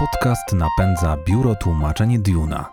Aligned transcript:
Podcast 0.00 0.52
napędza 0.52 1.16
biuro 1.28 1.54
tłumaczeń 1.54 2.18
Duna. 2.18 2.68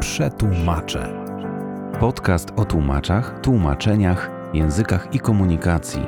Przetłumacze. 0.00 1.24
Podcast 2.00 2.52
o 2.56 2.64
tłumaczach, 2.64 3.40
tłumaczeniach, 3.40 4.30
językach 4.52 5.14
i 5.14 5.20
komunikacji. 5.20 6.06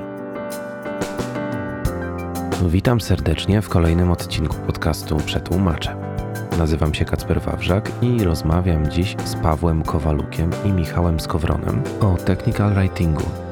Witam 2.66 3.00
serdecznie 3.00 3.62
w 3.62 3.69
kolejnym 3.69 4.11
odcinku 4.11 4.57
podcastu 4.57 5.17
Przetłumacze. 5.17 5.96
Nazywam 6.59 6.95
się 6.95 7.05
Kacper 7.05 7.41
Wawrzak 7.41 7.91
i 8.03 8.25
rozmawiam 8.25 8.91
dziś 8.91 9.17
z 9.25 9.35
Pawłem 9.35 9.83
Kowalukiem 9.83 10.51
i 10.64 10.73
Michałem 10.73 11.21
Skowronem 11.21 11.83
o 12.01 12.17
technical 12.17 12.75
writingu. 12.75 13.46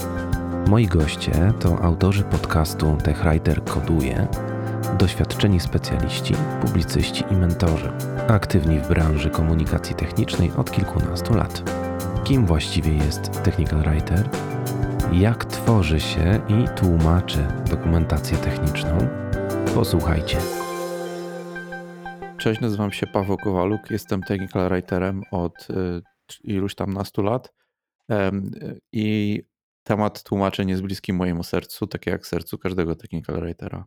Moi 0.69 0.87
goście 0.87 1.53
to 1.61 1.79
autorzy 1.83 2.23
podcastu 2.23 2.97
TechWriter 3.05 3.65
Koduje, 3.65 4.29
doświadczeni 4.99 5.61
specjaliści, 5.61 6.35
publicyści 6.61 7.25
i 7.31 7.35
mentorzy, 7.35 7.93
aktywni 8.29 8.79
w 8.79 8.89
branży 8.89 9.31
komunikacji 9.31 9.97
technicznej 9.97 10.51
od 10.57 10.71
kilkunastu 10.71 11.35
lat. 11.35 11.71
Kim 12.25 12.47
właściwie 12.47 12.95
jest 12.95 13.43
technical 13.43 13.83
writer? 13.83 14.29
Jak 15.13 15.45
tworzy 15.45 16.01
się 16.01 16.41
i 16.49 16.79
tłumaczy 16.79 17.47
dokumentację 17.71 18.37
techniczną? 18.37 18.99
Posłuchajcie. 19.75 20.39
Cześć, 22.39 22.61
nazywam 22.61 22.93
się 22.93 23.07
Paweł 23.07 23.37
Kowaluk, 23.37 23.91
jestem 23.91 24.23
technical 24.23 24.69
writerem 24.69 25.23
od 25.31 25.71
y, 25.71 26.03
iluś 26.45 26.75
tam 26.75 26.93
nastu 26.93 27.23
lat 27.23 27.53
y, 28.11 28.15
i 28.93 29.43
temat 29.85 30.23
tłumaczeń 30.23 30.69
jest 30.69 30.83
bliski 30.83 31.13
mojemu 31.13 31.43
sercu, 31.43 31.87
tak 31.87 32.07
jak 32.07 32.27
sercu 32.27 32.59
każdego 32.59 32.95
technical 32.95 33.41
writera. 33.41 33.85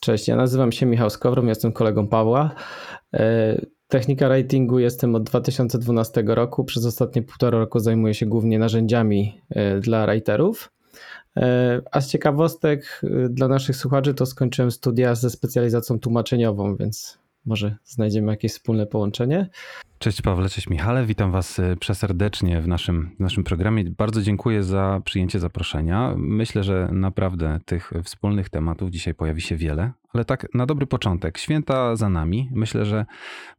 Cześć, 0.00 0.28
ja 0.28 0.36
nazywam 0.36 0.72
się 0.72 0.86
Michał 0.86 1.10
Skowron, 1.10 1.48
jestem 1.48 1.72
kolegą 1.72 2.08
Pawła. 2.08 2.54
E, 3.14 3.60
Technika 3.88 4.28
ratingu 4.28 4.78
jestem 4.78 5.14
od 5.14 5.22
2012 5.22 6.22
roku. 6.26 6.64
Przez 6.64 6.86
ostatnie 6.86 7.22
półtora 7.22 7.58
roku 7.58 7.78
zajmuję 7.78 8.14
się 8.14 8.26
głównie 8.26 8.58
narzędziami 8.58 9.40
e, 9.50 9.80
dla 9.80 10.06
writerów. 10.06 10.72
E, 11.36 11.80
A 11.92 12.00
z 12.00 12.08
ciekawostek 12.08 13.00
dla 13.30 13.48
naszych 13.48 13.76
słuchaczy 13.76 14.14
to 14.14 14.26
skończyłem 14.26 14.70
studia 14.70 15.14
ze 15.14 15.30
specjalizacją 15.30 16.00
tłumaczeniową, 16.00 16.76
więc 16.76 17.18
może 17.44 17.76
znajdziemy 17.84 18.32
jakieś 18.32 18.52
wspólne 18.52 18.86
połączenie. 18.86 19.50
Cześć 19.98 20.22
Pawle, 20.22 20.48
cześć 20.48 20.68
Michale, 20.68 21.06
witam 21.06 21.30
Was 21.30 21.58
y, 21.58 21.76
przeserdecznie 21.80 22.60
w 22.60 22.68
naszym, 22.68 23.10
w 23.16 23.20
naszym 23.20 23.44
programie. 23.44 23.84
Bardzo 23.84 24.22
dziękuję 24.22 24.62
za 24.62 25.00
przyjęcie 25.04 25.38
zaproszenia. 25.38 26.14
Myślę, 26.16 26.64
że 26.64 26.88
naprawdę 26.92 27.60
tych 27.64 27.92
wspólnych 28.04 28.50
tematów 28.50 28.90
dzisiaj 28.90 29.14
pojawi 29.14 29.40
się 29.40 29.56
wiele, 29.56 29.92
ale 30.14 30.24
tak 30.24 30.46
na 30.54 30.66
dobry 30.66 30.86
początek. 30.86 31.38
Święta 31.38 31.96
za 31.96 32.08
nami. 32.08 32.48
Myślę, 32.52 32.84
że 32.84 33.06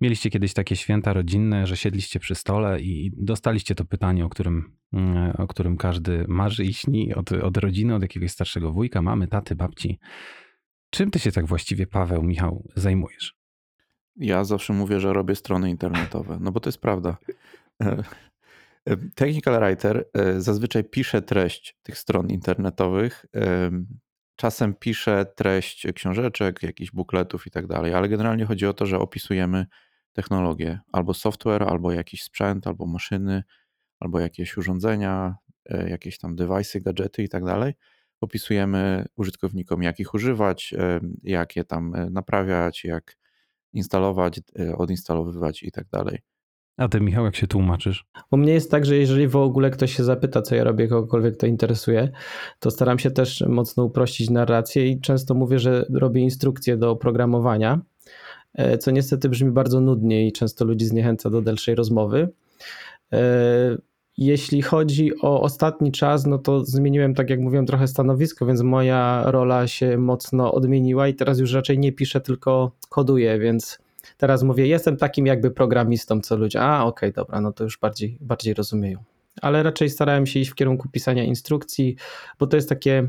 mieliście 0.02 0.30
kiedyś 0.30 0.54
takie 0.54 0.76
święta 0.76 1.14
rodzinne, 1.14 1.68
że 1.68 1.78
siedliście 1.78 2.20
przy 2.20 2.36
stole 2.36 2.82
i 2.82 3.12
dostaliście 3.18 3.76
to 3.76 3.86
pytanie, 3.86 4.26
o 4.26 4.30
którym, 4.30 4.76
mm, 4.94 5.34
o 5.38 5.48
którym 5.48 5.78
każdy 5.78 6.26
marzy 6.28 6.64
i 6.64 6.74
śni 6.74 7.14
od, 7.14 7.32
od 7.32 7.58
rodziny, 7.58 7.96
od 7.96 8.02
jakiegoś 8.02 8.32
starszego 8.32 8.72
wujka, 8.72 9.02
mamy, 9.02 9.28
taty, 9.28 9.56
babci. 9.56 10.00
Czym 10.90 11.12
ty 11.12 11.20
się 11.20 11.32
tak 11.32 11.46
właściwie, 11.46 11.88
Paweł, 11.88 12.24
Michał, 12.24 12.70
zajmujesz? 12.76 13.43
Ja 14.16 14.44
zawsze 14.44 14.74
mówię, 14.74 15.00
że 15.00 15.14
robię 15.14 15.36
strony 15.36 15.70
internetowe, 15.70 16.38
no 16.42 16.52
bo 16.52 16.60
to 16.60 16.70
jest 16.70 16.82
prawda. 16.82 17.18
E, 17.82 18.04
e, 18.86 18.98
Technical 19.16 19.60
writer 19.60 20.10
e, 20.14 20.42
zazwyczaj 20.42 20.84
pisze 20.84 21.22
treść 21.22 21.78
tych 21.84 21.98
stron 21.98 22.30
internetowych. 22.30 23.26
Czasem 24.36 24.74
pisze 24.74 25.26
treść 25.36 25.88
książeczek, 25.96 26.64
jakichś 26.64 26.92
bukletów 26.92 27.48
i 27.48 27.52
tak 27.52 27.68
dalej, 27.68 27.94
ale 27.94 28.10
generalnie 28.10 28.46
chodzi 28.46 28.66
o 28.66 28.74
to, 28.74 28.86
że 28.86 29.00
opisujemy 29.00 29.66
technologię, 30.14 30.80
albo 30.92 31.14
software, 31.14 31.64
albo 31.64 31.92
jakiś 31.92 32.24
sprzęt, 32.24 32.68
albo 32.68 32.86
maszyny, 32.86 33.44
albo 34.00 34.20
jakieś 34.20 34.58
urządzenia, 34.58 35.36
jakieś 35.88 36.18
tam 36.18 36.36
device'y, 36.36 36.82
gadżety 36.82 37.24
i 37.24 37.30
tak 37.30 37.46
dalej. 37.46 37.74
Opisujemy 38.22 39.06
użytkownikom, 39.16 39.84
jak 39.84 40.00
ich 40.00 40.14
używać, 40.14 40.74
jak 41.24 41.56
je 41.56 41.64
tam 41.64 41.94
naprawiać, 42.12 42.84
jak 42.84 43.18
instalować, 43.74 44.40
e, 44.60 44.76
odinstalowywać 44.76 45.64
i 45.64 45.72
tak 45.72 45.88
dalej. 45.92 46.20
A 46.78 46.88
ty, 46.88 47.02
Michał, 47.02 47.26
jak 47.26 47.36
się 47.36 47.48
tłumaczysz? 47.48 48.06
U 48.32 48.38
mnie 48.38 48.54
jest 48.54 48.72
tak, 48.72 48.86
że 48.86 48.96
jeżeli 48.96 49.28
w 49.28 49.36
ogóle 49.36 49.70
ktoś 49.70 49.96
się 49.96 50.04
zapyta, 50.04 50.42
co 50.42 50.56
ja 50.56 50.64
robię, 50.64 50.88
kogokolwiek 50.88 51.38
to 51.38 51.48
interesuje, 51.48 52.12
to 52.60 52.72
staram 52.72 53.00
się 53.00 53.12
też 53.12 53.44
mocno 53.48 53.84
uprościć 53.84 54.30
narrację 54.30 54.88
i 54.88 55.02
często 55.02 55.34
mówię, 55.34 55.60
że 55.60 55.86
robię 55.94 56.22
instrukcje 56.22 56.78
do 56.78 56.92
oprogramowania, 56.92 57.82
e, 58.54 58.78
co 58.78 58.92
niestety 58.92 59.30
brzmi 59.30 59.52
bardzo 59.52 59.80
nudnie 59.80 60.28
i 60.28 60.32
często 60.32 60.66
ludzi 60.66 60.86
zniechęca 60.86 61.30
do 61.30 61.42
dalszej 61.42 61.76
rozmowy. 61.76 62.30
E, 64.20 64.24
Jeśli 64.24 64.62
chodzi 64.62 65.12
o 65.22 65.42
ostatni 65.42 65.92
czas, 65.92 66.26
no 66.26 66.38
to 66.38 66.66
zmieniłem, 66.66 67.14
tak 67.14 67.30
jak 67.30 67.40
mówiłem, 67.40 67.66
trochę 67.66 67.88
stanowisko, 67.88 68.46
więc 68.46 68.62
moja 68.62 69.24
rola 69.26 69.68
się 69.68 69.98
mocno 69.98 70.54
odmieniła 70.54 71.08
i 71.08 71.14
teraz 71.14 71.40
już 71.40 71.54
raczej 71.54 71.80
nie 71.80 71.92
piszę, 71.92 72.22
tylko 72.22 72.72
koduję, 72.90 73.40
więc 73.40 73.80
teraz 74.18 74.44
mówię, 74.44 74.68
jestem 74.68 74.98
takim 74.98 75.26
jakby 75.26 75.52
programistą, 75.52 76.22
co 76.22 76.38
ludzie, 76.38 76.62
a 76.62 76.84
okej, 76.84 77.14
dobra, 77.14 77.42
no 77.42 77.54
to 77.54 77.64
już 77.64 77.80
bardziej, 77.80 78.18
bardziej 78.22 78.54
rozumieją. 78.54 79.04
Ale 79.42 79.64
raczej 79.64 79.90
starałem 79.90 80.26
się 80.26 80.40
iść 80.40 80.52
w 80.52 80.56
kierunku 80.56 80.90
pisania 80.90 81.24
instrukcji, 81.24 81.96
bo 82.40 82.48
to 82.48 82.56
jest 82.56 82.70
takie 82.70 83.08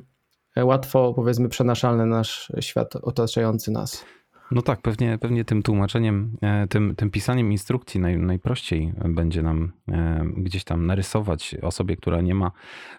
łatwo, 0.56 1.12
powiedzmy, 1.14 1.48
przenaszalne 1.48 2.06
nasz 2.06 2.52
świat 2.60 2.96
otaczający 2.96 3.70
nas. 3.70 4.04
No 4.50 4.62
tak, 4.62 4.82
pewnie, 4.82 5.18
pewnie 5.18 5.44
tym 5.44 5.62
tłumaczeniem, 5.62 6.36
e, 6.42 6.66
tym, 6.66 6.96
tym 6.96 7.10
pisaniem 7.10 7.52
instrukcji 7.52 8.00
naj, 8.00 8.18
najprościej 8.18 8.92
będzie 9.08 9.42
nam 9.42 9.72
e, 9.88 10.24
gdzieś 10.36 10.64
tam 10.64 10.86
narysować 10.86 11.56
osobie, 11.62 11.96
która 11.96 12.20
nie 12.20 12.34
ma 12.34 12.50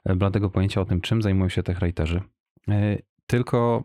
e, 0.05 0.15
bladego 0.15 0.49
pojęcia 0.49 0.81
o 0.81 0.85
tym, 0.85 1.01
czym 1.01 1.21
zajmują 1.21 1.49
się 1.49 1.63
techwriterzy. 1.63 2.21
E, 2.69 2.97
Tylko 3.27 3.83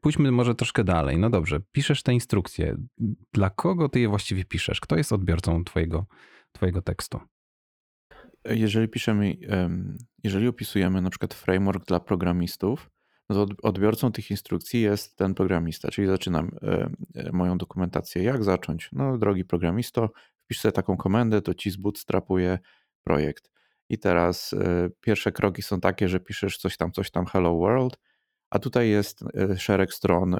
pójdźmy 0.00 0.30
może 0.30 0.54
troszkę 0.54 0.84
dalej. 0.84 1.18
No 1.18 1.30
dobrze, 1.30 1.60
piszesz 1.72 2.02
te 2.02 2.12
instrukcje. 2.12 2.76
Dla 3.32 3.50
kogo 3.50 3.88
ty 3.88 4.00
je 4.00 4.08
właściwie 4.08 4.44
piszesz? 4.44 4.80
Kto 4.80 4.96
jest 4.96 5.12
odbiorcą 5.12 5.64
twojego, 5.64 6.06
twojego 6.52 6.82
tekstu? 6.82 7.20
Jeżeli 8.44 8.88
piszemy, 8.88 9.36
em, 9.48 9.98
jeżeli 10.24 10.48
opisujemy 10.48 11.02
na 11.02 11.10
przykład 11.10 11.34
framework 11.34 11.86
dla 11.86 12.00
programistów, 12.00 12.90
no 13.28 13.36
to 13.36 13.42
od- 13.42 13.64
odbiorcą 13.64 14.12
tych 14.12 14.30
instrukcji 14.30 14.80
jest 14.80 15.16
ten 15.16 15.34
programista, 15.34 15.88
czyli 15.90 16.06
zaczynam 16.06 16.50
e, 16.62 16.90
e, 17.14 17.32
moją 17.32 17.58
dokumentację. 17.58 18.22
Jak 18.22 18.44
zacząć? 18.44 18.88
No, 18.92 19.18
drogi 19.18 19.44
programisto, 19.44 20.10
wpisz 20.44 20.60
sobie 20.60 20.72
taką 20.72 20.96
komendę, 20.96 21.42
to 21.42 21.54
ci 21.54 21.70
zbootstrapuje 21.70 22.58
projekt. 23.04 23.50
I 23.88 23.98
teraz 23.98 24.52
e, 24.52 24.90
pierwsze 25.00 25.32
kroki 25.32 25.62
są 25.62 25.80
takie, 25.80 26.08
że 26.08 26.20
piszesz 26.20 26.58
coś 26.58 26.76
tam, 26.76 26.92
coś 26.92 27.10
tam, 27.10 27.26
hello 27.26 27.58
world, 27.58 27.98
a 28.50 28.58
tutaj 28.58 28.88
jest 28.88 29.24
szereg 29.56 29.92
stron 29.92 30.36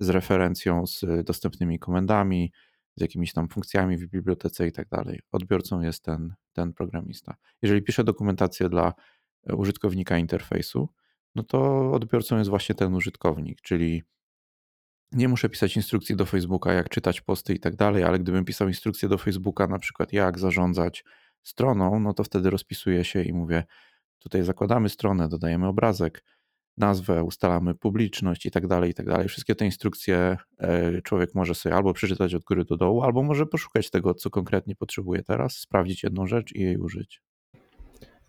z 0.00 0.08
referencją, 0.08 0.86
z 0.86 1.04
dostępnymi 1.24 1.78
komendami, 1.78 2.52
z 2.96 3.00
jakimiś 3.00 3.32
tam 3.32 3.48
funkcjami 3.48 3.96
w 3.96 4.06
bibliotece 4.06 4.66
i 4.66 4.72
tak 4.72 4.88
dalej. 4.88 5.20
Odbiorcą 5.32 5.80
jest 5.80 6.04
ten, 6.04 6.34
ten 6.52 6.72
programista. 6.72 7.34
Jeżeli 7.62 7.82
piszę 7.82 8.04
dokumentację 8.04 8.68
dla 8.68 8.92
użytkownika 9.52 10.18
interfejsu, 10.18 10.88
no 11.34 11.42
to 11.42 11.90
odbiorcą 11.92 12.38
jest 12.38 12.50
właśnie 12.50 12.74
ten 12.74 12.94
użytkownik, 12.94 13.60
czyli 13.60 14.02
nie 15.12 15.28
muszę 15.28 15.48
pisać 15.48 15.76
instrukcji 15.76 16.16
do 16.16 16.26
Facebooka, 16.26 16.72
jak 16.72 16.88
czytać 16.88 17.20
posty 17.20 17.54
i 17.54 17.60
tak 17.60 17.76
dalej, 17.76 18.04
ale 18.04 18.18
gdybym 18.18 18.44
pisał 18.44 18.68
instrukcję 18.68 19.08
do 19.08 19.18
Facebooka, 19.18 19.66
na 19.66 19.78
przykład 19.78 20.12
jak 20.12 20.38
zarządzać 20.38 21.04
stroną, 21.42 22.00
no 22.00 22.14
to 22.14 22.24
wtedy 22.24 22.50
rozpisuję 22.50 23.04
się 23.04 23.22
i 23.22 23.32
mówię, 23.32 23.64
tutaj 24.18 24.42
zakładamy 24.42 24.88
stronę, 24.88 25.28
dodajemy 25.28 25.66
obrazek, 25.66 26.24
nazwę, 26.76 27.24
ustalamy 27.24 27.74
publiczność 27.74 28.46
i 28.46 28.50
tak 28.50 28.66
dalej, 28.66 28.90
i 28.90 28.94
tak 28.94 29.06
dalej. 29.06 29.28
Wszystkie 29.28 29.54
te 29.54 29.64
instrukcje 29.64 30.36
e, 30.58 31.02
człowiek 31.02 31.34
może 31.34 31.54
sobie 31.54 31.74
albo 31.74 31.92
przeczytać 31.92 32.34
od 32.34 32.44
góry 32.44 32.64
do 32.64 32.76
dołu, 32.76 33.02
albo 33.02 33.22
może 33.22 33.46
poszukać 33.46 33.90
tego, 33.90 34.14
co 34.14 34.30
konkretnie 34.30 34.76
potrzebuje 34.76 35.22
teraz, 35.22 35.56
sprawdzić 35.56 36.02
jedną 36.02 36.26
rzecz 36.26 36.52
i 36.54 36.60
jej 36.60 36.76
użyć. 36.76 37.22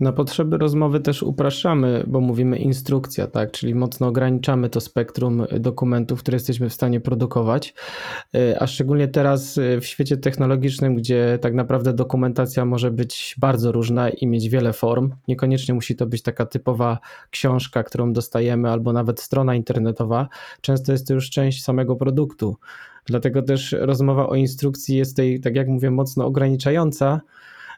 Na 0.04 0.12
potrzeby 0.12 0.58
rozmowy 0.58 1.00
też 1.00 1.24
upraszczamy, 1.24 2.04
bo 2.08 2.20
mówimy 2.22 2.58
instrukcja, 2.58 3.28
tak? 3.28 3.52
Czyli 3.52 3.76
mocno 3.76 4.08
ograniczamy 4.08 4.70
to 4.70 4.82
spektrum 4.82 5.46
dokumentów, 5.60 6.20
które 6.20 6.36
jesteśmy 6.36 6.70
w 6.70 6.74
stanie 6.74 7.00
produkować. 7.00 7.74
Y, 8.36 8.60
A 8.60 8.68
szczególnie 8.68 9.08
teraz 9.08 9.58
y, 9.58 9.80
w 9.82 9.86
świecie 9.86 10.18
technologicznym, 10.18 10.96
gdzie 10.96 11.40
tak 11.42 11.54
naprawdę 11.54 11.94
dokumentacja 11.94 12.66
może 12.66 12.92
być 12.92 13.36
bardzo 13.38 13.72
różna 13.72 14.10
i 14.10 14.28
mieć 14.28 14.50
wiele 14.50 14.74
form. 14.74 15.12
Niekoniecznie 15.28 15.74
musi 15.74 15.96
to 15.96 16.06
być 16.06 16.22
taka 16.22 16.46
typowa 16.46 17.00
książka, 17.30 17.84
którą 17.84 18.14
dostajemy, 18.14 18.70
albo 18.70 18.94
nawet 18.94 19.22
strona 19.22 19.56
internetowa. 19.56 20.28
Często 20.62 20.92
jest 20.92 21.08
to 21.08 21.14
już 21.14 21.30
część 21.30 21.64
samego 21.64 21.96
produktu. 21.96 22.58
Dlatego 23.06 23.42
też 23.42 23.76
rozmowa 23.80 24.30
o 24.30 24.36
instrukcji 24.36 24.98
jest 24.98 25.16
tej, 25.16 25.40
tak 25.40 25.56
jak 25.56 25.68
mówię, 25.68 25.92
mocno 25.92 26.26
ograniczająca. 26.26 27.22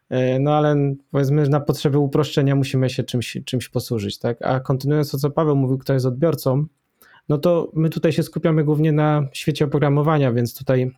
E, 0.09 0.39
No 0.39 0.53
ale 0.53 0.95
powiedzmy, 1.11 1.49
na 1.49 1.59
potrzeby 1.59 1.97
uproszczenia 1.97 2.55
musimy 2.55 2.89
się 2.89 3.03
czymś, 3.03 3.37
czymś 3.45 3.69
posłużyć, 3.69 4.19
tak? 4.19 4.37
A 4.41 4.59
kontynuując 4.59 5.11
to, 5.11 5.17
co 5.17 5.31
Paweł 5.31 5.55
mówił, 5.55 5.77
kto 5.77 5.93
jest 5.93 6.05
odbiorcą, 6.05 6.65
no 7.29 7.37
to 7.37 7.71
my 7.73 7.89
tutaj 7.89 8.11
się 8.11 8.23
skupiamy 8.23 8.63
głównie 8.63 8.91
na 8.91 9.27
świecie 9.33 9.65
oprogramowania, 9.65 10.31
więc 10.31 10.57
tutaj 10.57 10.91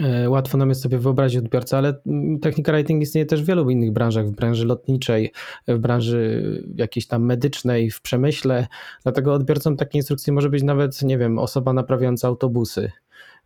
e, 0.00 0.30
Łatwo 0.30 0.58
nam 0.58 0.68
jest 0.68 0.82
sobie 0.82 0.98
wyobrazić 0.98 1.38
odbiorcę, 1.38 1.78
ale 1.78 2.00
mm, 2.06 2.40
technical 2.40 2.74
writing 2.74 3.02
istnieje 3.02 3.26
też 3.26 3.42
w 3.42 3.46
wielu 3.46 3.70
innych 3.70 3.92
branżach, 3.92 4.26
w 4.26 4.30
branży 4.30 4.66
lotniczej, 4.66 5.32
w 5.68 5.78
branży 5.78 6.42
jakiejś 6.76 7.06
tam 7.06 7.22
medycznej, 7.22 7.90
w 7.90 8.00
przemyśle. 8.02 8.66
Dlatego 9.02 9.34
odbiorcą 9.34 9.76
takiej 9.76 9.98
instrukcji 9.98 10.32
może 10.32 10.50
być 10.50 10.62
nawet, 10.62 11.02
nie 11.02 11.18
wiem, 11.18 11.38
osoba 11.38 11.72
naprawiająca 11.72 12.28
autobusy. 12.28 12.92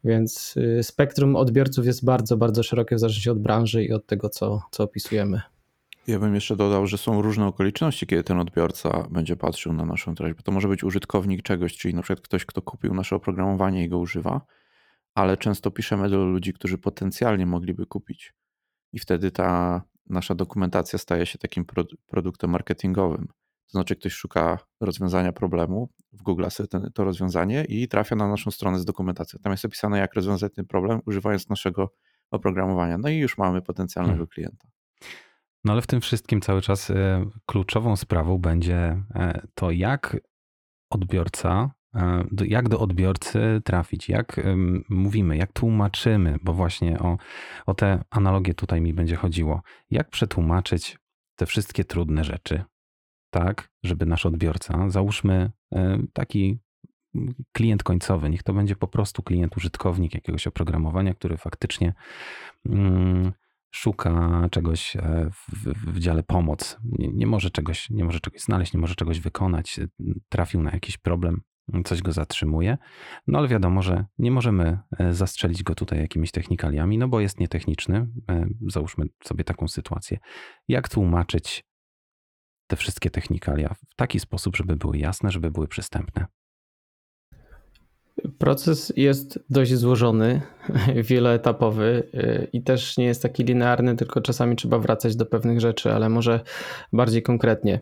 Więc 0.05 0.55
y, 0.57 0.83
spektrum 0.83 1.37
odbiorców 1.37 1.87
jest 1.87 2.05
bardzo, 2.05 2.37
bardzo 2.37 2.63
szerokie 2.63 2.97
w 2.97 2.99
zależności 2.99 3.31
od 3.31 3.39
branży 3.39 3.85
i 3.85 3.93
od 3.93 4.07
tego, 4.07 4.29
co, 4.29 4.63
co 4.71 4.85
opisujemy. 4.85 5.41
Ja 6.07 6.19
bym 6.19 6.35
jeszcze 6.35 6.57
dodał, 6.57 6.87
że 6.87 6.99
są 6.99 7.23
różne 7.23 7.47
okoliczności, 7.47 8.07
kiedy 8.07 8.25
ten 8.25 8.41
odbiorca 8.41 9.07
będzie 9.11 9.37
patrzył 9.37 9.73
na 9.73 9.85
naszą 9.85 10.15
treść, 10.15 10.37
bo 10.37 10.43
to 10.43 10.53
może 10.53 10.69
być 10.69 10.85
użytkownik 10.85 11.43
czegoś, 11.43 11.77
czyli 11.77 11.95
na 11.95 12.03
przykład 12.03 12.25
ktoś, 12.25 12.45
kto 12.45 12.63
kupił 12.63 12.95
nasze 12.95 13.17
oprogramowanie 13.17 13.85
i 13.85 13.89
go 13.89 13.99
używa, 13.99 14.41
ale 15.15 15.37
często 15.37 15.71
piszemy 15.71 16.09
do 16.09 16.25
ludzi, 16.25 16.53
którzy 16.53 16.79
potencjalnie 16.79 17.47
mogliby 17.47 17.87
kupić. 17.87 18.35
I 18.93 18.99
wtedy 18.99 19.31
ta 19.31 19.83
nasza 20.09 20.35
dokumentacja 20.35 20.99
staje 20.99 21.27
się 21.27 21.39
takim 21.39 21.65
produktem 22.07 22.51
marketingowym. 22.51 23.29
To 23.73 23.79
znaczy, 23.79 23.97
ktoś 23.97 24.13
szuka 24.13 24.59
rozwiązania 24.81 25.33
problemu, 25.33 25.89
w 26.13 26.23
Google 26.23 26.45
to 26.95 27.05
rozwiązanie 27.05 27.65
i 27.65 27.89
trafia 27.89 28.17
na 28.17 28.29
naszą 28.29 28.51
stronę 28.51 28.79
z 28.79 28.85
dokumentacją. 28.85 29.39
Tam 29.43 29.53
jest 29.53 29.65
opisane, 29.65 29.99
jak 29.99 30.15
rozwiązać 30.15 30.55
ten 30.55 30.67
problem, 30.67 31.01
używając 31.07 31.49
naszego 31.49 31.93
oprogramowania. 32.31 32.99
No 32.99 33.09
i 33.09 33.17
już 33.17 33.39
mamy 33.39 33.63
potencjalnego 33.63 34.15
hmm. 34.15 34.27
klienta. 34.27 34.69
No 35.65 35.73
ale 35.73 35.83
w 35.83 35.87
tym 35.87 36.01
wszystkim 36.01 36.41
cały 36.41 36.63
czas 36.63 36.91
e, 36.91 37.25
kluczową 37.47 37.97
sprawą 37.97 38.39
będzie 38.39 39.03
e, 39.15 39.47
to, 39.55 39.71
jak 39.71 40.17
odbiorca, 40.91 41.71
e, 41.95 42.25
jak 42.45 42.69
do 42.69 42.81
odbiorcy 42.81 43.61
trafić, 43.65 44.09
jak 44.09 44.41
mówimy, 44.89 45.37
jak 45.37 45.53
tłumaczymy, 45.53 46.37
bo 46.43 46.53
właśnie 46.53 46.99
o, 46.99 47.19
o 47.67 47.75
te 47.75 48.05
analogie 48.11 48.55
tutaj 48.55 48.81
mi 48.81 48.95
będzie 48.95 49.17
chodziło. 49.17 49.63
Jak 49.91 50.11
przetłumaczyć 50.11 50.99
te 51.37 51.47
wszystkie 51.47 51.85
trudne 51.85 52.25
rzeczy, 52.25 52.65
tak, 53.33 53.71
żeby 53.83 54.07
nasz 54.07 54.27
odbiorca, 54.27 54.91
załóżmy 54.91 55.51
taki 56.13 56.59
klient 57.53 57.83
końcowy, 57.83 58.31
niech 58.31 58.43
to 58.43 58.53
będzie 58.53 58.77
po 58.77 58.89
prostu 58.89 59.23
klient, 59.23 59.57
użytkownik 59.57 60.15
jakiegoś 60.15 60.47
oprogramowania, 60.47 61.15
który 61.15 61.37
faktycznie 61.37 61.95
mm, 62.67 63.33
szuka 63.71 64.43
czegoś 64.51 64.97
e, 64.97 65.31
w, 65.31 65.93
w 65.93 65.99
dziale 65.99 66.23
pomoc, 66.23 66.79
nie, 66.85 67.09
nie, 67.09 67.27
może 67.27 67.51
czegoś, 67.51 67.91
nie 67.91 68.05
może 68.05 68.21
czegoś 68.21 68.41
znaleźć, 68.41 68.75
nie 68.75 68.81
może 68.81 68.95
czegoś 68.95 69.21
wykonać, 69.21 69.79
e, 69.79 69.87
trafił 70.29 70.63
na 70.63 70.71
jakiś 70.71 70.99
problem, 70.99 71.41
coś 71.85 72.03
go 72.03 72.13
zatrzymuje. 72.13 72.79
No 73.27 73.39
ale 73.39 73.49
wiadomo, 73.49 73.83
że 73.83 74.05
nie 74.19 74.31
możemy 74.31 74.79
e, 74.99 75.15
zastrzelić 75.15 75.63
go 75.63 75.75
tutaj 75.75 75.99
jakimiś 75.99 76.31
technikaliami, 76.31 76.99
no 76.99 77.09
bo 77.09 77.21
jest 77.21 77.41
nietechniczny. 77.41 78.07
Załóżmy 78.69 79.05
sobie 79.25 79.45
taką 79.45 79.69
sytuację. 79.69 80.19
Jak 80.69 80.89
tłumaczyć 80.89 81.65
te 82.73 82.77
wszystkie 82.77 83.11
technikalia 83.11 83.75
w 83.91 83.95
taki 83.95 84.21
sposób, 84.21 84.57
żeby 84.57 84.77
były 84.77 84.99
jasne, 84.99 85.31
żeby 85.31 85.51
były 85.51 85.69
przystępne? 85.69 86.27
Proces 88.39 88.93
jest 88.97 89.39
dość 89.51 89.75
złożony, 89.75 90.41
wieloetapowy 91.09 92.09
y, 92.15 92.49
i 92.53 92.63
też 92.63 92.97
nie 92.97 93.05
jest 93.05 93.23
taki 93.23 93.45
linearny, 93.45 93.97
tylko 93.97 94.21
czasami 94.21 94.57
trzeba 94.57 94.79
wracać 94.79 95.17
do 95.17 95.27
pewnych 95.27 95.61
rzeczy, 95.61 95.93
ale 95.93 96.09
może 96.09 96.41
bardziej 96.93 97.23
konkretnie. 97.23 97.81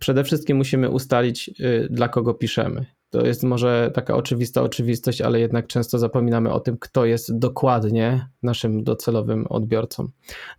Przede 0.00 0.24
wszystkim 0.24 0.56
musimy 0.56 0.90
ustalić, 0.90 1.50
y, 1.60 1.88
dla 1.90 2.08
kogo 2.08 2.34
piszemy. 2.34 2.86
To 3.10 3.26
jest 3.26 3.42
może 3.42 3.90
taka 3.94 4.16
oczywista 4.16 4.62
oczywistość, 4.62 5.20
ale 5.20 5.40
jednak 5.40 5.66
często 5.66 5.98
zapominamy 5.98 6.52
o 6.52 6.60
tym, 6.60 6.76
kto 6.78 7.04
jest 7.04 7.38
dokładnie 7.38 8.28
naszym 8.42 8.84
docelowym 8.84 9.46
odbiorcą. 9.46 10.08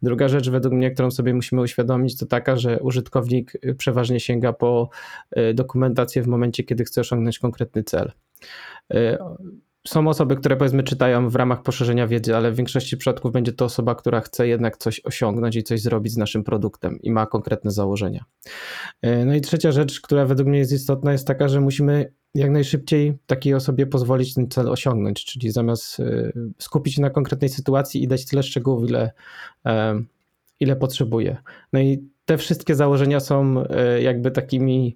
Druga 0.02 0.28
rzecz, 0.28 0.50
według 0.50 0.74
mnie, 0.74 0.92
którą 0.92 1.12
sobie 1.12 1.34
musimy 1.34 1.62
uświadomić, 1.62 2.18
to 2.18 2.26
taka, 2.26 2.56
że 2.56 2.80
użytkownik 2.80 3.54
przeważnie 3.78 4.20
sięga 4.20 4.54
po 4.54 4.90
y, 5.38 5.54
dokumentację 5.54 6.24
w 6.24 6.28
momencie, 6.28 6.64
kiedy 6.64 6.84
chce 6.84 7.02
osiągnąć 7.02 7.40
konkretny 7.40 7.84
cel. 7.84 8.12
Y, 8.94 9.18
są 9.88 10.08
osoby, 10.08 10.36
które 10.36 10.58
powiedzmy 10.58 10.84
czytają 10.84 11.30
w 11.30 11.36
ramach 11.36 11.62
poszerzenia 11.62 12.08
wiedzy, 12.08 12.36
ale 12.36 12.52
w 12.52 12.56
większości 12.56 12.98
przypadków 12.98 13.32
będzie 13.32 13.52
to 13.52 13.66
osoba, 13.66 13.96
która 13.96 14.22
chce 14.22 14.48
jednak 14.48 14.78
coś 14.78 15.02
osiągnąć 15.06 15.56
i 15.56 15.64
coś 15.64 15.82
zrobić 15.82 16.14
z 16.14 16.18
naszym 16.18 16.44
produktem 16.44 17.02
i 17.02 17.12
ma 17.12 17.26
konkretne 17.26 17.72
założenia. 17.72 18.26
Y, 19.06 19.26
no 19.26 19.36
i 19.36 19.42
trzecia 19.42 19.72
rzecz, 19.72 20.02
która 20.02 20.26
według 20.26 20.50
mnie 20.50 20.60
jest 20.60 20.72
istotna, 20.72 21.12
jest 21.12 21.28
taka, 21.28 21.48
że 21.48 21.62
musimy 21.62 22.14
jak 22.36 22.52
najszybciej 22.52 23.18
takiej 23.28 23.54
osobie 23.54 23.86
pozwolić 23.86 24.34
ten 24.34 24.50
cel 24.50 24.70
osiągnąć, 24.70 25.26
czyli 25.26 25.52
zamiast 25.52 26.00
y, 26.00 26.34
skupić 26.58 26.96
się 26.96 27.02
na 27.02 27.10
konkretnej 27.10 27.50
sytuacji 27.50 28.04
i 28.04 28.08
dać 28.08 28.26
tyle 28.26 28.44
szczegółów, 28.44 28.90
ile, 28.90 29.12
ile 30.60 30.76
potrzebuje. 30.76 31.38
No 31.74 31.80
i 31.80 32.04
te 32.26 32.38
wszystkie 32.38 32.76
założenia 32.76 33.20
są 33.20 33.64
jakby 34.02 34.32
takimi 34.32 34.96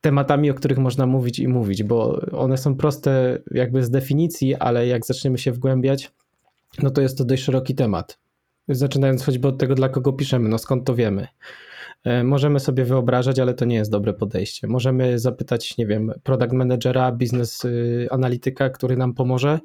tematami, 0.00 0.50
o 0.50 0.54
których 0.54 0.78
można 0.78 1.06
mówić 1.06 1.38
i 1.38 1.48
mówić, 1.48 1.82
bo 1.82 2.20
one 2.32 2.58
są 2.58 2.74
proste 2.74 3.38
jakby 3.50 3.84
z 3.84 3.90
definicji, 3.90 4.54
ale 4.54 4.86
jak 4.86 5.06
zaczniemy 5.06 5.38
się 5.38 5.52
wgłębiać, 5.52 6.12
no 6.82 6.90
to 6.90 7.00
jest 7.00 7.18
to 7.18 7.24
dość 7.24 7.42
szeroki 7.42 7.74
temat. 7.74 8.18
Zaczynając 8.68 9.24
choćby 9.24 9.48
od 9.48 9.58
tego, 9.58 9.74
dla 9.74 9.88
kogo 9.88 10.12
piszemy, 10.12 10.48
no 10.48 10.58
skąd 10.58 10.84
to 10.84 10.94
wiemy. 10.94 11.26
E, 12.04 12.24
możemy 12.24 12.60
sobie 12.60 12.84
wyobrażać, 12.84 13.38
ale 13.38 13.54
to 13.54 13.64
nie 13.64 13.76
jest 13.76 13.90
dobre 13.90 14.12
podejście. 14.12 14.66
Możemy 14.66 15.18
zapytać, 15.18 15.76
nie 15.78 15.86
wiem, 15.86 16.12
product 16.22 16.52
managera, 16.52 17.12
biznes 17.12 17.64
y, 17.64 18.08
analityka, 18.10 18.70
który 18.70 18.96
nam 18.96 19.14
pomoże. 19.14 19.58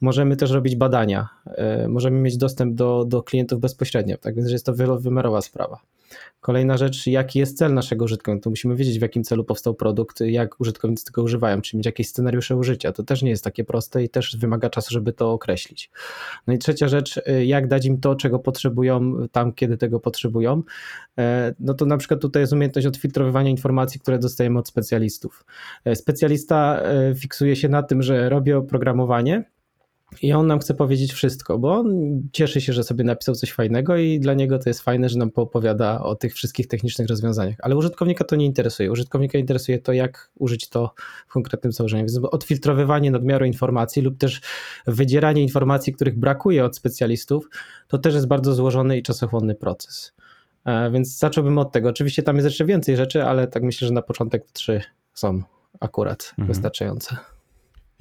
Możemy 0.00 0.36
też 0.36 0.50
robić 0.50 0.76
badania. 0.76 1.28
E, 1.46 1.88
możemy 1.88 2.20
mieć 2.20 2.36
dostęp 2.36 2.74
do, 2.74 3.04
do 3.04 3.22
klientów 3.22 3.60
bezpośrednio. 3.60 4.16
Tak 4.18 4.34
więc 4.34 4.50
jest 4.50 4.66
to 4.66 4.74
wielowymiarowa 4.74 5.40
sprawa. 5.40 5.78
Kolejna 6.40 6.76
rzecz, 6.76 7.06
jaki 7.06 7.38
jest 7.38 7.58
cel 7.58 7.74
naszego 7.74 8.04
użytkownika? 8.04 8.44
To 8.44 8.50
musimy 8.50 8.76
wiedzieć, 8.76 8.98
w 8.98 9.02
jakim 9.02 9.24
celu 9.24 9.44
powstał 9.44 9.74
produkt, 9.74 10.20
jak 10.20 10.60
użytkownicy 10.60 11.04
tego 11.04 11.22
używają, 11.22 11.60
czy 11.60 11.76
mieć 11.76 11.86
jakieś 11.86 12.08
scenariusze 12.08 12.56
użycia. 12.56 12.92
To 12.92 13.02
też 13.02 13.22
nie 13.22 13.30
jest 13.30 13.44
takie 13.44 13.64
proste 13.64 14.04
i 14.04 14.08
też 14.08 14.36
wymaga 14.36 14.70
czasu, 14.70 14.90
żeby 14.90 15.12
to 15.12 15.32
określić. 15.32 15.90
No 16.46 16.54
i 16.54 16.58
trzecia 16.58 16.88
rzecz, 16.88 17.20
jak 17.44 17.68
dać 17.68 17.86
im 17.86 18.00
to, 18.00 18.14
czego 18.14 18.38
potrzebują 18.38 19.28
tam, 19.32 19.52
kiedy 19.52 19.76
tego 19.76 20.00
potrzebują. 20.00 20.62
E, 21.18 21.54
no 21.60 21.74
to 21.74 21.86
na 21.86 21.96
przykład 21.96 22.20
tutaj 22.20 22.42
jest 22.42 22.52
umiejętność 22.52 22.86
odfiltrowywania 22.86 23.50
informacji, 23.50 24.00
które 24.00 24.18
dostajemy 24.18 24.58
od 24.58 24.68
specjalistów. 24.68 25.44
E, 25.84 25.96
specjalista 25.96 26.80
e, 26.82 27.14
fiksuje 27.14 27.56
się 27.56 27.68
na 27.68 27.82
tym, 27.82 28.02
że 28.02 28.28
robi 28.28 28.52
oprogramowanie, 28.52 29.44
i 30.22 30.32
on 30.32 30.46
nam 30.46 30.58
chce 30.58 30.74
powiedzieć 30.74 31.12
wszystko, 31.12 31.58
bo 31.58 31.74
on 31.74 32.20
cieszy 32.32 32.60
się, 32.60 32.72
że 32.72 32.84
sobie 32.84 33.04
napisał 33.04 33.34
coś 33.34 33.52
fajnego 33.52 33.96
i 33.96 34.20
dla 34.20 34.34
niego 34.34 34.58
to 34.58 34.70
jest 34.70 34.80
fajne, 34.80 35.08
że 35.08 35.18
nam 35.18 35.30
opowiada 35.34 36.02
o 36.02 36.14
tych 36.14 36.34
wszystkich 36.34 36.66
technicznych 36.68 37.08
rozwiązaniach. 37.08 37.56
Ale 37.62 37.76
użytkownika 37.76 38.24
to 38.24 38.36
nie 38.36 38.46
interesuje. 38.46 38.92
Użytkownika 38.92 39.38
interesuje 39.38 39.78
to, 39.78 39.92
jak 39.92 40.30
użyć 40.38 40.68
to 40.68 40.94
w 41.28 41.32
konkretnym 41.32 41.72
założeniu. 41.72 42.02
Więc 42.02 42.18
odfiltrowywanie 42.30 43.10
nadmiaru 43.10 43.44
informacji 43.44 44.02
lub 44.02 44.18
też 44.18 44.40
wydzieranie 44.86 45.42
informacji, 45.42 45.92
których 45.92 46.18
brakuje 46.18 46.64
od 46.64 46.76
specjalistów, 46.76 47.48
to 47.88 47.98
też 47.98 48.14
jest 48.14 48.26
bardzo 48.26 48.54
złożony 48.54 48.98
i 48.98 49.02
czasochłonny 49.02 49.54
proces. 49.54 50.12
E, 50.64 50.90
więc 50.90 51.18
zacząłbym 51.18 51.58
od 51.58 51.72
tego. 51.72 51.88
Oczywiście 51.88 52.22
tam 52.22 52.36
jest 52.36 52.46
jeszcze 52.46 52.64
więcej 52.64 52.96
rzeczy, 52.96 53.24
ale 53.24 53.46
tak 53.46 53.62
myślę, 53.62 53.88
że 53.88 53.94
na 53.94 54.02
początek 54.02 54.44
trzy 54.52 54.80
są 55.14 55.42
akurat 55.80 56.28
mhm. 56.30 56.48
wystarczające. 56.48 57.31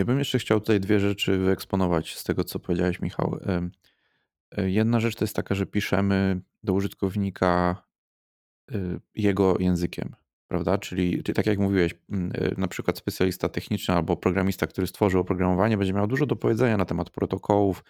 Ja 0.01 0.05
bym 0.05 0.19
jeszcze 0.19 0.39
chciał 0.39 0.59
tutaj 0.59 0.79
dwie 0.79 0.99
rzeczy 0.99 1.37
wyeksponować 1.37 2.15
z 2.15 2.23
tego, 2.23 2.43
co 2.43 2.59
powiedziałeś, 2.59 2.99
Michał. 3.01 3.39
E, 4.57 4.69
jedna 4.69 4.99
rzecz 4.99 5.15
to 5.15 5.23
jest 5.23 5.35
taka, 5.35 5.55
że 5.55 5.65
piszemy 5.65 6.41
do 6.63 6.73
użytkownika 6.73 7.83
y, 8.71 8.99
jego 9.15 9.57
językiem, 9.59 10.15
prawda? 10.47 10.77
Czyli, 10.77 11.23
tak 11.23 11.45
jak 11.45 11.59
mówiłeś, 11.59 11.91
y, 11.91 11.97
na 12.57 12.67
przykład 12.67 12.97
specjalista 12.97 13.49
techniczny 13.49 13.95
albo 13.95 14.17
programista, 14.17 14.67
który 14.67 14.87
stworzył 14.87 15.21
oprogramowanie, 15.21 15.77
będzie 15.77 15.93
miał 15.93 16.07
dużo 16.07 16.25
do 16.25 16.35
powiedzenia 16.35 16.77
na 16.77 16.85
temat 16.85 17.09
protokołów, 17.09 17.83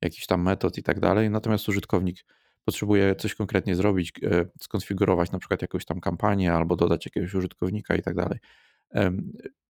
jakichś 0.00 0.26
tam 0.26 0.42
metod 0.42 0.78
i 0.78 0.82
tak 0.82 1.00
dalej, 1.00 1.30
natomiast 1.30 1.68
użytkownik 1.68 2.24
potrzebuje 2.64 3.14
coś 3.14 3.34
konkretnie 3.34 3.76
zrobić, 3.76 4.12
e, 4.22 4.44
skonfigurować 4.60 5.32
na 5.32 5.38
przykład 5.38 5.62
jakąś 5.62 5.84
tam 5.84 6.00
kampanię 6.00 6.52
albo 6.52 6.76
dodać 6.76 7.06
jakiegoś 7.06 7.34
użytkownika 7.34 7.96
i 7.96 8.02
tak 8.02 8.14
dalej 8.14 8.38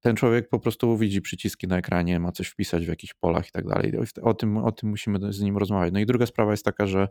ten 0.01 0.17
człowiek 0.17 0.49
po 0.49 0.59
prostu 0.59 0.99
widzi 0.99 1.21
przyciski 1.21 1.69
na 1.69 1.79
ekranie, 1.79 2.21
ma 2.21 2.33
coś 2.33 2.49
wpisać 2.49 2.85
w 2.85 2.89
jakichś 2.89 3.15
polach 3.15 3.49
i 3.49 3.51
tak 3.51 3.67
dalej. 3.67 3.93
O 4.23 4.35
tym, 4.35 4.57
o 4.57 4.73
tym 4.73 4.89
musimy 4.89 5.33
z 5.33 5.41
nim 5.41 5.57
rozmawiać. 5.57 5.93
No 5.93 6.01
i 6.01 6.07
druga 6.07 6.27
sprawa 6.27 6.51
jest 6.51 6.65
taka, 6.65 6.87
że 6.87 7.09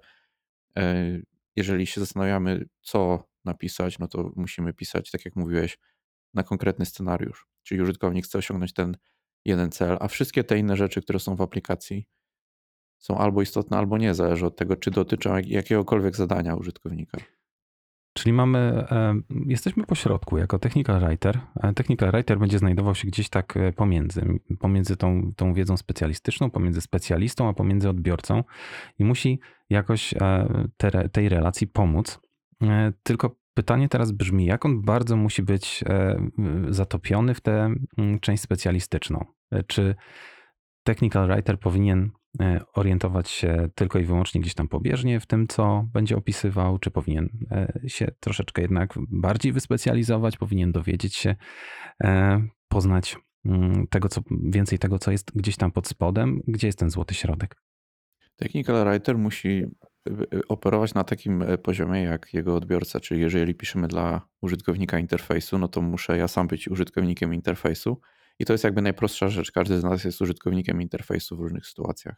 e, 0.77 1.19
jeżeli 1.55 1.87
się 1.87 2.01
zastanawiamy, 2.01 2.65
co 2.81 3.23
napisać, 3.45 3.99
no 3.99 4.07
to 4.07 4.31
musimy 4.35 4.73
pisać, 4.73 5.11
tak 5.11 5.25
jak 5.25 5.35
mówiłeś, 5.35 5.77
na 6.33 6.43
konkretny 6.43 6.85
scenariusz. 6.85 7.47
Czyli 7.63 7.81
użytkownik 7.81 8.25
chce 8.25 8.37
osiągnąć 8.37 8.73
ten 8.73 8.97
jeden 9.45 9.71
cel, 9.71 9.97
a 9.99 10.07
wszystkie 10.07 10.43
te 10.43 10.57
inne 10.57 10.75
rzeczy, 10.75 11.01
które 11.01 11.19
są 11.19 11.35
w 11.35 11.41
aplikacji, 11.41 12.07
są 12.97 13.17
albo 13.17 13.41
istotne, 13.41 13.77
albo 13.77 13.97
nie, 13.97 14.13
zależy 14.13 14.45
od 14.45 14.55
tego, 14.55 14.75
czy 14.75 14.91
dotyczą 14.91 15.37
jakiegokolwiek 15.45 16.15
zadania 16.15 16.55
użytkownika. 16.55 17.17
Czyli 18.13 18.33
mamy, 18.33 18.57
e, 18.91 19.15
jesteśmy 19.45 19.83
po 19.83 19.95
środku 19.95 20.37
jako 20.37 20.59
technical 20.59 20.99
writer. 20.99 21.39
E, 21.63 21.73
technical 21.73 22.11
writer 22.11 22.39
będzie 22.39 22.59
znajdował 22.59 22.95
się 22.95 23.07
gdzieś 23.07 23.29
tak 23.29 23.57
e, 23.57 23.73
pomiędzy, 23.73 24.39
pomiędzy 24.59 24.97
tą, 24.97 25.31
tą 25.35 25.53
wiedzą 25.53 25.77
specjalistyczną, 25.77 26.51
pomiędzy 26.51 26.81
specjalistą, 26.81 27.49
a 27.49 27.53
pomiędzy 27.53 27.89
odbiorcą 27.89 28.43
i 28.99 29.05
musi 29.05 29.39
jakoś 29.69 30.13
te, 30.77 31.09
tej 31.09 31.29
relacji 31.29 31.67
pomóc. 31.67 32.19
Tylko 33.03 33.35
pytanie 33.53 33.89
teraz 33.89 34.11
brzmi, 34.11 34.45
jak 34.45 34.65
on 34.65 34.81
bardzo 34.81 35.15
musi 35.15 35.43
być 35.43 35.83
zatopiony 36.69 37.33
w 37.33 37.41
tę 37.41 37.73
część 38.21 38.43
specjalistyczną? 38.43 39.25
Czy 39.67 39.95
technical 40.83 41.27
writer 41.27 41.59
powinien 41.59 42.11
orientować 42.73 43.29
się 43.29 43.69
tylko 43.75 43.99
i 43.99 44.03
wyłącznie 44.03 44.41
gdzieś 44.41 44.53
tam 44.53 44.67
pobieżnie 44.67 45.19
w 45.19 45.25
tym, 45.25 45.47
co 45.47 45.87
będzie 45.93 46.17
opisywał, 46.17 46.79
czy 46.79 46.91
powinien 46.91 47.29
e, 47.51 47.79
się 47.87 48.07
troszeczkę 48.19 48.61
jednak 48.61 48.93
bardziej 48.97 49.51
wyspecjalizować, 49.51 50.37
powinien 50.37 50.71
dowiedzieć 50.71 51.15
się, 51.15 51.35
e, 52.03 52.41
poznać 52.67 53.17
mm, 53.45 53.87
tego, 53.87 54.09
co, 54.09 54.21
więcej 54.31 54.79
tego, 54.79 54.99
co 54.99 55.11
jest 55.11 55.31
gdzieś 55.35 55.57
tam 55.57 55.71
pod 55.71 55.87
spodem, 55.87 56.41
gdzie 56.47 56.67
jest 56.67 56.79
ten 56.79 56.89
złoty 56.89 57.13
środek. 57.13 57.55
Technical 58.35 58.85
writer 58.85 59.17
musi 59.17 59.65
operować 60.47 60.93
na 60.93 61.03
takim 61.03 61.43
poziomie 61.63 62.03
jak 62.03 62.33
jego 62.33 62.55
odbiorca, 62.55 62.99
czyli 62.99 63.21
jeżeli 63.21 63.55
piszemy 63.55 63.87
dla 63.87 64.27
użytkownika 64.41 64.99
interfejsu, 64.99 65.57
no 65.57 65.67
to 65.67 65.81
muszę 65.81 66.17
ja 66.17 66.27
sam 66.27 66.47
być 66.47 66.67
użytkownikiem 66.67 67.33
interfejsu 67.33 68.01
i 68.43 68.45
to 68.45 68.53
jest 68.53 68.63
jakby 68.63 68.81
najprostsza 68.81 69.29
rzecz. 69.29 69.51
Każdy 69.51 69.79
z 69.79 69.83
nas 69.83 70.03
jest 70.03 70.21
użytkownikiem 70.21 70.81
interfejsu 70.81 71.37
w 71.37 71.39
różnych 71.39 71.65
sytuacjach. 71.65 72.15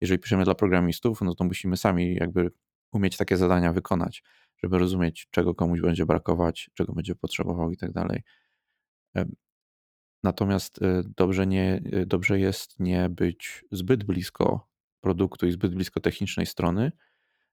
Jeżeli 0.00 0.18
piszemy 0.18 0.44
dla 0.44 0.54
programistów, 0.54 1.20
no 1.20 1.34
to 1.34 1.44
musimy 1.44 1.76
sami 1.76 2.14
jakby 2.14 2.50
umieć 2.92 3.16
takie 3.16 3.36
zadania 3.36 3.72
wykonać, 3.72 4.22
żeby 4.62 4.78
rozumieć, 4.78 5.28
czego 5.30 5.54
komuś 5.54 5.80
będzie 5.80 6.06
brakować, 6.06 6.70
czego 6.74 6.92
będzie 6.92 7.14
potrzebował 7.14 7.70
i 7.70 7.76
tak 7.76 7.92
dalej. 7.92 8.22
Natomiast 10.22 10.82
e, 10.82 11.02
dobrze, 11.16 11.46
nie, 11.46 11.82
e, 11.92 12.06
dobrze 12.06 12.40
jest 12.40 12.80
nie 12.80 13.08
być 13.08 13.64
zbyt 13.72 14.04
blisko 14.04 14.68
produktu 15.00 15.46
i 15.46 15.52
zbyt 15.52 15.74
blisko 15.74 16.00
technicznej 16.00 16.46
strony, 16.46 16.92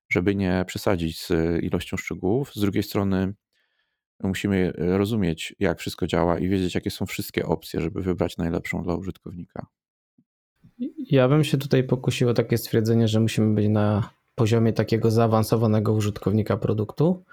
żeby 0.09 0.35
nie 0.35 0.63
przesadzić 0.67 1.21
z 1.21 1.31
ilością 1.63 1.97
szczegółów. 1.97 2.53
Z 2.53 2.59
drugiej 2.59 2.83
strony, 2.83 3.33
musimy 4.23 4.73
e, 4.77 4.97
rozumieć, 4.97 5.55
jak 5.59 5.79
wszystko 5.79 6.07
działa 6.07 6.39
i 6.39 6.49
wiedzieć, 6.49 6.75
jakie 6.75 6.91
są 6.91 7.05
wszystkie 7.05 7.45
opcje, 7.45 7.81
żeby 7.81 8.01
wybrać 8.01 8.37
najlepszą 8.37 8.83
dla 8.83 8.95
użytkownika. 8.95 9.65
Ja 10.97 11.29
bym 11.29 11.43
się 11.43 11.57
tutaj 11.57 11.83
pokusił 11.83 12.29
o 12.29 12.33
takie 12.33 12.57
stwierdzenie, 12.57 13.07
że 13.07 13.19
musimy 13.19 13.55
być 13.55 13.69
na 13.69 14.09
poziomie 14.35 14.73
takiego 14.73 15.11
zaawansowanego 15.11 15.93
użytkownika 15.93 16.57
produktu, 16.57 17.23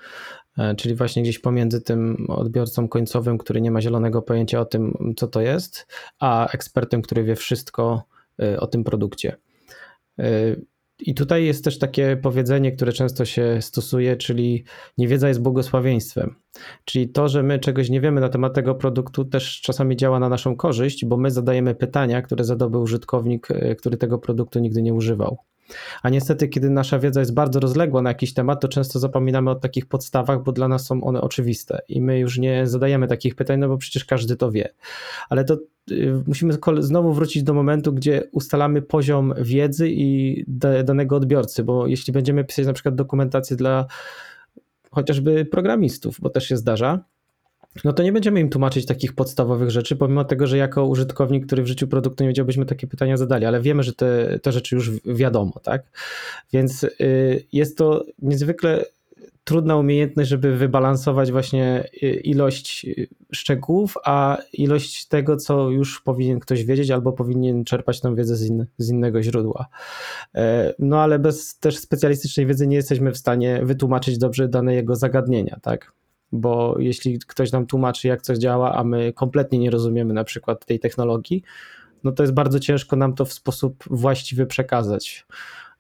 e, 0.58 0.74
czyli 0.74 0.94
właśnie 0.94 1.22
gdzieś 1.22 1.38
pomiędzy 1.38 1.80
tym 1.80 2.26
odbiorcą 2.28 2.88
końcowym, 2.88 3.38
który 3.38 3.60
nie 3.60 3.70
ma 3.70 3.80
zielonego 3.80 4.22
pojęcia 4.22 4.60
o 4.60 4.64
tym, 4.64 5.14
co 5.16 5.28
to 5.28 5.40
jest, 5.40 5.86
a 6.18 6.48
ekspertem, 6.48 7.02
który 7.02 7.24
wie 7.24 7.36
wszystko 7.36 8.04
e, 8.42 8.60
o 8.60 8.66
tym 8.66 8.84
produkcie. 8.84 9.36
I 11.06 11.14
tutaj 11.14 11.44
jest 11.44 11.64
też 11.64 11.78
takie 11.78 12.16
powiedzenie, 12.16 12.72
które 12.72 12.92
często 12.92 13.24
się 13.24 13.58
stosuje, 13.60 14.16
czyli 14.16 14.64
niewiedza 14.98 15.28
jest 15.28 15.42
błogosławieństwem. 15.42 16.34
Czyli 16.84 17.08
to, 17.08 17.28
że 17.28 17.42
my 17.42 17.58
czegoś 17.58 17.90
nie 17.90 18.00
wiemy 18.00 18.20
na 18.20 18.28
temat 18.28 18.54
tego 18.54 18.74
produktu, 18.74 19.24
też 19.24 19.60
czasami 19.60 19.96
działa 19.96 20.18
na 20.18 20.28
naszą 20.28 20.56
korzyść, 20.56 21.04
bo 21.04 21.16
my 21.16 21.30
zadajemy 21.30 21.74
pytania, 21.74 22.22
które 22.22 22.44
zadałby 22.44 22.78
użytkownik, 22.78 23.50
e, 23.50 23.74
który 23.74 23.96
tego 23.96 24.18
produktu 24.18 24.58
nigdy 24.58 24.82
nie 24.82 24.94
używał. 24.94 25.38
A 26.02 26.08
niestety, 26.08 26.48
kiedy 26.48 26.70
nasza 26.70 26.98
wiedza 26.98 27.20
jest 27.20 27.34
bardzo 27.34 27.60
rozległa 27.60 28.02
na 28.02 28.10
jakiś 28.10 28.34
temat, 28.34 28.60
to 28.60 28.68
często 28.68 28.98
zapominamy 28.98 29.50
o 29.50 29.54
takich 29.54 29.86
podstawach, 29.86 30.42
bo 30.42 30.52
dla 30.52 30.68
nas 30.68 30.86
są 30.86 31.04
one 31.04 31.20
oczywiste 31.20 31.82
i 31.88 32.00
my 32.00 32.18
już 32.18 32.38
nie 32.38 32.66
zadajemy 32.66 33.08
takich 33.08 33.34
pytań, 33.34 33.60
no 33.60 33.68
bo 33.68 33.78
przecież 33.78 34.04
każdy 34.04 34.36
to 34.36 34.50
wie. 34.50 34.74
Ale 35.28 35.44
to 35.44 35.58
y, 35.90 36.22
musimy 36.26 36.54
znowu 36.78 37.12
wrócić 37.12 37.42
do 37.42 37.54
momentu, 37.54 37.92
gdzie 37.92 38.28
ustalamy 38.32 38.82
poziom 38.82 39.34
wiedzy 39.38 39.90
i 39.90 40.44
danego 40.84 41.16
odbiorcy, 41.16 41.64
bo 41.64 41.86
jeśli 41.86 42.12
będziemy 42.12 42.44
pisać 42.44 42.66
na 42.66 42.72
przykład 42.72 42.94
dokumentację 42.94 43.56
dla 43.56 43.86
chociażby 44.90 45.44
programistów, 45.44 46.20
bo 46.20 46.30
też 46.30 46.48
się 46.48 46.56
zdarza, 46.56 47.04
no 47.84 47.92
to 47.92 48.02
nie 48.02 48.12
będziemy 48.12 48.40
im 48.40 48.48
tłumaczyć 48.48 48.86
takich 48.86 49.12
podstawowych 49.12 49.70
rzeczy, 49.70 49.96
pomimo 49.96 50.24
tego, 50.24 50.46
że 50.46 50.56
jako 50.56 50.86
użytkownik, 50.86 51.46
który 51.46 51.62
w 51.62 51.66
życiu 51.66 51.88
produktu 51.88 52.24
nie 52.24 52.28
wiedział, 52.28 52.46
byśmy 52.46 52.66
takie 52.66 52.86
pytania 52.86 53.16
zadali, 53.16 53.44
ale 53.44 53.60
wiemy, 53.60 53.82
że 53.82 53.92
te, 53.92 54.38
te 54.38 54.52
rzeczy 54.52 54.74
już 54.74 54.90
wiadomo, 55.04 55.52
tak? 55.62 55.82
Więc 56.52 56.84
y, 56.84 57.44
jest 57.52 57.78
to 57.78 58.04
niezwykle 58.18 58.84
trudna 59.44 59.76
umiejętność, 59.76 60.30
żeby 60.30 60.56
wybalansować 60.56 61.32
właśnie 61.32 61.84
y, 62.02 62.06
ilość 62.06 62.84
y, 62.84 63.08
szczegółów, 63.32 63.94
a 64.04 64.38
ilość 64.52 65.06
tego, 65.08 65.36
co 65.36 65.70
już 65.70 66.00
powinien 66.00 66.40
ktoś 66.40 66.64
wiedzieć, 66.64 66.90
albo 66.90 67.12
powinien 67.12 67.64
czerpać 67.64 68.00
tę 68.00 68.16
wiedzę 68.16 68.36
z, 68.36 68.46
in, 68.46 68.66
z 68.78 68.90
innego 68.90 69.22
źródła. 69.22 69.66
E, 70.34 70.74
no 70.78 71.00
ale 71.00 71.18
bez 71.18 71.58
też 71.58 71.78
specjalistycznej 71.78 72.46
wiedzy 72.46 72.66
nie 72.66 72.76
jesteśmy 72.76 73.12
w 73.12 73.18
stanie 73.18 73.60
wytłumaczyć 73.62 74.18
dobrze 74.18 74.48
danego 74.48 74.96
zagadnienia, 74.96 75.58
tak? 75.62 75.92
Bo 76.32 76.76
jeśli 76.78 77.18
ktoś 77.18 77.52
nam 77.52 77.66
tłumaczy, 77.66 78.08
jak 78.08 78.22
coś 78.22 78.38
działa, 78.38 78.74
a 78.74 78.84
my 78.84 79.12
kompletnie 79.12 79.58
nie 79.58 79.70
rozumiemy 79.70 80.14
na 80.14 80.24
przykład 80.24 80.66
tej 80.66 80.80
technologii, 80.80 81.42
no 82.04 82.12
to 82.12 82.22
jest 82.22 82.34
bardzo 82.34 82.60
ciężko 82.60 82.96
nam 82.96 83.14
to 83.14 83.24
w 83.24 83.32
sposób 83.32 83.84
właściwy 83.90 84.46
przekazać. 84.46 85.26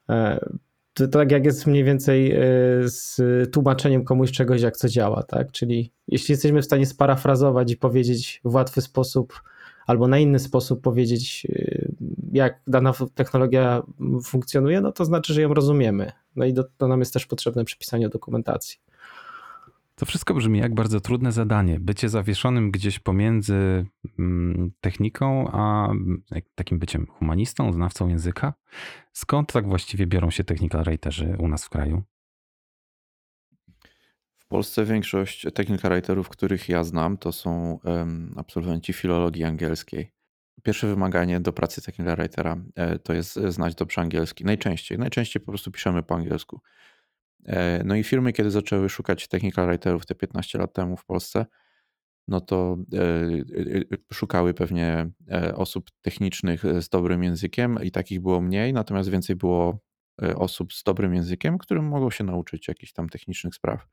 E, 0.08 0.50
to 0.94 1.08
tak 1.08 1.32
jak 1.32 1.44
jest 1.44 1.66
mniej 1.66 1.84
więcej 1.84 2.32
e, 2.32 2.38
z 2.84 3.20
tłumaczeniem 3.52 4.04
komuś 4.04 4.32
czegoś, 4.32 4.62
jak 4.62 4.76
co 4.76 4.88
działa, 4.88 5.22
tak? 5.22 5.52
Czyli 5.52 5.92
jeśli 6.08 6.32
jesteśmy 6.32 6.62
w 6.62 6.64
stanie 6.64 6.86
sparafrazować 6.86 7.72
i 7.72 7.76
powiedzieć 7.76 8.40
w 8.44 8.54
łatwy 8.54 8.80
sposób, 8.80 9.42
albo 9.86 10.08
na 10.08 10.18
inny 10.18 10.38
sposób 10.38 10.80
powiedzieć, 10.80 11.46
e, 11.50 11.88
jak 12.32 12.60
dana 12.66 12.92
technologia 13.14 13.82
funkcjonuje, 14.24 14.80
no 14.80 14.92
to 14.92 15.04
znaczy, 15.04 15.34
że 15.34 15.42
ją 15.42 15.54
rozumiemy. 15.54 16.12
No 16.36 16.44
i 16.44 16.54
to 16.76 16.88
nam 16.88 17.00
jest 17.00 17.12
też 17.12 17.26
potrzebne 17.26 17.64
przypisanie 17.64 18.08
dokumentacji. 18.08 18.78
To 20.02 20.06
wszystko 20.06 20.34
brzmi 20.34 20.58
jak 20.58 20.74
bardzo 20.74 21.00
trudne 21.00 21.32
zadanie. 21.32 21.80
Bycie 21.80 22.08
zawieszonym 22.08 22.70
gdzieś 22.70 22.98
pomiędzy 22.98 23.86
mm, 24.18 24.72
techniką 24.80 25.50
a 25.52 25.90
mm, 25.90 26.22
takim 26.54 26.78
byciem 26.78 27.06
humanistą, 27.06 27.72
znawcą 27.72 28.08
języka. 28.08 28.54
Skąd 29.12 29.52
tak 29.52 29.68
właściwie 29.68 30.06
biorą 30.06 30.30
się 30.30 30.44
technical 30.44 30.84
writerzy 30.84 31.36
u 31.38 31.48
nas 31.48 31.64
w 31.64 31.68
kraju? 31.68 32.02
W 34.36 34.46
Polsce 34.48 34.84
większość 34.84 35.46
technical 35.54 35.92
writerów, 35.92 36.28
których 36.28 36.68
ja 36.68 36.84
znam, 36.84 37.18
to 37.18 37.32
są 37.32 37.78
absolwenci 38.36 38.92
filologii 38.92 39.44
angielskiej. 39.44 40.12
Pierwsze 40.62 40.86
wymaganie 40.86 41.40
do 41.40 41.52
pracy 41.52 41.82
technical 41.82 42.16
writera 42.16 42.56
e, 42.74 42.98
to 42.98 43.12
jest 43.12 43.34
znać 43.34 43.74
dobrze 43.74 44.00
angielski. 44.00 44.44
Najczęściej. 44.44 44.98
Najczęściej 44.98 45.42
po 45.42 45.52
prostu 45.52 45.70
piszemy 45.70 46.02
po 46.02 46.14
angielsku. 46.14 46.60
E, 47.46 47.82
no 47.84 47.94
i 47.94 48.04
firmy, 48.04 48.32
kiedy 48.32 48.50
zaczęły 48.50 48.88
szukać 48.88 49.28
technical 49.28 49.66
writerów 49.66 50.06
te 50.06 50.14
15 50.14 50.58
lat 50.58 50.72
temu 50.72 50.96
w 50.96 51.04
Polsce, 51.04 51.46
no 52.28 52.40
to 52.40 52.76
e, 52.92 52.98
e, 53.00 54.14
szukały 54.14 54.54
pewnie 54.54 55.10
osób 55.54 55.90
technicznych 56.02 56.62
z 56.82 56.88
dobrym 56.88 57.24
językiem 57.24 57.78
i 57.82 57.90
takich 57.90 58.20
było 58.20 58.40
mniej, 58.40 58.72
natomiast 58.72 59.08
więcej 59.08 59.36
było 59.36 59.78
osób 60.36 60.72
z 60.72 60.82
dobrym 60.82 61.14
językiem, 61.14 61.58
którym 61.58 61.84
mogą 61.84 62.10
się 62.10 62.24
nauczyć 62.24 62.68
jakichś 62.68 62.92
tam 62.92 63.08
technicznych 63.08 63.54
spraw. 63.54 63.86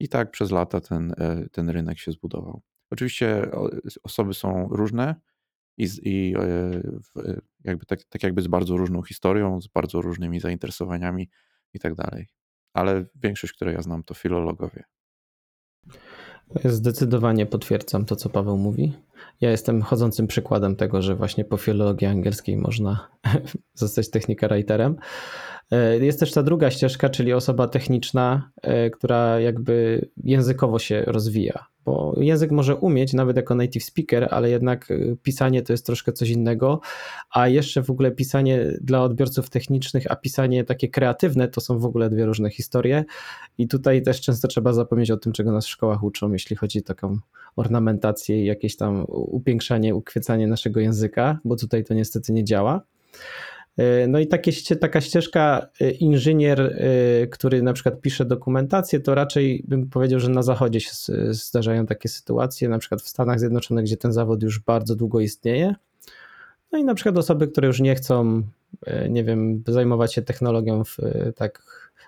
I 0.00 0.08
tak 0.08 0.30
przez 0.30 0.50
lata 0.50 0.80
ten, 0.80 1.14
ten 1.52 1.70
rynek 1.70 1.98
się 1.98 2.12
zbudował. 2.12 2.62
Oczywiście 2.90 3.50
osoby 4.02 4.34
są 4.34 4.68
różne 4.70 5.14
i, 5.76 5.88
i 6.02 6.34
jakby 7.64 7.86
tak, 7.86 8.04
tak 8.04 8.22
jakby 8.22 8.42
z 8.42 8.46
bardzo 8.46 8.76
różną 8.76 9.02
historią, 9.02 9.60
z 9.60 9.68
bardzo 9.68 10.00
różnymi 10.00 10.40
zainteresowaniami 10.40 11.30
i 11.74 11.78
tak 11.78 11.94
dalej 11.94 12.37
ale 12.78 13.04
większość, 13.14 13.52
które 13.52 13.72
ja 13.72 13.82
znam, 13.82 14.04
to 14.04 14.14
filologowie. 14.14 14.84
Zdecydowanie 16.64 17.46
potwierdzam 17.46 18.04
to, 18.04 18.16
co 18.16 18.28
Paweł 18.28 18.56
mówi. 18.56 18.92
Ja 19.40 19.50
jestem 19.50 19.82
chodzącym 19.82 20.26
przykładem 20.26 20.76
tego, 20.76 21.02
że 21.02 21.14
właśnie 21.16 21.44
po 21.44 21.56
filologii 21.56 22.06
angielskiej 22.06 22.56
można 22.56 23.08
zostać 23.74 24.10
technika 24.10 24.48
writerem. 24.48 24.96
E, 25.70 25.98
jest 25.98 26.20
też 26.20 26.32
ta 26.32 26.42
druga 26.42 26.70
ścieżka, 26.70 27.08
czyli 27.08 27.32
osoba 27.32 27.68
techniczna, 27.68 28.50
e, 28.62 28.90
która 28.90 29.40
jakby 29.40 30.08
językowo 30.24 30.78
się 30.78 31.02
rozwija 31.06 31.66
bo 31.88 32.14
język 32.20 32.50
może 32.50 32.76
umieć 32.76 33.12
nawet 33.12 33.36
jako 33.36 33.54
native 33.54 33.84
speaker, 33.84 34.28
ale 34.30 34.50
jednak 34.50 34.90
y, 34.90 35.16
pisanie 35.22 35.62
to 35.62 35.72
jest 35.72 35.86
troszkę 35.86 36.12
coś 36.12 36.30
innego, 36.30 36.80
a 37.30 37.48
jeszcze 37.48 37.82
w 37.82 37.90
ogóle 37.90 38.10
pisanie 38.10 38.72
dla 38.80 39.02
odbiorców 39.02 39.50
technicznych, 39.50 40.04
a 40.10 40.16
pisanie 40.16 40.64
takie 40.64 40.88
kreatywne 40.88 41.48
to 41.48 41.60
są 41.60 41.78
w 41.78 41.84
ogóle 41.84 42.10
dwie 42.10 42.26
różne 42.26 42.50
historie 42.50 43.04
i 43.58 43.68
tutaj 43.68 44.02
też 44.02 44.20
często 44.20 44.48
trzeba 44.48 44.72
zapomnieć 44.72 45.10
o 45.10 45.16
tym, 45.16 45.32
czego 45.32 45.52
nas 45.52 45.66
w 45.66 45.70
szkołach 45.70 46.02
uczą, 46.02 46.32
jeśli 46.32 46.56
chodzi 46.56 46.78
o 46.78 46.82
taką 46.82 47.18
ornamentację 47.56 48.42
i 48.42 48.44
jakieś 48.44 48.76
tam 48.76 49.04
upiększanie, 49.08 49.94
ukwiecanie 49.94 50.46
naszego 50.46 50.80
języka, 50.80 51.38
bo 51.44 51.56
tutaj 51.56 51.84
to 51.84 51.94
niestety 51.94 52.32
nie 52.32 52.44
działa. 52.44 52.82
No 54.08 54.18
i 54.18 54.26
takie, 54.26 54.52
taka 54.76 55.00
ścieżka 55.00 55.68
inżynier, 56.00 56.78
który 57.30 57.62
na 57.62 57.72
przykład 57.72 58.00
pisze 58.00 58.24
dokumentację, 58.24 59.00
to 59.00 59.14
raczej 59.14 59.64
bym 59.68 59.90
powiedział, 59.90 60.20
że 60.20 60.28
na 60.28 60.42
zachodzie 60.42 60.80
się 60.80 60.90
zdarzają 61.30 61.86
takie 61.86 62.08
sytuacje, 62.08 62.68
na 62.68 62.78
przykład 62.78 63.02
w 63.02 63.08
Stanach 63.08 63.40
Zjednoczonych, 63.40 63.84
gdzie 63.84 63.96
ten 63.96 64.12
zawód 64.12 64.42
już 64.42 64.60
bardzo 64.60 64.96
długo 64.96 65.20
istnieje. 65.20 65.74
No 66.72 66.78
i 66.78 66.84
na 66.84 66.94
przykład 66.94 67.18
osoby, 67.18 67.48
które 67.48 67.66
już 67.66 67.80
nie 67.80 67.94
chcą, 67.94 68.42
nie 69.08 69.24
wiem, 69.24 69.62
zajmować 69.68 70.14
się 70.14 70.22
technologią 70.22 70.84
w, 70.84 70.96
tak 71.36 71.62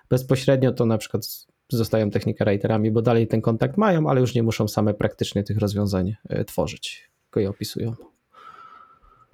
bezpośrednio, 0.08 0.72
to 0.72 0.86
na 0.86 0.98
przykład 0.98 1.46
zostają 1.68 2.10
technika 2.10 2.44
writerami, 2.44 2.90
bo 2.90 3.02
dalej 3.02 3.26
ten 3.26 3.40
kontakt 3.40 3.76
mają, 3.76 4.06
ale 4.06 4.20
już 4.20 4.34
nie 4.34 4.42
muszą 4.42 4.68
same 4.68 4.94
praktycznie 4.94 5.42
tych 5.44 5.58
rozwiązań 5.58 6.16
tworzyć, 6.46 7.10
tylko 7.24 7.40
je 7.40 7.50
opisują. 7.50 7.94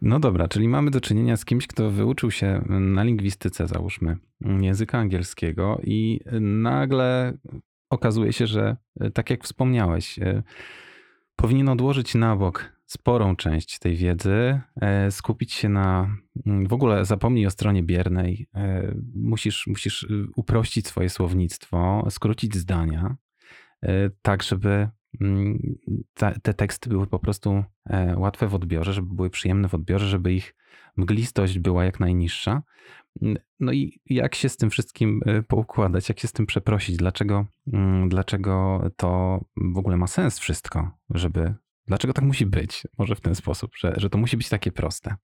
No 0.02 0.20
dobra, 0.20 0.48
czyli 0.48 0.68
mamy 0.68 0.90
do 0.90 1.00
czynienia 1.00 1.36
z 1.36 1.44
kimś, 1.44 1.66
kto 1.66 1.90
wyuczył 1.90 2.30
się 2.30 2.64
na 2.68 3.04
lingwistyce, 3.04 3.66
załóżmy, 3.66 4.16
języka 4.60 4.98
angielskiego 4.98 5.80
i 5.84 6.20
nagle 6.40 7.38
okazuje 7.90 8.32
się, 8.32 8.46
że 8.46 8.76
tak 9.14 9.30
jak 9.30 9.44
wspomniałeś, 9.44 10.18
powinien 11.36 11.68
odłożyć 11.68 12.14
na 12.14 12.36
bok 12.36 12.76
sporą 12.86 13.36
część 13.36 13.78
tej 13.78 13.96
wiedzy, 13.96 14.60
skupić 15.10 15.52
się 15.52 15.68
na 15.68 16.16
w 16.66 16.72
ogóle 16.72 17.04
zapomnij 17.04 17.46
o 17.46 17.50
stronie 17.50 17.82
biernej. 17.82 18.46
Musisz, 19.14 19.66
musisz 19.66 20.06
uprościć 20.36 20.86
swoje 20.86 21.08
słownictwo, 21.08 22.06
skrócić 22.10 22.54
zdania, 22.54 23.16
tak 24.22 24.42
żeby 24.42 24.88
te 26.42 26.54
teksty 26.54 26.88
były 26.88 27.06
po 27.06 27.18
prostu 27.18 27.64
e, 27.86 28.16
łatwe 28.18 28.48
w 28.48 28.54
odbiorze, 28.54 28.92
żeby 28.92 29.14
były 29.14 29.30
przyjemne 29.30 29.68
w 29.68 29.74
odbiorze, 29.74 30.08
żeby 30.08 30.34
ich 30.34 30.54
mglistość 30.96 31.58
była 31.58 31.84
jak 31.84 32.00
najniższa. 32.00 32.62
No 33.60 33.72
i 33.72 34.00
jak 34.06 34.34
się 34.34 34.48
z 34.48 34.56
tym 34.56 34.70
wszystkim 34.70 35.20
e, 35.26 35.42
poukładać, 35.42 36.08
jak 36.08 36.20
się 36.20 36.28
z 36.28 36.32
tym 36.32 36.46
przeprosić? 36.46 36.96
Dlaczego, 36.96 37.46
dlaczego 38.08 38.82
to 38.96 39.40
w 39.56 39.78
ogóle 39.78 39.96
ma 39.96 40.06
sens 40.06 40.38
wszystko, 40.38 40.90
żeby. 41.10 41.54
Dlaczego 41.86 42.12
tak 42.12 42.24
musi 42.24 42.46
być? 42.46 42.86
Może 42.98 43.14
w 43.14 43.20
ten 43.20 43.34
sposób, 43.34 43.70
że, 43.76 43.94
że 43.96 44.10
to 44.10 44.18
musi 44.18 44.36
być 44.36 44.48
takie 44.48 44.72
proste. 44.72 45.14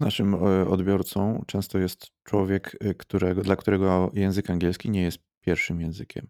Naszym 0.00 0.34
e, 0.34 0.68
odbiorcą 0.68 1.44
często 1.46 1.78
jest 1.78 2.06
człowiek, 2.22 2.76
którego, 2.98 3.42
dla 3.42 3.56
którego 3.56 4.10
język 4.14 4.50
angielski 4.50 4.90
nie 4.90 5.02
jest 5.02 5.18
pierwszym 5.40 5.80
językiem. 5.80 6.28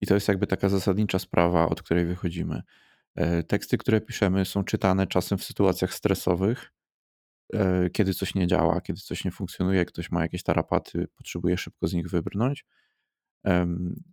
I 0.00 0.06
to 0.06 0.14
jest 0.14 0.28
jakby 0.28 0.46
taka 0.46 0.68
zasadnicza 0.68 1.18
sprawa, 1.18 1.68
od 1.68 1.82
której 1.82 2.06
wychodzimy. 2.06 2.62
E, 3.14 3.42
teksty, 3.42 3.78
które 3.78 4.00
piszemy, 4.00 4.44
są 4.44 4.64
czytane 4.64 5.06
czasem 5.06 5.38
w 5.38 5.44
sytuacjach 5.44 5.94
stresowych, 5.94 6.72
e, 7.54 7.90
kiedy 7.90 8.14
coś 8.14 8.34
nie 8.34 8.46
działa, 8.46 8.80
kiedy 8.80 9.00
coś 9.00 9.24
nie 9.24 9.30
funkcjonuje, 9.30 9.84
ktoś 9.84 10.10
ma 10.10 10.22
jakieś 10.22 10.42
tarapaty, 10.42 11.08
potrzebuje 11.16 11.56
szybko 11.56 11.86
z 11.86 11.94
nich 11.94 12.10
wybrnąć. 12.10 12.64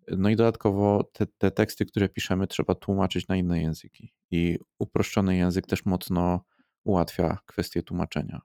No 0.08 0.30
i 0.30 0.36
dodatkowo 0.36 1.04
te, 1.14 1.26
te 1.38 1.52
teksty, 1.52 1.86
które 1.86 2.10
piszemy, 2.10 2.48
trzeba 2.48 2.76
tłumaczyć 2.76 3.28
na 3.28 3.36
inne 3.36 3.62
języki. 3.62 4.14
I 4.32 4.60
uproszczony 4.80 5.38
język 5.38 5.68
też 5.68 5.86
mocno 5.86 6.46
ułatwia 6.84 7.38
kwestię 7.46 7.84
tłumaczenia. 7.84 8.42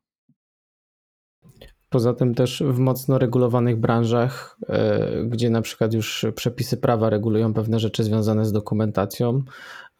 Poza 1.90 2.14
tym 2.14 2.34
też 2.34 2.62
w 2.66 2.78
mocno 2.78 3.18
regulowanych 3.18 3.76
branżach, 3.76 4.56
e, 4.68 5.24
gdzie 5.24 5.50
na 5.50 5.62
przykład 5.62 5.94
już 5.94 6.26
przepisy 6.34 6.76
prawa 6.76 7.10
regulują 7.10 7.54
pewne 7.54 7.78
rzeczy 7.78 8.04
związane 8.04 8.44
z 8.44 8.52
dokumentacją, 8.52 9.42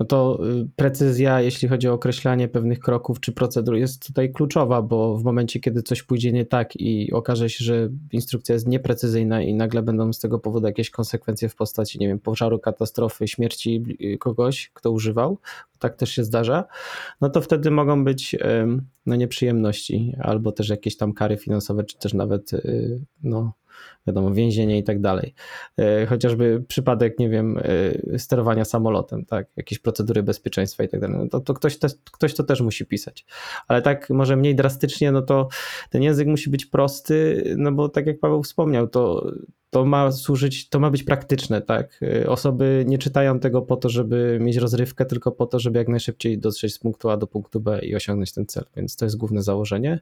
no 0.01 0.07
to 0.07 0.39
y, 0.63 0.69
precyzja, 0.77 1.41
jeśli 1.41 1.69
chodzi 1.69 1.89
o 1.89 1.93
określanie 1.93 2.49
pewnych 2.49 2.79
kroków 2.79 3.21
czy 3.21 3.33
procedur, 3.33 3.77
jest 3.77 4.07
tutaj 4.07 4.33
kluczowa, 4.33 4.83
bo 4.83 5.19
w 5.19 5.25
momencie, 5.25 5.61
kiedy 5.61 5.83
coś 5.83 6.03
pójdzie 6.03 6.33
nie 6.33 6.47
tak 6.47 6.77
i 6.77 7.13
okaże 7.13 7.51
się, 7.51 7.65
że 7.65 7.89
instrukcja 8.13 8.53
jest 8.53 8.69
nieprecyzyjna 8.69 9.43
i 9.43 9.55
nagle 9.55 9.83
będą 9.83 10.13
z 10.13 10.19
tego 10.19 10.39
powodu 10.39 10.67
jakieś 10.67 10.91
konsekwencje 10.91 11.49
w 11.49 11.55
postaci, 11.55 11.99
nie 11.99 12.09
wiem, 12.09 12.19
pożaru, 12.19 12.59
katastrofy, 12.59 13.29
śmierci 13.29 13.85
kogoś, 14.21 14.71
kto 14.75 14.91
używał, 14.91 15.39
tak 15.79 15.97
też 15.97 16.11
się 16.11 16.25
zdarza, 16.25 16.65
no 17.21 17.31
to 17.31 17.41
wtedy 17.41 17.71
mogą 17.71 18.05
być 18.05 18.37
no, 19.07 19.17
nieprzyjemności 19.17 20.15
albo 20.21 20.53
też 20.53 20.69
jakieś 20.69 20.97
tam 20.97 21.13
kary 21.13 21.37
finansowe, 21.37 21.85
czy 21.85 21.99
też 21.99 22.15
nawet 22.15 22.53
y, 22.53 23.01
no, 23.23 23.53
wiadomo, 24.07 24.35
więzienie 24.35 24.79
i 24.79 24.85
tak 24.85 25.01
dalej. 25.01 25.35
E, 25.79 26.07
chociażby 26.07 26.65
przypadek, 26.69 27.19
nie 27.19 27.29
wiem, 27.29 27.59
e, 28.15 28.19
sterowania 28.19 28.65
samolotem, 28.65 29.25
tak, 29.25 29.47
jakieś 29.57 29.79
procedury 29.79 30.23
bezpieczeństwa 30.23 30.85
i 30.85 30.89
tak 30.89 31.01
dalej, 31.01 31.17
no 31.19 31.29
to, 31.29 31.41
to 31.41 31.55
ktoś, 31.55 31.79
te, 31.79 31.89
ktoś 32.13 32.35
to 32.35 32.45
też 32.45 32.61
musi 32.61 32.87
pisać. 32.87 33.27
Ale 33.69 33.83
tak 33.83 34.11
może 34.11 34.37
mniej 34.37 34.55
drastycznie, 34.55 35.13
no 35.13 35.23
to 35.23 35.49
ten 35.91 36.03
język 36.03 36.29
musi 36.29 36.51
być 36.51 36.67
prosty, 36.67 37.45
no 37.57 37.73
bo 37.73 37.89
tak 37.89 38.07
jak 38.07 38.21
Paweł 38.21 38.43
wspomniał, 38.43 38.89
to 38.89 39.33
to 39.71 39.85
ma 39.85 40.13
służyć, 40.13 40.69
to 40.69 40.81
ma 40.81 40.91
być 40.91 41.03
praktyczne, 41.03 41.61
tak? 41.63 42.01
E, 42.03 42.29
osoby 42.29 42.85
nie 42.87 42.99
czytają 42.99 43.41
tego 43.41 43.63
po 43.63 43.77
to, 43.77 43.89
żeby 43.89 44.39
mieć 44.41 44.57
rozrywkę, 44.57 45.05
tylko 45.05 45.33
po 45.33 45.47
to, 45.47 45.59
żeby 45.59 45.79
jak 45.79 45.89
najszybciej 45.89 46.39
dotrzeć 46.39 46.75
z 46.75 46.79
punktu 46.79 47.11
A 47.11 47.17
do 47.17 47.27
punktu 47.27 47.61
B 47.61 47.81
i 47.83 47.95
osiągnąć 47.95 48.33
ten 48.33 48.47
cel, 48.47 48.65
więc 48.77 48.97
to 48.97 49.05
jest 49.05 49.17
główne 49.17 49.43
założenie, 49.43 50.01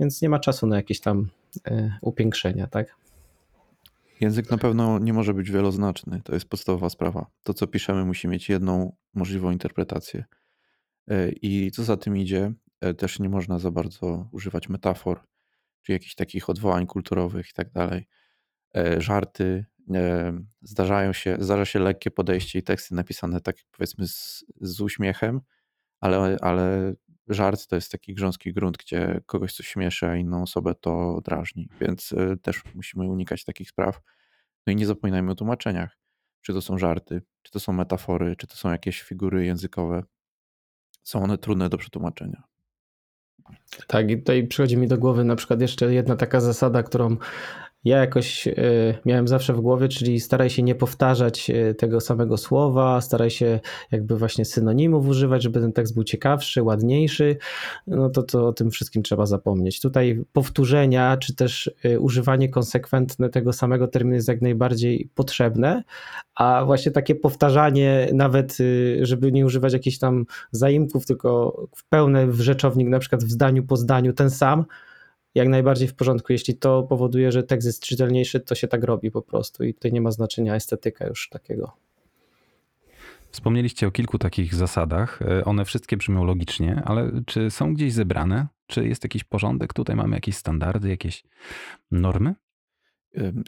więc 0.00 0.22
nie 0.22 0.28
ma 0.28 0.38
czasu 0.38 0.66
na 0.66 0.76
jakieś 0.76 1.00
tam 1.00 1.28
upiększenia, 2.00 2.66
tak? 2.66 2.96
Język 4.20 4.50
na 4.50 4.58
pewno 4.58 4.98
nie 4.98 5.12
może 5.12 5.34
być 5.34 5.50
wieloznaczny. 5.50 6.20
To 6.24 6.34
jest 6.34 6.48
podstawowa 6.48 6.90
sprawa. 6.90 7.26
To, 7.42 7.54
co 7.54 7.66
piszemy, 7.66 8.04
musi 8.04 8.28
mieć 8.28 8.48
jedną 8.48 8.96
możliwą 9.14 9.50
interpretację. 9.50 10.24
E, 11.08 11.28
I 11.28 11.70
co 11.70 11.84
za 11.84 11.96
tym 11.96 12.16
idzie, 12.16 12.52
e, 12.80 12.94
też 12.94 13.18
nie 13.18 13.28
można 13.28 13.58
za 13.58 13.70
bardzo 13.70 14.28
używać 14.32 14.68
metafor, 14.68 15.20
czy 15.82 15.92
jakichś 15.92 16.14
takich 16.14 16.50
odwołań 16.50 16.86
kulturowych 16.86 17.50
i 17.50 17.52
tak 17.52 17.72
dalej. 17.72 18.06
E, 18.76 19.00
żarty, 19.00 19.64
zdarzają 20.62 21.12
się, 21.12 21.36
zdarza 21.40 21.64
się 21.64 21.78
lekkie 21.78 22.10
podejście 22.10 22.58
i 22.58 22.62
teksty 22.62 22.94
napisane 22.94 23.40
tak 23.40 23.56
powiedzmy 23.72 24.08
z, 24.08 24.44
z 24.60 24.80
uśmiechem, 24.80 25.40
ale, 26.00 26.36
ale 26.40 26.94
żart 27.28 27.66
to 27.66 27.76
jest 27.76 27.92
taki 27.92 28.14
grząski 28.14 28.52
grunt, 28.52 28.76
gdzie 28.76 29.20
kogoś 29.26 29.52
coś 29.52 29.66
śmieszy, 29.66 30.06
a 30.06 30.16
inną 30.16 30.42
osobę 30.42 30.74
to 30.74 31.20
drażni, 31.24 31.68
więc 31.80 32.12
e, 32.12 32.36
też 32.36 32.62
musimy 32.74 33.08
unikać 33.08 33.44
takich 33.44 33.70
spraw. 33.70 34.00
No 34.66 34.72
i 34.72 34.76
nie 34.76 34.86
zapominajmy 34.86 35.32
o 35.32 35.34
tłumaczeniach. 35.34 35.98
Czy 36.40 36.52
to 36.52 36.60
są 36.62 36.78
żarty, 36.78 37.22
czy 37.42 37.52
to 37.52 37.60
są 37.60 37.72
metafory, 37.72 38.36
czy 38.36 38.46
to 38.46 38.56
są 38.56 38.70
jakieś 38.70 39.02
figury 39.02 39.46
językowe. 39.46 40.02
Są 41.02 41.22
one 41.22 41.38
trudne 41.38 41.68
do 41.68 41.78
przetłumaczenia. 41.78 42.42
Tak, 43.86 44.10
i 44.10 44.18
tutaj 44.18 44.46
przychodzi 44.46 44.76
mi 44.76 44.88
do 44.88 44.98
głowy 44.98 45.24
na 45.24 45.36
przykład 45.36 45.60
jeszcze 45.60 45.94
jedna 45.94 46.16
taka 46.16 46.40
zasada, 46.40 46.82
którą 46.82 47.16
ja 47.84 47.98
jakoś 47.98 48.48
e, 48.48 48.54
miałem 49.04 49.28
zawsze 49.28 49.54
w 49.54 49.60
głowie, 49.60 49.88
czyli 49.88 50.20
staraj 50.20 50.50
się 50.50 50.62
nie 50.62 50.74
powtarzać 50.74 51.50
e, 51.50 51.74
tego 51.74 52.00
samego 52.00 52.36
słowa, 52.36 53.00
staraj 53.00 53.30
się 53.30 53.60
jakby 53.92 54.16
właśnie 54.16 54.44
synonimów 54.44 55.08
używać, 55.08 55.42
żeby 55.42 55.60
ten 55.60 55.72
tekst 55.72 55.94
był 55.94 56.04
ciekawszy, 56.04 56.62
ładniejszy. 56.62 57.36
No 57.86 58.10
to, 58.10 58.22
to 58.22 58.48
o 58.48 58.52
tym 58.52 58.70
wszystkim 58.70 59.02
trzeba 59.02 59.26
zapomnieć. 59.26 59.80
Tutaj 59.80 60.24
powtórzenia, 60.32 61.16
czy 61.16 61.34
też 61.34 61.70
e, 61.84 62.00
używanie 62.00 62.48
konsekwentne 62.48 63.28
tego 63.28 63.52
samego 63.52 63.88
terminu 63.88 64.14
jest 64.14 64.28
jak 64.28 64.42
najbardziej 64.42 65.10
potrzebne, 65.14 65.82
a 66.34 66.64
właśnie 66.64 66.92
takie 66.92 67.14
powtarzanie, 67.14 68.10
nawet 68.12 68.58
żeby 69.02 69.32
nie 69.32 69.46
używać 69.46 69.72
jakichś 69.72 69.98
tam 69.98 70.24
zaimków, 70.52 71.06
tylko 71.06 71.60
w 71.76 71.88
pełny 71.88 72.32
rzeczownik, 72.32 72.88
na 72.88 72.98
przykład 72.98 73.24
w 73.24 73.30
zdaniu 73.30 73.62
po 73.62 73.76
zdaniu 73.76 74.12
ten 74.12 74.30
sam, 74.30 74.64
jak 75.38 75.48
najbardziej 75.48 75.88
w 75.88 75.94
porządku. 75.94 76.32
Jeśli 76.32 76.54
to 76.56 76.82
powoduje, 76.82 77.32
że 77.32 77.42
tekst 77.42 77.66
jest 77.66 77.82
czytelniejszy, 77.82 78.40
to 78.40 78.54
się 78.54 78.68
tak 78.68 78.84
robi 78.84 79.10
po 79.10 79.22
prostu 79.22 79.64
i 79.64 79.74
tutaj 79.74 79.92
nie 79.92 80.00
ma 80.00 80.10
znaczenia 80.10 80.54
estetyka 80.54 81.06
już 81.06 81.28
takiego. 81.28 81.72
Wspomnieliście 83.30 83.86
o 83.86 83.90
kilku 83.90 84.18
takich 84.18 84.54
zasadach. 84.54 85.22
E, 85.22 85.44
one 85.44 85.64
wszystkie 85.64 85.96
brzmią 85.96 86.24
logicznie, 86.24 86.82
ale 86.84 87.10
czy 87.26 87.50
są 87.50 87.74
gdzieś 87.74 87.92
zebrane? 87.92 88.46
Czy 88.66 88.88
jest 88.88 89.02
jakiś 89.02 89.24
porządek? 89.24 89.72
Tutaj 89.72 89.96
mamy 89.96 90.16
jakieś 90.16 90.36
standardy, 90.36 90.88
jakieś 90.88 91.24
normy? 91.90 92.34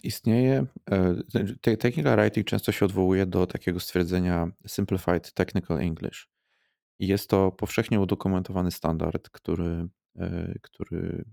Istnieje. 0.03 0.66
E, 0.90 1.76
technical 1.76 2.16
writing 2.16 2.46
często 2.46 2.72
się 2.72 2.85
odwołuje 2.85 3.26
do 3.26 3.46
takiego 3.46 3.81
stwierdzenia 3.81 4.50
Simplified 4.66 5.33
Technical 5.33 5.79
English. 5.79 6.29
I 6.98 7.07
jest 7.07 7.31
to 7.31 7.53
powszechnie 7.53 8.00
udokumentowany 8.00 8.70
standard, 8.70 9.29
który, 9.29 9.88
e, 10.18 10.55
który 10.62 11.24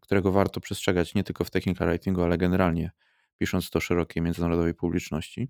którego 0.00 0.32
warto 0.32 0.60
przestrzegać 0.60 1.14
nie 1.14 1.24
tylko 1.24 1.44
w 1.44 1.50
technical 1.50 1.88
writingu, 1.88 2.22
ale 2.22 2.38
generalnie 2.38 2.90
pisząc 3.38 3.70
to 3.70 3.80
szerokiej 3.80 4.22
międzynarodowej 4.22 4.74
publiczności. 4.74 5.48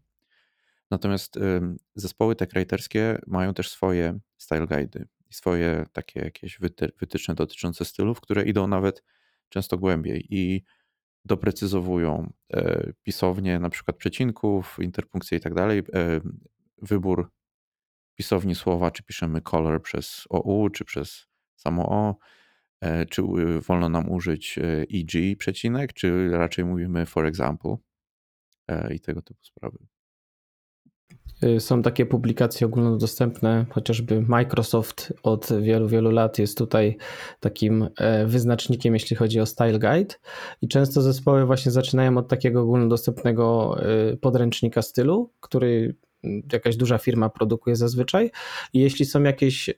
Natomiast 0.90 1.38
zespoły 1.94 2.36
techwriterskie 2.36 3.18
mają 3.26 3.54
też 3.54 3.70
swoje 3.70 4.18
style 4.36 4.66
guide'y 4.66 5.04
i 5.30 5.34
swoje 5.34 5.86
takie 5.92 6.20
jakieś 6.20 6.58
wytyczne 6.98 7.34
dotyczące 7.34 7.84
stylów, 7.84 8.20
które 8.20 8.44
idą 8.44 8.66
nawet 8.66 9.02
często 9.48 9.78
głębiej 9.78 10.26
i 10.30 10.64
doprecyzowują 11.24 12.32
e, 12.52 12.92
pisownie 13.02 13.58
na 13.58 13.70
przykład 13.70 13.96
przecinków, 13.96 14.76
interpunkcje 14.80 15.38
i 15.38 15.40
tak 15.40 15.54
dalej, 15.54 15.78
e, 15.78 16.20
wybór 16.82 17.30
pisowni 18.14 18.54
słowa, 18.54 18.90
czy 18.90 19.02
piszemy 19.02 19.40
color 19.40 19.82
przez 19.82 20.24
OU, 20.30 20.70
czy 20.70 20.84
przez 20.84 21.26
samo 21.56 21.88
O, 21.88 22.16
czy 23.10 23.22
wolno 23.66 23.88
nam 23.88 24.10
użyć 24.10 24.58
EG 24.94 25.38
przecinek, 25.38 25.92
czy 25.92 26.30
raczej 26.30 26.64
mówimy 26.64 27.06
for 27.06 27.26
example 27.26 27.76
i 28.90 29.00
tego 29.00 29.22
typu 29.22 29.44
sprawy. 29.44 29.78
Y, 31.44 31.60
są 31.60 31.82
takie 31.82 32.06
publikacje 32.06 32.66
ogólnodostępne, 32.66 33.66
chociażby 33.70 34.20
Microsoft 34.20 35.12
od 35.22 35.48
wielu, 35.62 35.88
wielu 35.88 36.10
lat 36.10 36.38
jest 36.38 36.58
tutaj 36.58 36.96
takim 37.40 37.88
e, 37.98 38.26
wyznacznikiem, 38.26 38.94
jeśli 38.94 39.16
chodzi 39.16 39.40
o 39.40 39.46
Style 39.46 39.78
Guide. 39.78 40.14
I 40.62 40.68
często 40.68 41.02
zespoły 41.02 41.46
właśnie 41.46 41.72
zaczynają 41.72 42.18
od 42.18 42.28
takiego 42.28 42.62
ogólnodostępnego 42.62 43.76
y, 44.12 44.16
podręcznika 44.16 44.82
stylu, 44.82 45.32
który 45.40 45.96
jakaś 46.52 46.76
duża 46.76 46.98
firma 46.98 47.28
produkuje 47.28 47.76
zazwyczaj. 47.76 48.30
I 48.72 48.80
jeśli 48.80 49.04
są 49.04 49.22
jakieś, 49.22 49.68
y, 49.68 49.74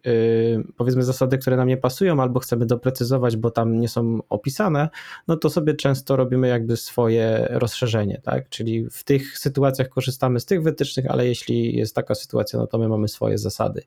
powiedzmy, 0.77 1.03
zasady, 1.03 1.38
które 1.38 1.57
nam 1.57 1.68
nie 1.68 1.77
pasują, 1.77 2.22
albo 2.22 2.40
chcemy 2.40 2.66
doprecyzować, 2.66 3.37
bo 3.37 3.51
tam 3.51 3.81
nie 3.81 3.88
są 3.88 4.18
opisane, 4.29 4.88
no 5.29 5.37
to 5.37 5.51
sobie 5.51 5.74
często 5.74 6.16
robimy 6.16 6.48
jakby 6.48 6.77
swoje 6.77 7.48
rozszerzenie, 7.51 8.20
tak? 8.22 8.48
Czyli 8.48 8.90
w 8.90 9.05
tych 9.05 9.38
sytuacjach 9.38 9.88
korzystamy 9.88 10.40
z 10.40 10.46
tych 10.46 10.62
wytycznych, 10.62 11.11
ale 11.11 11.27
jeśli 11.27 11.77
jest 11.77 11.94
taka 11.94 12.14
sytuacja, 12.14 12.59
no 12.59 12.66
to 12.66 12.79
my 12.79 12.88
mamy 12.88 13.09
swoje 13.09 13.38
zasady. 13.38 13.83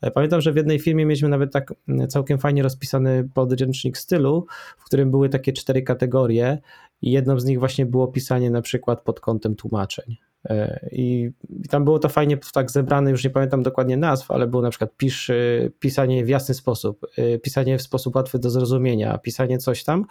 E, 0.00 0.10
pamiętam, 0.10 0.40
że 0.40 0.52
w 0.52 0.56
jednej 0.56 0.78
firmie 0.78 1.06
mieliśmy 1.06 1.28
nawet 1.28 1.52
tak 1.52 1.74
całkiem 2.08 2.38
fajnie 2.38 2.62
rozpisany 2.62 3.28
podręcznik 3.34 3.98
stylu, 3.98 4.46
w 4.78 4.84
którym 4.84 5.10
były 5.10 5.28
takie 5.28 5.52
cztery 5.52 5.82
kategorie 5.82 6.58
i 7.02 7.10
jedną 7.10 7.40
z 7.40 7.44
nich 7.44 7.58
właśnie 7.58 7.86
było 7.86 8.08
pisanie 8.08 8.50
na 8.50 8.62
przykład 8.62 9.00
pod 9.00 9.20
kątem 9.20 9.56
tłumaczeń. 9.56 10.16
E, 10.48 10.88
I, 10.92 11.30
tam 11.70 11.84
było 11.84 11.98
to 11.98 12.08
fajnie 12.08 12.38
tak 12.52 12.70
zebrane, 12.70 13.10
już 13.10 13.24
nie 13.24 13.30
pamiętam 13.30 13.62
dokładnie 13.62 13.96
nazw, 13.96 14.30
ale 14.30 14.46
było 14.46 14.62
na 14.62 14.70
przykład 14.70 14.96
pisz, 14.96 15.30
e, 15.30 15.34
pisanie 15.78 16.24
w 16.24 16.28
jasny 16.28 16.54
sposób, 16.54 17.06
e, 17.18 17.38
pisanie 17.38 17.78
w 17.78 17.82
sposób 17.82 18.16
łatwy 18.16 18.38
do 18.38 18.50
zrozumienia, 18.50 19.18
pisanie 19.18 19.58
coś 19.58 19.84
tam 19.84 20.04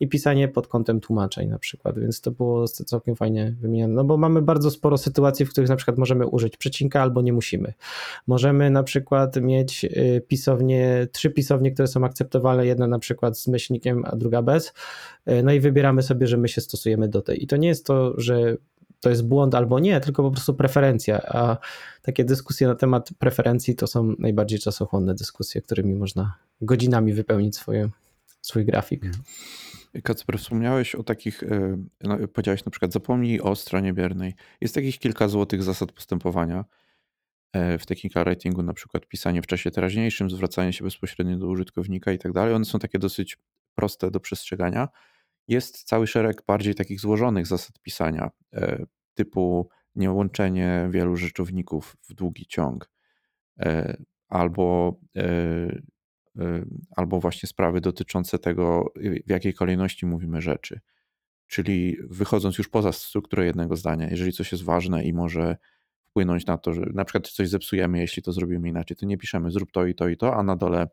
i 0.00 0.08
pisanie 0.08 0.48
pod 0.48 0.66
kątem 0.66 1.00
tłumaczeń 1.00 1.48
na 1.48 1.58
przykład, 1.58 1.98
więc 1.98 2.20
to 2.20 2.30
było 2.30 2.68
całkiem 2.68 3.16
fajnie 3.16 3.54
wymienione, 3.60 3.94
no 3.94 4.04
bo 4.04 4.16
mamy 4.16 4.42
bardzo 4.42 4.70
sporo 4.70 4.98
sytuacji, 4.98 5.46
w 5.46 5.50
których 5.50 5.70
na 5.70 5.76
przykład 5.76 5.98
możemy 5.98 6.26
użyć 6.26 6.56
przecinka 6.56 7.02
albo 7.02 7.22
nie 7.22 7.32
musimy. 7.32 7.72
Możemy 8.26 8.70
na 8.70 8.82
przykład 8.82 9.36
mieć 9.36 9.86
pisownie, 10.28 11.06
trzy 11.12 11.30
pisownie, 11.30 11.70
które 11.70 11.88
są 11.88 12.04
akceptowalne, 12.04 12.66
jedna 12.66 12.86
na 12.86 12.98
przykład 12.98 13.38
z 13.38 13.48
myślnikiem, 13.48 14.04
a 14.06 14.16
druga 14.16 14.42
bez, 14.42 14.72
no 15.42 15.52
i 15.52 15.60
wybieramy 15.60 16.02
sobie, 16.02 16.26
że 16.26 16.36
my 16.36 16.48
się 16.48 16.60
stosujemy 16.60 17.08
do 17.08 17.22
tej. 17.22 17.44
I 17.44 17.46
to 17.46 17.56
nie 17.56 17.68
jest 17.68 17.86
to, 17.86 18.20
że 18.20 18.56
to 19.00 19.10
jest 19.10 19.26
błąd 19.26 19.54
albo 19.54 19.78
nie, 19.78 20.00
tylko 20.00 20.22
po 20.22 20.30
prostu 20.30 20.54
preferencja. 20.54 21.22
A 21.22 21.56
takie 22.02 22.24
dyskusje 22.24 22.66
na 22.66 22.74
temat 22.74 23.10
preferencji 23.18 23.74
to 23.74 23.86
są 23.86 24.14
najbardziej 24.18 24.58
czasochłonne 24.58 25.14
dyskusje, 25.14 25.62
którymi 25.62 25.94
można 25.94 26.34
godzinami 26.60 27.12
wypełnić 27.12 27.56
swoje, 27.56 27.90
swój 28.40 28.64
grafik. 28.64 29.02
Kacper, 30.04 30.38
wspomniałeś 30.38 30.94
o 30.94 31.02
takich, 31.02 31.42
e, 31.42 31.78
no, 32.04 32.18
powiedziałeś 32.28 32.64
na 32.64 32.70
przykład 32.70 32.92
zapomnij 32.92 33.40
o 33.40 33.56
stronie 33.56 33.92
biernej. 33.92 34.34
Jest 34.60 34.74
takich 34.74 34.98
kilka 34.98 35.28
złotych 35.28 35.62
zasad 35.62 35.92
postępowania 35.92 36.64
e, 37.52 37.78
w 37.78 37.86
technical 37.86 38.24
writingu, 38.24 38.62
na 38.62 38.72
przykład 38.72 39.06
pisanie 39.06 39.42
w 39.42 39.46
czasie 39.46 39.70
teraźniejszym, 39.70 40.30
zwracanie 40.30 40.72
się 40.72 40.84
bezpośrednio 40.84 41.38
do 41.38 41.46
użytkownika 41.46 42.12
i 42.12 42.18
tak 42.18 42.32
dalej. 42.32 42.54
One 42.54 42.64
są 42.64 42.78
takie 42.78 42.98
dosyć 42.98 43.38
proste 43.74 44.10
do 44.10 44.20
przestrzegania 44.20 44.88
jest 45.48 45.82
cały 45.82 46.06
szereg 46.06 46.42
bardziej 46.46 46.74
takich 46.74 47.00
złożonych 47.00 47.46
zasad 47.46 47.80
pisania, 47.80 48.30
e, 48.52 48.84
typu 49.14 49.68
niełączenie 49.94 50.88
wielu 50.90 51.16
rzeczowników 51.16 51.96
w 52.08 52.14
długi 52.14 52.46
ciąg, 52.46 52.90
e, 53.60 53.96
albo, 54.28 55.00
e, 55.16 55.82
albo 56.96 57.20
właśnie 57.20 57.46
sprawy 57.46 57.80
dotyczące 57.80 58.38
tego, 58.38 58.92
w 59.26 59.30
jakiej 59.30 59.54
kolejności 59.54 60.06
mówimy 60.06 60.40
rzeczy. 60.40 60.80
Czyli 61.46 61.96
wychodząc 62.10 62.58
już 62.58 62.68
poza 62.68 62.92
strukturę 62.92 63.46
jednego 63.46 63.76
zdania, 63.76 64.10
jeżeli 64.10 64.32
coś 64.32 64.52
jest 64.52 64.64
ważne 64.64 65.04
i 65.04 65.12
może 65.12 65.56
wpłynąć 66.10 66.46
na 66.46 66.58
to, 66.58 66.72
że 66.72 66.80
na 66.94 67.04
przykład 67.04 67.28
coś 67.28 67.48
zepsujemy, 67.48 67.98
jeśli 67.98 68.22
to 68.22 68.32
zrobimy 68.32 68.68
inaczej, 68.68 68.96
to 68.96 69.06
nie 69.06 69.18
piszemy 69.18 69.50
zrób 69.50 69.72
to 69.72 69.86
i 69.86 69.94
to 69.94 70.08
i 70.08 70.16
to, 70.16 70.36
a 70.36 70.42
na 70.42 70.56
dole 70.56 70.88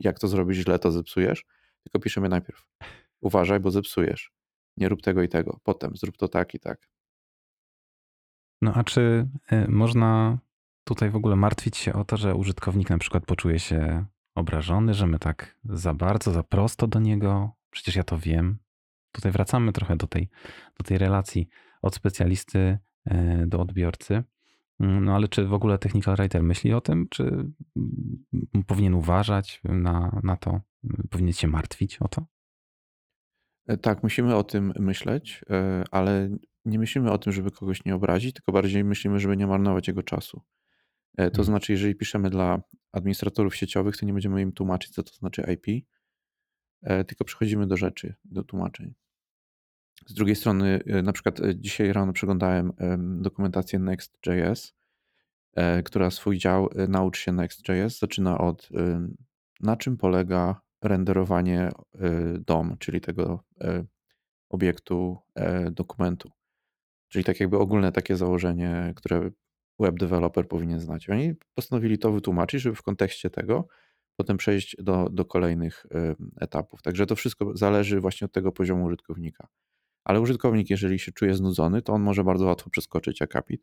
jak 0.00 0.18
to 0.18 0.28
zrobisz 0.28 0.58
źle, 0.58 0.78
to 0.78 0.92
zepsujesz, 0.92 1.44
tylko 1.82 1.98
piszemy 1.98 2.28
najpierw 2.28 2.66
uważaj, 3.20 3.60
bo 3.60 3.70
zepsujesz. 3.70 4.32
Nie 4.76 4.88
rób 4.88 5.02
tego 5.02 5.22
i 5.22 5.28
tego. 5.28 5.60
Potem 5.62 5.96
zrób 5.96 6.16
to 6.16 6.28
tak 6.28 6.54
i 6.54 6.60
tak. 6.60 6.88
No 8.62 8.74
a 8.74 8.84
czy 8.84 9.28
y, 9.52 9.68
można 9.68 10.38
tutaj 10.84 11.10
w 11.10 11.16
ogóle 11.16 11.36
martwić 11.36 11.76
się 11.76 11.92
o 11.92 12.04
to, 12.04 12.16
że 12.16 12.34
użytkownik 12.34 12.90
na 12.90 12.98
przykład 12.98 13.26
poczuje 13.26 13.58
się 13.58 14.04
obrażony, 14.34 14.94
że 14.94 15.06
my 15.06 15.18
tak 15.18 15.58
za 15.64 15.94
bardzo, 15.94 16.32
za 16.32 16.42
prosto 16.42 16.86
do 16.86 17.00
niego, 17.00 17.52
przecież 17.70 17.96
ja 17.96 18.04
to 18.04 18.18
wiem. 18.18 18.58
Tutaj 19.12 19.32
wracamy 19.32 19.72
trochę 19.72 19.96
do 19.96 20.06
tej, 20.06 20.28
do 20.78 20.84
tej 20.84 20.98
relacji 20.98 21.48
od 21.82 21.94
specjalisty 21.94 22.78
y, 23.10 23.46
do 23.46 23.60
odbiorcy. 23.60 24.24
Mm, 24.80 25.04
no 25.04 25.14
ale 25.14 25.28
czy 25.28 25.46
w 25.46 25.52
ogóle 25.52 25.78
technical 25.78 26.16
writer 26.16 26.42
myśli 26.42 26.74
o 26.74 26.80
tym, 26.80 27.08
czy 27.10 27.22
mm, 27.22 28.64
powinien 28.66 28.94
uważać 28.94 29.60
na, 29.64 30.20
na 30.22 30.36
to, 30.36 30.60
powinien 31.10 31.32
się 31.32 31.48
martwić 31.48 31.98
o 31.98 32.08
to? 32.08 32.26
E, 33.66 33.76
tak, 33.76 34.02
musimy 34.02 34.36
o 34.36 34.44
tym 34.44 34.72
myśleć, 34.78 35.44
e, 35.50 35.84
ale 35.90 36.30
nie 36.64 36.78
myślimy 36.78 37.10
o 37.10 37.18
tym, 37.18 37.32
żeby 37.32 37.50
kogoś 37.50 37.84
nie 37.84 37.94
obrazić, 37.94 38.34
tylko 38.34 38.52
bardziej 38.52 38.84
myślimy, 38.84 39.20
żeby 39.20 39.36
nie 39.36 39.46
marnować 39.46 39.88
jego 39.88 40.02
czasu. 40.02 40.42
E, 41.12 41.16
to 41.16 41.26
mhm. 41.26 41.44
znaczy, 41.44 41.72
jeżeli 41.72 41.94
piszemy 41.94 42.30
dla 42.30 42.62
administratorów 42.92 43.56
sieciowych, 43.56 43.96
to 43.96 44.06
nie 44.06 44.12
będziemy 44.12 44.42
im 44.42 44.52
tłumaczyć, 44.52 44.92
co 44.92 45.02
to 45.02 45.14
znaczy 45.14 45.42
IP, 45.52 45.86
tylko 47.06 47.24
przechodzimy 47.24 47.66
do 47.66 47.76
rzeczy, 47.76 48.14
do 48.24 48.44
tłumaczeń. 48.44 48.94
Z 50.06 50.14
drugiej 50.14 50.36
strony, 50.36 50.80
na 51.02 51.12
przykład 51.12 51.40
dzisiaj 51.54 51.92
rano 51.92 52.12
przeglądałem 52.12 52.72
dokumentację 53.22 53.78
Next.js, 53.78 54.74
która 55.84 56.10
swój 56.10 56.38
dział 56.38 56.68
Naucz 56.88 57.18
się 57.18 57.32
Next.js 57.32 57.98
zaczyna 57.98 58.38
od 58.38 58.68
na 59.60 59.76
czym 59.76 59.96
polega 59.96 60.60
renderowanie 60.82 61.70
y, 61.94 62.38
DOM, 62.38 62.76
czyli 62.78 63.00
tego 63.00 63.44
y, 63.64 63.86
obiektu 64.48 65.18
y, 65.66 65.70
dokumentu. 65.70 66.30
Czyli 67.08 67.24
tak 67.24 67.40
jakby 67.40 67.58
ogólne 67.58 67.92
takie 67.92 68.16
założenie, 68.16 68.92
które 68.96 69.30
web 69.78 69.98
developer 69.98 70.48
powinien 70.48 70.80
znać. 70.80 71.10
Oni 71.10 71.34
postanowili 71.54 71.98
to 71.98 72.12
wytłumaczyć, 72.12 72.62
żeby 72.62 72.76
w 72.76 72.82
kontekście 72.82 73.30
tego 73.30 73.68
potem 74.16 74.36
przejść 74.36 74.76
do, 74.78 75.08
do 75.12 75.24
kolejnych 75.24 75.86
etapów. 76.40 76.82
Także 76.82 77.06
to 77.06 77.16
wszystko 77.16 77.56
zależy 77.56 78.00
właśnie 78.00 78.24
od 78.24 78.32
tego 78.32 78.52
poziomu 78.52 78.84
użytkownika. 78.84 79.48
Ale 80.04 80.20
użytkownik, 80.20 80.70
jeżeli 80.70 80.98
się 80.98 81.12
czuje 81.12 81.34
znudzony, 81.34 81.82
to 81.82 81.92
on 81.92 82.02
może 82.02 82.24
bardzo 82.24 82.46
łatwo 82.46 82.70
przeskoczyć 82.70 83.22
akapit. 83.22 83.62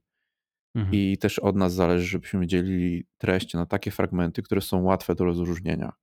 Mhm. 0.75 0.95
I 0.95 1.17
też 1.17 1.39
od 1.39 1.55
nas 1.55 1.73
zależy, 1.73 2.07
żebyśmy 2.07 2.47
dzielili 2.47 3.05
treść 3.17 3.53
na 3.53 3.65
takie 3.65 3.91
fragmenty, 3.91 4.41
które 4.41 4.61
są 4.61 4.83
łatwe 4.83 5.15
do 5.15 5.25
rozróżnienia 5.25 5.93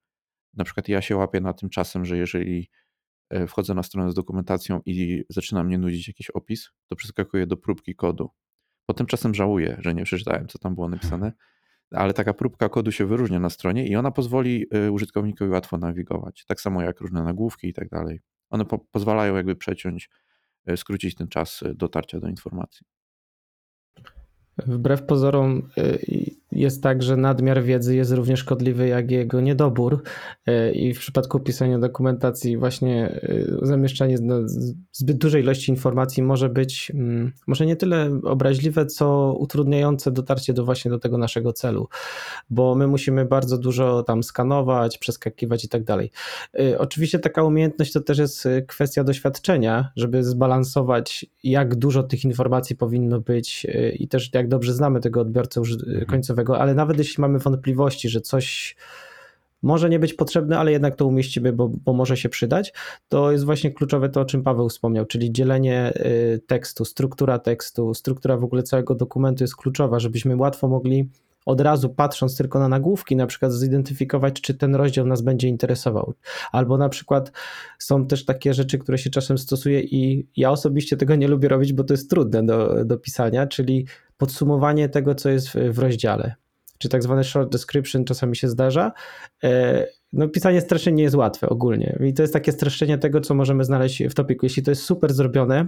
na 0.56 0.64
przykład 0.64 0.88
ja 0.88 1.02
się 1.02 1.16
łapię 1.16 1.40
na 1.40 1.52
tym 1.52 1.70
czasem, 1.70 2.04
że 2.04 2.18
jeżeli 2.18 2.70
e, 3.30 3.46
wchodzę 3.46 3.74
na 3.74 3.82
stronę 3.82 4.10
z 4.10 4.14
dokumentacją 4.14 4.80
i 4.86 5.24
zaczyna 5.28 5.64
mnie 5.64 5.78
nudzić 5.78 6.08
jakiś 6.08 6.30
opis, 6.30 6.70
to 6.88 6.96
przeskakuję 6.96 7.46
do 7.46 7.56
próbki 7.56 7.94
kodu. 7.94 8.30
Potem 8.86 9.06
czasem 9.06 9.34
żałuję, 9.34 9.76
że 9.78 9.94
nie 9.94 10.04
przeczytałem, 10.04 10.48
co 10.48 10.58
tam 10.58 10.74
było 10.74 10.88
napisane, 10.96 11.32
ale 11.90 12.14
taka 12.14 12.34
próbka 12.34 12.68
kodu 12.68 12.92
się 12.92 13.06
wyróżnia 13.06 13.40
na 13.40 13.50
stronie 13.50 13.86
i 13.86 13.96
ona 13.96 14.10
pozwoli 14.10 14.66
e, 14.70 14.92
użytkownikowi 14.92 15.50
łatwo 15.50 15.78
nawigować. 15.78 16.44
Tak 16.44 16.60
samo 16.60 16.82
jak 16.82 17.00
różne 17.00 17.22
nagłówki 17.22 17.68
i 17.68 17.72
tak 17.72 17.88
dalej. 17.88 18.20
One 18.50 18.64
po 18.64 18.78
pozwalają 18.78 19.36
jakby 19.36 19.56
przeciąć, 19.56 20.10
e, 20.66 20.76
skrócić 20.76 21.14
ten 21.14 21.28
czas 21.28 21.64
dotarcia 21.74 22.20
do 22.20 22.28
informacji. 22.28 22.86
Wbrew 24.58 25.06
pozorom 25.06 25.68
jest 26.54 26.82
tak, 26.82 27.02
że 27.02 27.16
nadmiar 27.16 27.62
wiedzy 27.62 27.96
jest 27.96 28.12
równie 28.12 28.36
szkodliwy 28.36 28.88
jak 28.88 29.10
jego 29.10 29.40
niedobór 29.40 30.02
e, 30.46 30.72
i 30.72 30.94
w 30.94 30.98
przypadku 30.98 31.40
pisania 31.40 31.78
dokumentacji 31.78 32.56
właśnie 32.56 33.08
e, 33.62 33.66
zamieszczanie 33.66 34.18
zbyt 34.92 35.18
dużej 35.18 35.42
ilości 35.42 35.70
informacji 35.70 36.22
może 36.22 36.48
być 36.48 36.90
mm, 36.94 37.32
może 37.46 37.66
nie 37.66 37.76
tyle 37.76 38.20
obraźliwe, 38.22 38.86
co 38.86 39.36
utrudniające 39.38 40.10
dotarcie 40.10 40.52
do 40.52 40.64
właśnie 40.64 40.90
do 40.90 40.98
tego 40.98 41.18
naszego 41.18 41.52
celu, 41.52 41.88
bo 42.50 42.74
my 42.74 42.86
musimy 42.86 43.24
bardzo 43.24 43.58
dużo 43.58 44.02
tam 44.02 44.22
skanować, 44.22 44.98
przeskakiwać 44.98 45.64
i 45.64 45.68
tak 45.68 45.84
dalej. 45.84 46.10
E, 46.60 46.78
oczywiście 46.78 47.18
taka 47.18 47.42
umiejętność 47.42 47.92
to 47.92 48.00
też 48.00 48.18
jest 48.18 48.48
kwestia 48.66 49.04
doświadczenia, 49.04 49.88
żeby 49.96 50.24
zbalansować 50.24 51.26
jak 51.44 51.74
dużo 51.74 52.02
tych 52.02 52.24
informacji 52.24 52.76
powinno 52.76 53.20
być 53.20 53.66
i 53.98 54.08
też 54.08 54.30
jak 54.34 54.48
dobrze 54.48 54.72
znamy 54.72 55.00
tego 55.00 55.20
odbiorcę 55.20 55.60
mhm. 55.60 56.04
Końcowego 56.44 56.62
ale 56.62 56.74
nawet 56.74 56.98
jeśli 56.98 57.20
mamy 57.20 57.38
wątpliwości, 57.38 58.08
że 58.08 58.20
coś 58.20 58.76
może 59.62 59.90
nie 59.90 59.98
być 59.98 60.14
potrzebne, 60.14 60.58
ale 60.58 60.72
jednak 60.72 60.96
to 60.96 61.06
umieścimy, 61.06 61.52
bo, 61.52 61.68
bo 61.84 61.92
może 61.92 62.16
się 62.16 62.28
przydać, 62.28 62.72
to 63.08 63.32
jest 63.32 63.44
właśnie 63.44 63.70
kluczowe 63.70 64.08
to, 64.08 64.20
o 64.20 64.24
czym 64.24 64.42
Paweł 64.42 64.68
wspomniał, 64.68 65.06
czyli 65.06 65.32
dzielenie 65.32 65.92
y, 65.96 66.40
tekstu, 66.46 66.84
struktura 66.84 67.38
tekstu, 67.38 67.94
struktura 67.94 68.36
w 68.36 68.44
ogóle 68.44 68.62
całego 68.62 68.94
dokumentu 68.94 69.44
jest 69.44 69.56
kluczowa, 69.56 69.98
żebyśmy 69.98 70.36
łatwo 70.36 70.68
mogli 70.68 71.08
od 71.46 71.60
razu 71.60 71.88
patrząc 71.88 72.36
tylko 72.36 72.58
na 72.58 72.68
nagłówki, 72.68 73.16
na 73.16 73.26
przykład 73.26 73.52
zidentyfikować, 73.52 74.40
czy 74.40 74.54
ten 74.54 74.74
rozdział 74.74 75.06
nas 75.06 75.22
będzie 75.22 75.48
interesował. 75.48 76.14
Albo 76.52 76.78
na 76.78 76.88
przykład 76.88 77.32
są 77.78 78.06
też 78.06 78.24
takie 78.24 78.54
rzeczy, 78.54 78.78
które 78.78 78.98
się 78.98 79.10
czasem 79.10 79.38
stosuje 79.38 79.80
i 79.80 80.26
ja 80.36 80.50
osobiście 80.50 80.96
tego 80.96 81.14
nie 81.14 81.28
lubię 81.28 81.48
robić, 81.48 81.72
bo 81.72 81.84
to 81.84 81.94
jest 81.94 82.10
trudne 82.10 82.46
do, 82.46 82.84
do 82.84 82.98
pisania, 82.98 83.46
czyli 83.46 83.86
podsumowanie 84.16 84.88
tego, 84.88 85.14
co 85.14 85.30
jest 85.30 85.48
w, 85.48 85.78
rozdziale 85.78 86.34
czy 86.78 86.88
tak 86.88 87.02
zwane 87.02 87.24
short 87.24 87.52
description 87.52 88.04
czasami 88.04 88.36
się 88.36 88.48
zdarza. 88.48 88.92
No, 90.14 90.28
pisanie 90.28 90.60
streszczeń 90.60 90.94
nie 90.94 91.02
jest 91.02 91.16
łatwe 91.16 91.48
ogólnie. 91.48 91.98
I 92.04 92.14
to 92.14 92.22
jest 92.22 92.32
takie 92.32 92.52
streszczenie 92.52 92.98
tego, 92.98 93.20
co 93.20 93.34
możemy 93.34 93.64
znaleźć 93.64 94.02
w 94.02 94.14
topiku. 94.14 94.46
Jeśli 94.46 94.62
to 94.62 94.70
jest 94.70 94.82
super 94.82 95.14
zrobione, 95.14 95.66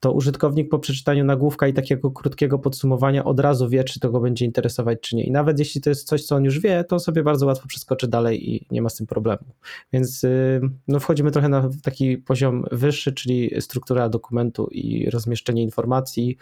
to 0.00 0.12
użytkownik 0.12 0.68
po 0.68 0.78
przeczytaniu 0.78 1.24
nagłówka 1.24 1.68
i 1.68 1.72
takiego 1.72 2.10
krótkiego 2.10 2.58
podsumowania 2.58 3.24
od 3.24 3.40
razu 3.40 3.68
wie, 3.68 3.84
czy 3.84 4.00
to 4.00 4.10
go 4.10 4.20
będzie 4.20 4.44
interesować, 4.44 5.00
czy 5.00 5.16
nie. 5.16 5.24
I 5.24 5.30
nawet 5.30 5.58
jeśli 5.58 5.80
to 5.80 5.90
jest 5.90 6.06
coś, 6.06 6.24
co 6.24 6.36
on 6.36 6.44
już 6.44 6.60
wie, 6.60 6.84
to 6.84 6.98
sobie 6.98 7.22
bardzo 7.22 7.46
łatwo 7.46 7.68
przeskoczy 7.68 8.08
dalej 8.08 8.54
i 8.54 8.66
nie 8.70 8.82
ma 8.82 8.88
z 8.88 8.96
tym 8.96 9.06
problemu. 9.06 9.44
Więc 9.92 10.24
y, 10.24 10.60
no, 10.88 11.00
wchodzimy 11.00 11.30
trochę 11.30 11.48
na 11.48 11.68
taki 11.82 12.18
poziom 12.18 12.64
wyższy, 12.72 13.12
czyli 13.12 13.50
struktura 13.60 14.08
dokumentu 14.08 14.68
i 14.70 15.10
rozmieszczenie 15.10 15.62
informacji, 15.62 16.36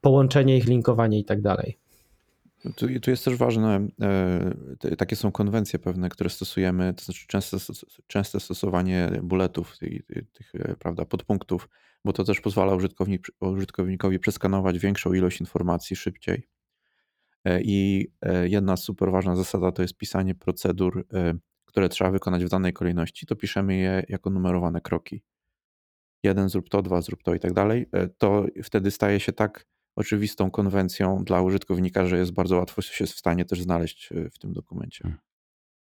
połączenie 0.00 0.56
ich, 0.56 0.66
linkowanie 0.66 1.18
i 1.18 1.24
tak 1.24 1.40
dalej. 1.40 1.83
Tu, 2.76 3.00
tu 3.00 3.10
jest 3.10 3.24
też 3.24 3.36
ważne, 3.36 3.88
e, 4.84 4.96
takie 4.96 5.16
są 5.16 5.32
konwencje 5.32 5.78
pewne, 5.78 6.08
które 6.08 6.30
stosujemy, 6.30 6.94
to 6.94 7.04
znaczy 7.04 7.26
częste, 7.26 7.56
częste 8.06 8.40
stosowanie 8.40 9.10
bulletów, 9.22 9.78
tych, 9.78 10.02
tych 10.32 10.54
e, 10.54 10.76
prawda, 10.76 11.04
podpunktów, 11.04 11.68
bo 12.04 12.12
to 12.12 12.24
też 12.24 12.40
pozwala 12.40 12.74
użytkownik, 12.74 13.26
użytkownikowi 13.40 14.18
przeskanować 14.18 14.78
większą 14.78 15.12
ilość 15.12 15.40
informacji 15.40 15.96
szybciej. 15.96 16.48
E, 17.44 17.60
I 17.62 18.08
jedna 18.44 18.76
super 18.76 19.10
ważna 19.10 19.36
zasada 19.36 19.72
to 19.72 19.82
jest 19.82 19.96
pisanie 19.96 20.34
procedur, 20.34 21.06
które 21.64 21.88
trzeba 21.88 22.10
wykonać 22.10 22.44
w 22.44 22.48
danej 22.48 22.72
kolejności. 22.72 23.26
To 23.26 23.36
piszemy 23.36 23.76
je 23.76 24.02
jako 24.08 24.30
numerowane 24.30 24.80
kroki. 24.80 25.22
Jeden 26.22 26.48
zrób 26.48 26.68
to, 26.68 26.82
dwa 26.82 27.00
zrób 27.00 27.22
to 27.22 27.34
i 27.34 27.40
tak 27.40 27.52
dalej. 27.52 27.86
To 28.18 28.46
wtedy 28.62 28.90
staje 28.90 29.20
się 29.20 29.32
tak 29.32 29.66
oczywistą 29.96 30.50
konwencją 30.50 31.24
dla 31.24 31.42
użytkownika, 31.42 32.06
że 32.06 32.18
jest 32.18 32.32
bardzo 32.32 32.56
łatwo 32.56 32.82
się 32.82 33.06
w 33.06 33.10
stanie 33.10 33.44
też 33.44 33.62
znaleźć 33.62 34.12
e, 34.12 34.30
w 34.30 34.38
tym 34.38 34.52
dokumencie. 34.52 35.02
Hmm. 35.02 35.20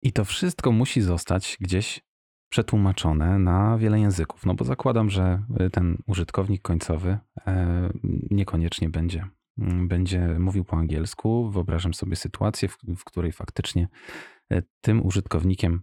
I 0.03 0.13
to 0.13 0.25
wszystko 0.25 0.73
musi 0.73 1.01
zostać 1.01 1.57
gdzieś 1.61 2.01
przetłumaczone 2.49 3.39
na 3.39 3.79
wiele 3.79 4.01
języków, 4.01 4.47
no 4.47 4.55
bo 4.55 4.65
zakładam, 4.65 5.11
że 5.11 5.43
e, 5.59 5.71
ten 5.71 5.99
użytkownik 6.07 6.63
końcowy 6.63 7.19
e, 7.47 7.91
niekoniecznie 8.31 8.91
będzie, 8.91 9.27
mm, 9.59 9.89
będzie 9.89 10.37
mówił 10.39 10.65
po 10.65 10.77
angielsku. 10.77 11.51
Wyobrażam 11.51 11.95
sobie 11.95 12.17
sytuację, 12.17 12.69
w, 12.69 12.79
w 12.97 13.05
której 13.05 13.33
faktycznie 13.33 13.89
tym 14.81 15.07
użytkownikiem 15.07 15.83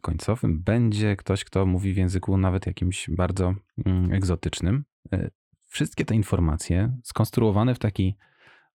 końcowym 0.00 0.62
będzie 0.62 1.16
ktoś, 1.16 1.44
kto 1.44 1.66
mówi 1.66 1.92
w 1.92 1.96
języku 1.96 2.36
nawet 2.36 2.66
jakimś 2.66 3.10
bardzo 3.10 3.54
mm, 3.86 4.12
egzotycznym 4.12 4.84
wszystkie 5.70 6.04
te 6.04 6.14
informacje 6.14 6.98
skonstruowane 7.04 7.74
w 7.74 7.78
taki 7.78 8.16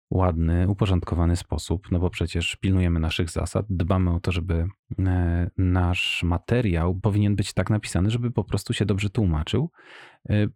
ładny, 0.10 0.70
uporządkowany 0.70 1.36
sposób, 1.36 1.92
no 1.92 2.00
bo 2.00 2.10
przecież 2.10 2.56
pilnujemy 2.56 3.00
naszych 3.00 3.30
zasad, 3.30 3.66
dbamy 3.70 4.12
o 4.14 4.20
to, 4.20 4.32
żeby 4.32 4.68
e, 5.00 5.50
nasz 5.58 6.24
materiał 6.24 6.96
powinien 6.96 7.36
być 7.36 7.54
tak 7.54 7.70
napisany, 7.70 8.10
żeby 8.10 8.32
po 8.32 8.44
prostu 8.44 8.74
się 8.74 8.86
dobrze 8.86 9.10
tłumaczył. 9.10 9.72
E, 10.30 10.48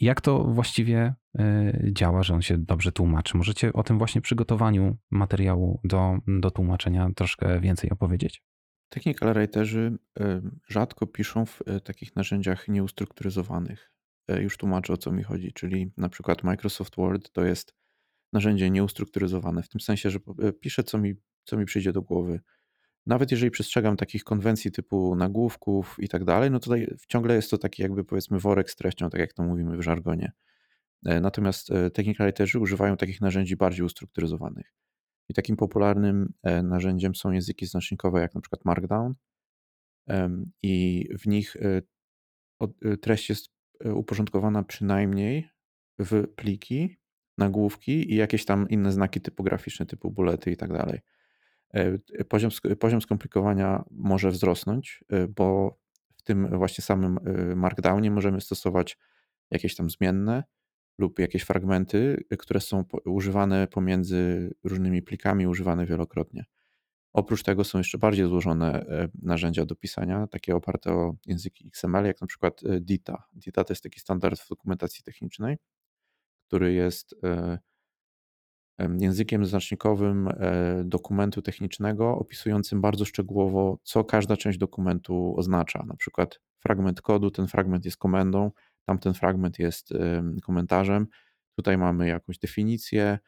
jak 0.00 0.20
to 0.20 0.44
właściwie 0.44 1.14
e, 1.38 1.72
działa, 1.92 2.22
że 2.22 2.34
on 2.34 2.42
się 2.42 2.58
dobrze 2.58 2.92
tłumaczy? 2.92 3.36
Możecie 3.36 3.72
o 3.72 3.82
tym 3.82 3.98
właśnie 3.98 4.20
przygotowaniu 4.20 4.96
materiału 5.10 5.80
do, 5.84 6.18
do 6.26 6.50
tłumaczenia 6.50 7.10
troszkę 7.16 7.60
więcej 7.60 7.90
opowiedzieć? 7.90 8.42
Technical 8.88 9.34
writerzy 9.34 9.98
rzadko 10.68 11.06
piszą 11.06 11.46
w 11.46 11.62
takich 11.84 12.16
narzędziach 12.16 12.68
nieustrukturyzowanych. 12.68 13.97
E, 14.28 14.42
już 14.42 14.56
tłumaczę 14.56 14.92
o 14.92 14.96
co 14.96 15.12
mi 15.12 15.22
chodzi, 15.22 15.52
czyli 15.52 15.92
na 15.96 16.08
przykład 16.08 16.44
Microsoft 16.44 16.96
Word 16.96 17.30
to 17.32 17.44
jest 17.44 17.74
narzędzie 18.32 18.70
nieustrukturyzowane, 18.70 19.62
w 19.62 19.68
tym 19.68 19.80
sensie, 19.80 20.10
że 20.10 20.18
e, 20.42 20.52
piszę 20.52 20.84
co 20.84 20.98
mi, 20.98 21.14
co 21.44 21.56
mi 21.56 21.64
przyjdzie 21.64 21.92
do 21.92 22.02
głowy. 22.02 22.40
Nawet 23.06 23.30
jeżeli 23.30 23.50
przestrzegam 23.50 23.96
takich 23.96 24.24
konwencji 24.24 24.72
typu 24.72 25.16
nagłówków 25.16 25.96
i 25.98 26.08
tak 26.08 26.24
dalej, 26.24 26.50
no 26.50 26.60
tutaj 26.60 26.96
ciągle 27.08 27.34
jest 27.34 27.50
to 27.50 27.58
taki 27.58 27.82
jakby 27.82 28.04
powiedzmy 28.04 28.38
worek 28.38 28.70
z 28.70 28.76
treścią, 28.76 29.10
tak 29.10 29.20
jak 29.20 29.32
to 29.32 29.42
mówimy 29.42 29.76
w 29.76 29.82
żargonie. 29.82 30.32
E, 31.06 31.20
natomiast 31.20 31.68
technical 31.94 32.26
writerzy 32.26 32.58
używają 32.58 32.96
takich 32.96 33.20
narzędzi 33.20 33.56
bardziej 33.56 33.86
ustrukturyzowanych. 33.86 34.74
I 35.28 35.34
takim 35.34 35.56
popularnym 35.56 36.32
narzędziem 36.62 37.14
są 37.14 37.30
języki 37.30 37.66
znacznikowe, 37.66 38.20
jak 38.20 38.34
na 38.34 38.40
przykład 38.40 38.64
Markdown. 38.64 39.14
I 40.62 41.04
w 41.20 41.26
nich 41.26 41.56
treść 43.00 43.28
jest 43.28 43.50
uporządkowana 43.84 44.62
przynajmniej 44.62 45.48
w 45.98 46.26
pliki, 46.36 46.98
nagłówki 47.38 48.12
i 48.12 48.16
jakieś 48.16 48.44
tam 48.44 48.68
inne 48.68 48.92
znaki 48.92 49.20
typograficzne 49.20 49.86
typu 49.86 50.10
bulety 50.10 50.50
i 50.50 50.56
tak 50.56 50.72
dalej. 50.72 51.00
E, 51.74 51.98
poziom, 52.24 52.50
poziom 52.78 53.00
skomplikowania 53.00 53.84
może 53.90 54.30
wzrosnąć, 54.30 55.04
e, 55.08 55.28
bo 55.28 55.78
w 56.16 56.22
tym 56.22 56.58
właśnie 56.58 56.82
samym 56.82 57.18
Markdownie 57.56 58.10
możemy 58.10 58.40
stosować 58.40 58.98
jakieś 59.50 59.76
tam 59.76 59.90
zmienne 59.90 60.44
lub 60.98 61.18
jakieś 61.18 61.42
fragmenty, 61.42 62.24
które 62.38 62.60
są 62.60 62.84
używane 63.04 63.66
pomiędzy 63.66 64.50
różnymi 64.64 65.02
plikami, 65.02 65.46
używane 65.46 65.86
wielokrotnie. 65.86 66.44
Oprócz 67.18 67.42
tego 67.42 67.64
są 67.64 67.78
jeszcze 67.78 67.98
bardziej 67.98 68.26
złożone 68.26 68.86
e, 68.86 69.08
narzędzia 69.22 69.64
do 69.64 69.76
pisania, 69.76 70.26
takie 70.26 70.56
oparte 70.56 70.92
o 70.92 71.14
języki 71.26 71.68
XML, 71.68 72.04
jak 72.04 72.20
na 72.20 72.26
przykład 72.26 72.60
e, 72.64 72.80
DITA. 72.80 73.22
DITA 73.32 73.64
to 73.64 73.72
jest 73.72 73.82
taki 73.82 74.00
standard 74.00 74.40
w 74.40 74.48
dokumentacji 74.48 75.04
technicznej, 75.04 75.56
który 76.46 76.72
jest 76.72 77.14
e, 77.24 77.58
językiem 79.00 79.44
znacznikowym 79.44 80.28
dokumentu 80.84 81.42
technicznego, 81.42 82.18
opisującym 82.18 82.80
bardzo 82.80 83.04
szczegółowo, 83.04 83.78
co 83.82 84.04
każda 84.04 84.36
część 84.36 84.58
dokumentu 84.58 85.34
oznacza. 85.36 85.84
Na 85.86 85.96
przykład 85.96 86.40
fragment 86.58 87.00
kodu, 87.00 87.30
ten 87.30 87.46
fragment 87.46 87.84
jest 87.84 87.96
komendą, 87.96 88.50
tamten 88.84 89.14
fragment 89.14 89.58
jest 89.58 89.88
komentarzem. 90.42 91.06
Tutaj 91.56 91.78
mamy 91.78 92.08
jakąś 92.08 92.38
definicję, 92.38 93.18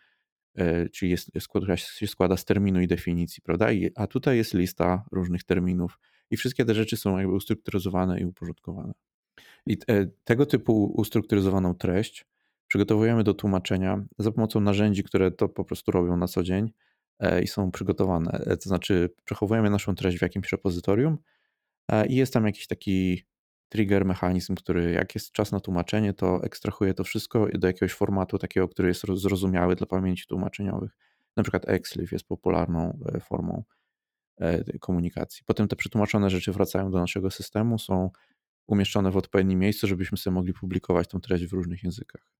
czyli 0.92 1.10
jest, 1.10 1.30
która 1.48 1.76
się 1.76 2.06
składa 2.06 2.36
z 2.36 2.44
terminu 2.44 2.80
i 2.80 2.86
definicji, 2.86 3.42
prawda? 3.42 3.72
I, 3.72 3.90
a 3.96 4.06
tutaj 4.06 4.36
jest 4.36 4.54
lista 4.54 5.04
różnych 5.12 5.44
terminów 5.44 5.98
i 6.30 6.36
wszystkie 6.36 6.64
te 6.64 6.74
rzeczy 6.74 6.96
są 6.96 7.18
jakby 7.18 7.34
ustrukturyzowane 7.34 8.20
i 8.20 8.24
uporządkowane. 8.24 8.92
I 9.66 9.78
te, 9.78 10.06
tego 10.24 10.46
typu 10.46 10.84
ustrukturyzowaną 10.96 11.74
treść 11.74 12.26
przygotowujemy 12.68 13.24
do 13.24 13.34
tłumaczenia 13.34 14.04
za 14.18 14.32
pomocą 14.32 14.60
narzędzi, 14.60 15.04
które 15.04 15.30
to 15.30 15.48
po 15.48 15.64
prostu 15.64 15.92
robią 15.92 16.16
na 16.16 16.28
co 16.28 16.42
dzień 16.42 16.72
e, 17.18 17.42
i 17.42 17.46
są 17.46 17.70
przygotowane. 17.70 18.30
E, 18.30 18.56
to 18.56 18.68
znaczy, 18.68 19.10
przechowujemy 19.24 19.70
naszą 19.70 19.94
treść 19.94 20.18
w 20.18 20.22
jakimś 20.22 20.52
repozytorium 20.52 21.18
i 22.08 22.16
jest 22.16 22.32
tam 22.32 22.46
jakiś 22.46 22.66
taki 22.66 23.24
trigger 23.70 24.04
mechanizm, 24.04 24.54
który 24.54 24.92
jak 24.92 25.14
jest 25.14 25.32
czas 25.32 25.52
na 25.52 25.60
tłumaczenie, 25.60 26.12
to 26.12 26.44
ekstrahuje 26.44 26.94
to 26.94 27.04
wszystko 27.04 27.46
do 27.54 27.66
jakiegoś 27.66 27.92
formatu 27.92 28.38
takiego, 28.38 28.68
który 28.68 28.88
jest 28.88 29.02
zrozumiały 29.14 29.76
dla 29.76 29.86
pamięci 29.86 30.26
tłumaczeniowych. 30.26 30.96
Na 31.36 31.42
przykład 31.42 31.68
XLIF 31.68 32.12
jest 32.12 32.26
popularną 32.26 32.98
e, 33.14 33.20
formą 33.20 33.64
e, 34.40 34.78
komunikacji. 34.78 35.42
Potem 35.46 35.68
te 35.68 35.76
przetłumaczone 35.76 36.30
rzeczy 36.30 36.52
wracają 36.52 36.90
do 36.90 36.98
naszego 36.98 37.30
systemu, 37.30 37.78
są 37.78 38.10
umieszczone 38.66 39.10
w 39.10 39.16
odpowiednim 39.16 39.58
miejscu, 39.58 39.86
żebyśmy 39.86 40.18
sobie 40.18 40.34
mogli 40.34 40.52
publikować 40.52 41.08
tą 41.08 41.20
treść 41.20 41.46
w 41.46 41.52
różnych 41.52 41.82
językach. 41.82 42.32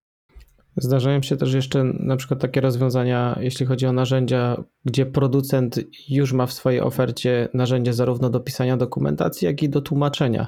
Zdarzają 0.77 1.21
się 1.21 1.37
też 1.37 1.53
jeszcze 1.53 1.83
na 1.83 2.17
przykład 2.17 2.39
takie 2.39 2.61
rozwiązania, 2.61 3.39
jeśli 3.41 3.65
chodzi 3.65 3.85
o 3.85 3.93
narzędzia, 3.93 4.63
gdzie 4.85 5.05
producent 5.05 5.79
już 6.09 6.33
ma 6.33 6.45
w 6.45 6.53
swojej 6.53 6.81
ofercie 6.81 7.49
narzędzie 7.53 7.93
zarówno 7.93 8.29
do 8.29 8.39
pisania 8.39 8.77
dokumentacji, 8.77 9.45
jak 9.45 9.63
i 9.63 9.69
do 9.69 9.81
tłumaczenia. 9.81 10.47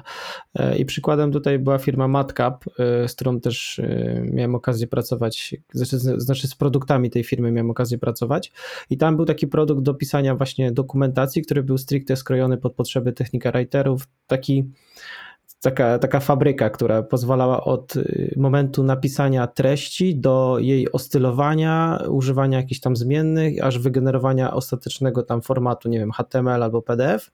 E, 0.54 0.78
I 0.78 0.84
przykładem 0.84 1.32
tutaj 1.32 1.58
była 1.58 1.78
firma 1.78 2.08
Madcap, 2.08 2.64
e, 2.78 3.08
z 3.08 3.14
którą 3.14 3.40
też 3.40 3.78
e, 3.78 4.22
miałem 4.32 4.54
okazję 4.54 4.86
pracować, 4.86 5.54
znaczy, 5.72 5.98
znaczy 5.98 6.48
z 6.48 6.54
produktami 6.54 7.10
tej 7.10 7.24
firmy 7.24 7.52
miałem 7.52 7.70
okazję 7.70 7.98
pracować. 7.98 8.52
I 8.90 8.96
tam 8.96 9.16
był 9.16 9.24
taki 9.24 9.46
produkt 9.46 9.82
do 9.82 9.94
pisania 9.94 10.34
właśnie 10.34 10.72
dokumentacji, 10.72 11.42
który 11.42 11.62
był 11.62 11.78
stricte 11.78 12.16
skrojony 12.16 12.58
pod 12.58 12.74
potrzeby 12.74 13.12
technika 13.12 13.52
writerów, 13.52 14.08
taki 14.26 14.64
taka, 15.64 15.98
taka 15.98 16.20
fabryka, 16.20 16.70
która 16.70 17.02
pozwalała 17.02 17.64
od 17.64 17.96
y, 17.96 18.34
momentu 18.36 18.82
napisania 18.82 19.46
treści 19.46 20.16
do 20.16 20.56
jej 20.60 20.92
ostylowania, 20.92 22.02
używania 22.08 22.58
jakichś 22.58 22.80
tam 22.80 22.96
zmiennych, 22.96 23.64
aż 23.64 23.78
wygenerowania 23.78 24.54
ostatecznego 24.54 25.22
tam 25.22 25.42
formatu, 25.42 25.88
nie 25.88 25.98
wiem, 25.98 26.12
HTML 26.12 26.62
albo 26.62 26.82
PDF. 26.82 27.30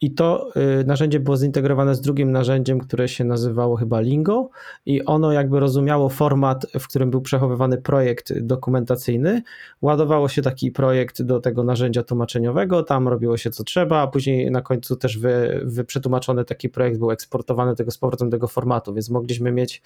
I 0.00 0.14
to 0.14 0.50
y, 0.80 0.84
narzędzie 0.84 1.20
było 1.20 1.36
zintegrowane 1.36 1.94
z 1.94 2.00
drugim 2.00 2.32
narzędziem, 2.32 2.78
które 2.78 3.08
się 3.08 3.24
nazywało 3.24 3.76
chyba 3.76 4.00
Lingo, 4.00 4.48
i 4.86 5.04
ono 5.04 5.32
jakby 5.32 5.60
rozumiało 5.60 6.08
format, 6.08 6.66
w 6.80 6.88
którym 6.88 7.10
był 7.10 7.20
przechowywany 7.20 7.78
projekt 7.78 8.38
dokumentacyjny. 8.38 9.42
Ładowało 9.82 10.28
się 10.28 10.42
taki 10.42 10.70
projekt 10.70 11.22
do 11.22 11.40
tego 11.40 11.64
narzędzia 11.64 12.02
tłumaczeniowego, 12.02 12.82
tam 12.82 13.08
robiło 13.08 13.36
się 13.36 13.50
co 13.50 13.64
trzeba, 13.64 14.00
a 14.00 14.06
później 14.06 14.50
na 14.50 14.62
końcu 14.62 14.96
też 14.96 15.18
wy, 15.18 15.60
wyprzetłumaczony 15.64 16.44
taki 16.44 16.68
projekt 16.68 16.98
był 16.98 17.10
eksportowany 17.10 17.76
tego 17.76 17.90
z 17.90 17.98
powrotem 17.98 18.30
tego 18.30 18.48
formatu, 18.48 18.94
więc 18.94 19.10
mogliśmy 19.10 19.52
mieć 19.52 19.82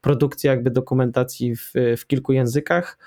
produkcję 0.00 0.50
jakby 0.50 0.70
dokumentacji 0.70 1.56
w, 1.56 1.72
w 1.96 2.06
kilku 2.06 2.32
językach 2.32 2.98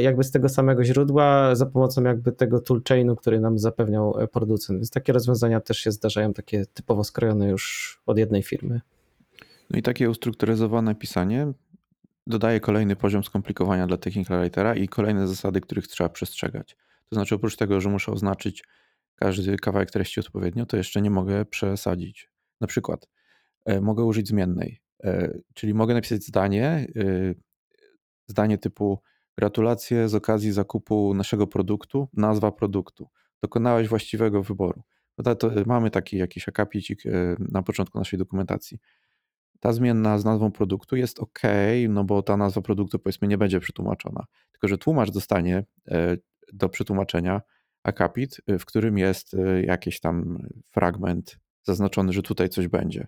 jakby 0.00 0.24
z 0.24 0.30
tego 0.30 0.48
samego 0.48 0.84
źródła 0.84 1.54
za 1.54 1.66
pomocą 1.66 2.02
jakby 2.02 2.32
tego 2.32 2.60
toolchainu, 2.60 3.16
który 3.16 3.40
nam 3.40 3.58
zapewniał 3.58 4.20
e, 4.20 4.28
producent. 4.28 4.78
Więc 4.78 4.90
takie 4.90 5.12
rozwiązania 5.12 5.60
też 5.60 5.78
się 5.78 5.92
zdarzają, 5.92 6.34
takie 6.34 6.66
typowo 6.66 7.04
skrojone 7.04 7.48
już 7.48 8.02
od 8.06 8.18
jednej 8.18 8.42
firmy. 8.42 8.80
No 9.70 9.78
i 9.78 9.82
takie 9.82 10.10
ustrukturyzowane 10.10 10.94
pisanie 10.94 11.52
dodaje 12.26 12.60
kolejny 12.60 12.96
poziom 12.96 13.24
skomplikowania 13.24 13.86
dla 13.86 13.96
technical 13.96 14.40
writera 14.40 14.74
i 14.74 14.88
kolejne 14.88 15.28
zasady, 15.28 15.60
których 15.60 15.88
trzeba 15.88 16.08
przestrzegać. 16.08 16.76
To 17.08 17.16
znaczy 17.16 17.34
oprócz 17.34 17.56
tego, 17.56 17.80
że 17.80 17.88
muszę 17.88 18.12
oznaczyć 18.12 18.64
każdy 19.14 19.56
kawałek 19.56 19.90
treści 19.90 20.20
odpowiednio, 20.20 20.66
to 20.66 20.76
jeszcze 20.76 21.02
nie 21.02 21.10
mogę 21.10 21.44
przesadzić. 21.44 22.30
Na 22.60 22.66
przykład 22.66 23.08
e, 23.64 23.80
mogę 23.80 24.04
użyć 24.04 24.28
zmiennej, 24.28 24.80
czyli 25.54 25.74
mogę 25.74 25.94
napisać 25.94 26.24
zdanie, 26.24 26.86
zdanie 28.26 28.58
typu 28.58 28.98
Gratulacje 29.38 30.08
z 30.08 30.14
okazji 30.14 30.52
zakupu 30.52 31.14
naszego 31.14 31.46
produktu, 31.46 32.08
nazwa 32.12 32.52
produktu. 32.52 33.08
Dokonałeś 33.42 33.88
właściwego 33.88 34.42
wyboru. 34.42 34.82
No 35.18 35.34
to, 35.34 35.50
mamy 35.66 35.90
taki 35.90 36.16
jakiś 36.18 36.48
akapicik 36.48 37.06
e, 37.06 37.10
na 37.38 37.62
początku 37.62 37.98
naszej 37.98 38.18
dokumentacji. 38.18 38.78
Ta 39.60 39.72
zmienna 39.72 40.18
z 40.18 40.24
nazwą 40.24 40.52
produktu 40.52 40.96
jest 40.96 41.20
ok, 41.20 41.40
no 41.88 42.04
bo 42.04 42.22
ta 42.22 42.36
nazwa 42.36 42.62
produktu 42.62 42.98
powiedzmy 42.98 43.28
nie 43.28 43.38
będzie 43.38 43.60
przetłumaczona. 43.60 44.24
Tylko, 44.52 44.68
że 44.68 44.78
tłumacz 44.78 45.10
dostanie 45.10 45.64
e, 45.88 46.16
do 46.52 46.68
przetłumaczenia 46.68 47.42
akapit, 47.82 48.40
e, 48.46 48.58
w 48.58 48.64
którym 48.64 48.98
jest 48.98 49.36
jakiś 49.62 50.00
tam 50.00 50.38
fragment 50.70 51.38
zaznaczony, 51.62 52.12
że 52.12 52.22
tutaj 52.22 52.48
coś 52.48 52.68
będzie. 52.68 53.06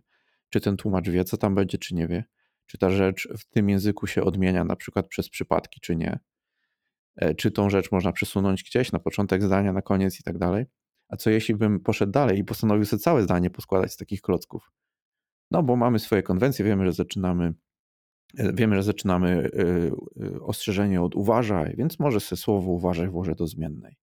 Czy 0.51 0.61
ten 0.61 0.77
tłumacz 0.77 1.09
wie, 1.09 1.25
co 1.25 1.37
tam 1.37 1.55
będzie, 1.55 1.79
czy 1.79 1.95
nie 1.95 2.09
wie? 2.09 2.25
Czy 2.67 2.79
ta 2.79 2.91
rzecz 2.91 3.29
w 3.39 3.45
tym 3.45 3.69
języku 3.69 4.07
się 4.07 4.23
odmienia 4.23 4.65
na 4.65 4.77
przykład 4.77 5.09
przez 5.09 5.29
przypadki, 5.29 5.81
czy 5.81 5.97
nie. 5.97 6.19
E, 7.17 7.35
czy 7.35 7.51
tą 7.51 7.71
rzecz 7.71 7.93
można 7.93 8.13
przesunąć 8.13 8.65
gdzieś 8.65 8.93
na 8.93 8.99
początek 8.99 9.43
zdania, 9.43 9.73
na 9.73 9.83
koniec 9.83 10.21
i 10.21 10.23
tak 10.23 10.39
dalej. 10.39 10.67
A 11.09 11.17
co 11.17 11.31
jeśli 11.31 11.55
bym 11.55 11.81
poszedł 11.81 12.13
dalej 12.13 12.39
i 12.39 12.45
postanowił 12.45 12.85
sobie 12.85 13.01
całe 13.01 13.23
zdanie 13.23 13.51
poskładać 13.51 13.93
z 13.93 13.97
takich 13.97 14.21
klocków? 14.21 14.73
No 15.51 15.63
bo 15.63 15.77
mamy 15.77 15.99
swoje 15.99 16.23
konwencje, 16.23 16.65
wiemy, 16.65 16.85
że 16.87 16.93
zaczynamy 16.93 17.55
e, 18.39 18.53
wiemy, 18.53 18.77
że 18.77 18.83
zaczynamy 18.83 19.51
e, 19.59 20.41
ostrzeżenie 20.41 21.03
od 21.03 21.15
uważaj, 21.15 21.75
więc 21.77 21.99
może 21.99 22.21
sobie 22.21 22.41
słowo 22.41 22.73
uważaj 22.73 23.09
włożę 23.09 23.35
do 23.35 23.47
zmiennej. 23.47 23.97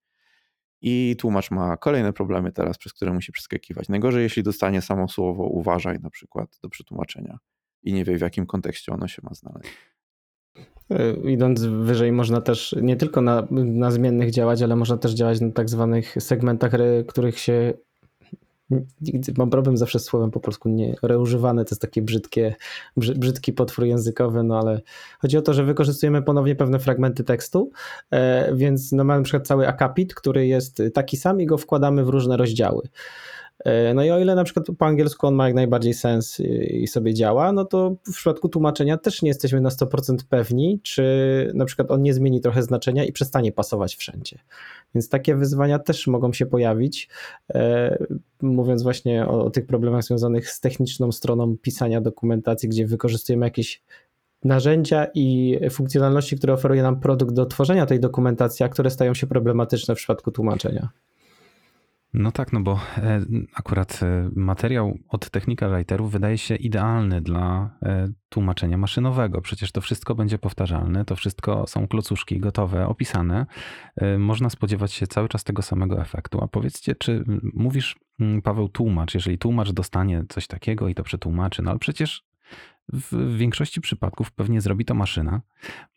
I 0.82 1.16
tłumacz 1.20 1.52
ma 1.52 1.78
kolejne 1.78 2.14
problemy 2.14 2.52
teraz, 2.52 2.78
przez 2.78 2.94
które 2.94 3.14
musi 3.14 3.32
przeskakiwać. 3.32 3.90
Najgorzej, 3.90 4.24
jeśli 4.24 4.44
dostanie 4.44 4.82
samo 4.82 5.08
słowo 5.08 5.44
uważaj 5.44 6.00
na 6.00 6.10
przykład 6.10 6.60
do 6.64 6.70
przetłumaczenia 6.70 7.38
i 7.84 7.94
nie 7.94 8.06
wie 8.06 8.18
w 8.18 8.22
jakim 8.22 8.46
kontekście 8.46 8.94
ono 8.94 9.08
się 9.08 9.22
ma 9.26 9.34
znaleźć. 9.34 9.70
E, 10.90 11.14
idąc 11.32 11.62
wyżej, 11.64 12.12
można 12.12 12.42
też 12.42 12.76
nie 12.82 12.96
tylko 12.96 13.22
na, 13.22 13.48
na 13.52 13.92
zmiennych 13.92 14.32
działać, 14.32 14.62
ale 14.62 14.76
można 14.76 14.98
też 14.98 15.12
działać 15.12 15.42
na 15.42 15.52
tak 15.52 15.70
zwanych 15.70 16.16
segmentach, 16.20 16.72
których 17.08 17.40
się. 17.40 17.74
Mam 19.38 19.50
problem 19.50 19.78
zawsze 19.78 20.00
z 20.00 20.04
słowem 20.04 20.32
po 20.32 20.40
polsku 20.40 20.70
nie 20.70 20.96
reużywane, 21.02 21.66
to 21.66 21.70
jest 21.70 21.82
takie 21.82 22.02
brzydkie, 22.02 22.56
brzydki 22.98 23.54
potwór 23.54 23.86
językowy, 23.86 24.44
no 24.44 24.60
ale 24.60 24.82
chodzi 25.20 25.38
o 25.38 25.42
to, 25.42 25.54
że 25.54 25.64
wykorzystujemy 25.64 26.22
ponownie 26.22 26.56
pewne 26.56 26.80
fragmenty 26.80 27.24
tekstu, 27.24 27.72
e, 28.12 28.56
więc 28.56 28.92
no 28.92 29.04
mamy 29.04 29.20
na 29.20 29.24
przykład 29.24 29.48
cały 29.48 29.68
akapit, 29.68 30.16
który 30.16 30.48
jest 30.48 30.82
taki 30.94 31.18
sam 31.18 31.42
i 31.42 31.46
go 31.46 31.58
wkładamy 31.58 32.06
w 32.06 32.10
różne 32.10 32.38
rozdziały. 32.38 32.90
E, 33.64 33.94
no 33.94 34.04
i 34.04 34.12
o 34.12 34.20
ile 34.20 34.36
na 34.36 34.44
przykład 34.44 34.66
po 34.78 34.86
angielsku 34.86 35.28
on 35.28 35.36
ma 35.36 35.46
jak 35.48 35.56
najbardziej 35.56 35.94
sens 35.94 36.40
i 36.70 36.88
sobie 36.88 37.14
działa, 37.14 37.52
no 37.52 37.66
to 37.66 37.96
w 38.08 38.16
przypadku 38.16 38.50
tłumaczenia 38.50 38.98
też 38.98 39.22
nie 39.22 39.28
jesteśmy 39.28 39.62
na 39.62 39.70
100% 39.70 40.18
pewni, 40.30 40.80
czy 40.84 41.52
na 41.56 41.66
przykład 41.66 41.92
on 41.92 42.02
nie 42.02 42.14
zmieni 42.14 42.42
trochę 42.42 42.64
znaczenia 42.64 43.06
i 43.06 43.12
przestanie 43.12 43.52
pasować 43.52 43.96
wszędzie. 43.96 44.40
Więc 44.96 45.10
takie 45.10 45.36
wyzwania 45.36 45.80
też 45.80 46.08
mogą 46.08 46.34
się 46.34 46.46
pojawić, 46.46 47.10
e, 47.54 47.98
mówiąc 48.42 48.84
właśnie 48.84 49.28
o, 49.28 49.46
o 49.46 49.50
tych 49.50 49.66
problemach 49.66 50.04
związanych 50.04 50.50
z 50.50 50.60
techniczną 50.60 51.12
stroną 51.12 51.58
pisania 51.58 52.02
dokumentacji, 52.02 52.70
gdzie 52.70 52.88
wykorzystujemy 52.88 53.46
jakieś 53.46 53.84
narzędzia 54.44 55.08
i 55.14 55.60
funkcjonalności, 55.72 56.38
które 56.38 56.54
oferuje 56.54 56.84
nam 56.84 57.00
produkt 57.00 57.36
do 57.36 57.46
tworzenia 57.46 57.86
tej 57.86 58.00
dokumentacji, 58.00 58.66
a 58.66 58.70
które 58.70 58.90
stają 58.90 59.14
się 59.14 59.28
problematyczne 59.28 59.96
w 59.96 59.98
przypadku 59.98 60.32
tłumaczenia. 60.32 60.90
No 62.14 62.32
tak, 62.32 62.54
no 62.54 62.60
bo 62.60 62.80
e, 62.98 63.22
akurat 63.54 64.00
e, 64.04 64.30
materiał 64.36 64.98
od 65.10 65.30
technical 65.30 65.72
writerów 65.72 66.12
wydaje 66.12 66.38
się 66.38 66.56
idealny 66.56 67.22
dla 67.22 67.70
e, 67.84 68.08
tłumaczenia 68.30 68.78
maszynowego. 68.78 69.42
Przecież 69.42 69.72
to 69.72 69.82
wszystko 69.82 70.16
będzie 70.16 70.38
powtarzalne, 70.40 71.06
to 71.06 71.16
wszystko 71.16 71.68
są 71.68 71.88
klocuszki 71.88 72.40
gotowe, 72.40 72.88
opisane. 72.88 73.46
Można 74.18 74.50
spodziewać 74.50 74.94
się 74.94 75.08
cały 75.08 75.30
czas 75.30 75.44
tego 75.44 75.62
samego 75.62 76.02
efektu. 76.02 76.44
A 76.44 76.48
powiedzcie, 76.48 76.96
czy 76.96 77.24
mówisz, 77.54 78.00
Paweł, 78.44 78.70
tłumacz, 78.70 79.14
jeżeli 79.14 79.38
tłumacz 79.38 79.72
dostanie 79.72 80.24
coś 80.30 80.48
takiego 80.48 80.88
i 80.88 80.96
to 80.96 81.04
przetłumaczy, 81.04 81.62
no 81.62 81.72
ale 81.72 81.80
przecież 81.80 82.26
w 82.94 83.38
większości 83.38 83.82
przypadków 83.82 84.32
pewnie 84.32 84.62
zrobi 84.62 84.86
to 84.86 84.94
maszyna. 84.94 85.42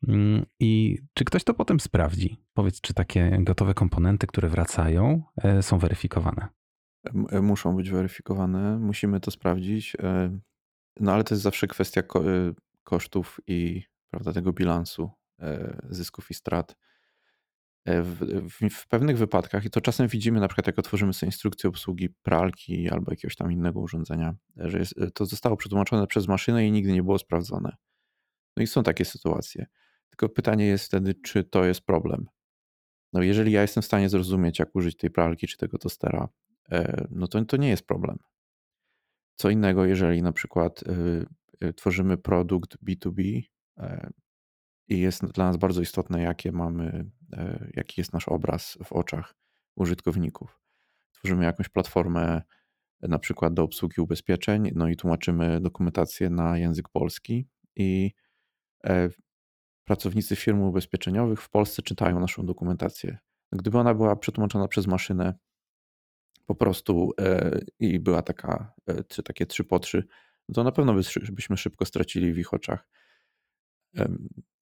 Mm, 0.09 0.47
I 0.61 0.99
czy 1.15 1.25
ktoś 1.25 1.45
to 1.45 1.55
potem 1.55 1.81
sprawdzi? 1.81 2.37
Powiedz, 2.55 2.81
czy 2.81 2.95
takie 2.95 3.39
gotowe 3.41 3.75
komponenty, 3.75 4.27
które 4.27 4.49
wracają, 4.49 5.23
e, 5.43 5.63
są 5.63 5.79
weryfikowane? 5.79 6.49
E, 7.31 7.41
muszą 7.43 7.77
być 7.77 7.91
weryfikowane, 7.91 8.79
musimy 8.79 9.21
to 9.21 9.31
sprawdzić. 9.31 9.97
E, 10.03 10.39
no 11.01 11.13
ale 11.13 11.25
to 11.25 11.35
jest 11.35 11.43
zawsze 11.43 11.67
kwestia 11.67 12.03
kosztów 12.85 13.41
i 13.47 13.83
prawda, 14.11 14.33
tego 14.33 14.53
bilansu 14.53 15.11
zysków 15.91 16.31
i 16.31 16.35
strat. 16.35 16.77
E, 17.87 18.03
w, 18.03 18.19
w, 18.51 18.75
w, 18.75 18.89
pewnych 18.89 19.19
wypadkach, 19.19 19.65
i 19.65 19.71
to 19.71 19.81
czasem 19.81 20.09
widzimy, 20.09 20.41
na 20.41 20.49
przykład 20.49 20.67
jak 20.67 20.79
otworzymy 20.79 21.13
sobie 21.13 21.29
instrukcję 21.29 21.71
obsługi 21.71 22.09
pralki 22.09 22.91
albo 22.91 23.13
jakiegoś 23.13 23.37
tam 23.37 23.53
innego 23.53 23.81
urządzenia, 23.81 24.35
że 24.57 24.79
jest, 24.79 24.95
to 25.15 25.27
zostało 25.27 25.57
przetłumaczone 25.57 26.07
przez 26.07 26.29
maszynę 26.29 26.67
i 26.67 26.73
nigdy 26.73 26.93
nie 26.93 27.03
było 27.03 27.19
sprawdzone. 27.19 27.77
No 28.57 28.63
i 28.63 28.67
są 28.67 28.83
takie 28.83 29.05
sytuacje. 29.05 29.67
Tylko 30.11 30.29
pytanie 30.29 30.67
jest 30.67 30.85
wtedy, 30.85 31.15
czy 31.15 31.45
to 31.45 31.65
jest 31.65 31.81
problem. 31.81 32.27
No 33.13 33.23
jeżeli 33.23 33.53
ja 33.53 33.63
jestem 33.63 33.83
w 33.83 33.87
stanie 33.87 34.09
zrozumieć, 34.09 34.59
jak 34.59 34.75
użyć 34.75 34.97
tej 34.97 35.11
pralki 35.11 35.47
czy 35.47 35.57
tego 35.57 35.79
tostera, 35.79 36.29
e, 36.71 37.07
no 37.11 37.27
to 37.27 37.45
to 37.45 37.57
nie 37.57 37.69
jest 37.69 37.87
problem. 37.87 38.19
Co 39.35 39.51
innego, 39.51 39.85
jeżeli 39.85 40.23
na 40.23 40.33
przykład 40.33 40.85
e, 41.61 41.73
tworzymy 41.73 42.17
produkt 42.17 42.77
B2B, 42.85 43.43
i 44.89 45.01
jest 45.01 45.25
dla 45.25 45.47
nas 45.47 45.57
bardzo 45.57 45.81
istotne, 45.81 46.23
jakie 46.23 46.53
mamy, 46.53 46.85
e, 46.85 47.05
jaki 47.75 48.01
jest 48.01 48.13
nasz 48.13 48.29
obraz 48.29 48.79
w 48.85 48.93
oczach 48.93 49.35
użytkowników. 49.77 50.61
Tworzymy 51.13 51.45
jakąś 51.45 51.69
platformę 51.69 52.43
na 53.03 53.19
przykład 53.19 53.55
do 53.55 53.63
obsługi 53.63 54.01
ubezpieczeń, 54.01 54.71
no 54.75 54.89
i 54.89 54.97
tłumaczymy 54.97 55.61
dokumentację 55.61 56.31
na 56.31 56.59
język 56.59 56.89
polski 56.89 57.49
i 57.77 58.13
e, 58.85 59.09
pracownicy 59.85 60.37
firm 60.37 60.61
ubezpieczeniowych 60.61 61.43
w 61.43 61.51
Polsce 61.51 61.83
czytają 61.83 62.21
naszą 62.21 62.47
dokumentację. 62.47 63.19
Gdyby 63.53 63.79
ona 63.79 63.95
była 63.95 64.17
przetłumaczona 64.17 64.69
przez 64.69 64.87
maszynę 64.87 65.35
po 66.47 66.55
prostu 66.55 67.13
e, 67.21 67.61
i 67.79 68.01
była 68.01 68.23
taka, 68.23 68.75
czy 69.09 69.23
takie 69.23 69.47
trzy 69.47 69.65
po 69.65 69.79
trzy, 69.79 70.05
to 70.55 70.65
na 70.65 70.73
pewno 70.73 70.95
byśmy 71.33 71.57
szybko 71.57 71.85
stracili 71.85 72.33
w 72.33 72.39
ich 72.39 72.55
oczach 72.55 72.89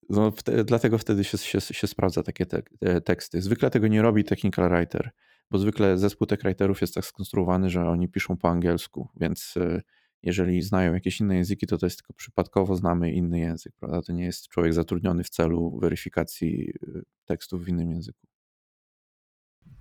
no, 0.09 0.33
dlatego 0.65 0.97
wtedy 0.97 1.23
się, 1.23 1.37
się, 1.37 1.61
się 1.61 1.87
sprawdza 1.87 2.23
takie 2.23 2.45
te, 2.45 2.61
te 2.79 3.01
teksty. 3.01 3.41
Zwykle 3.41 3.69
tego 3.69 3.87
nie 3.87 4.01
robi 4.01 4.23
technical 4.23 4.69
writer, 4.69 5.11
bo 5.51 5.57
zwykle 5.57 5.97
zespół 5.97 6.27
tech 6.27 6.41
writerów 6.41 6.81
jest 6.81 6.93
tak 6.95 7.05
skonstruowany, 7.05 7.69
że 7.69 7.89
oni 7.89 8.07
piszą 8.07 8.37
po 8.37 8.49
angielsku, 8.49 9.09
więc 9.15 9.53
e, 9.57 9.81
jeżeli 10.23 10.61
znają 10.61 10.93
jakieś 10.93 11.19
inne 11.19 11.35
języki, 11.35 11.67
to 11.67 11.77
to 11.77 11.85
jest 11.85 11.97
tylko 11.97 12.13
przypadkowo 12.13 12.75
znamy 12.75 13.11
inny 13.11 13.39
język, 13.39 13.73
prawda? 13.79 14.01
To 14.01 14.13
nie 14.13 14.25
jest 14.25 14.47
człowiek 14.47 14.73
zatrudniony 14.73 15.23
w 15.23 15.29
celu 15.29 15.79
weryfikacji 15.81 16.73
e, 16.95 17.01
tekstów 17.25 17.65
w 17.65 17.69
innym 17.69 17.91
języku. 17.91 18.27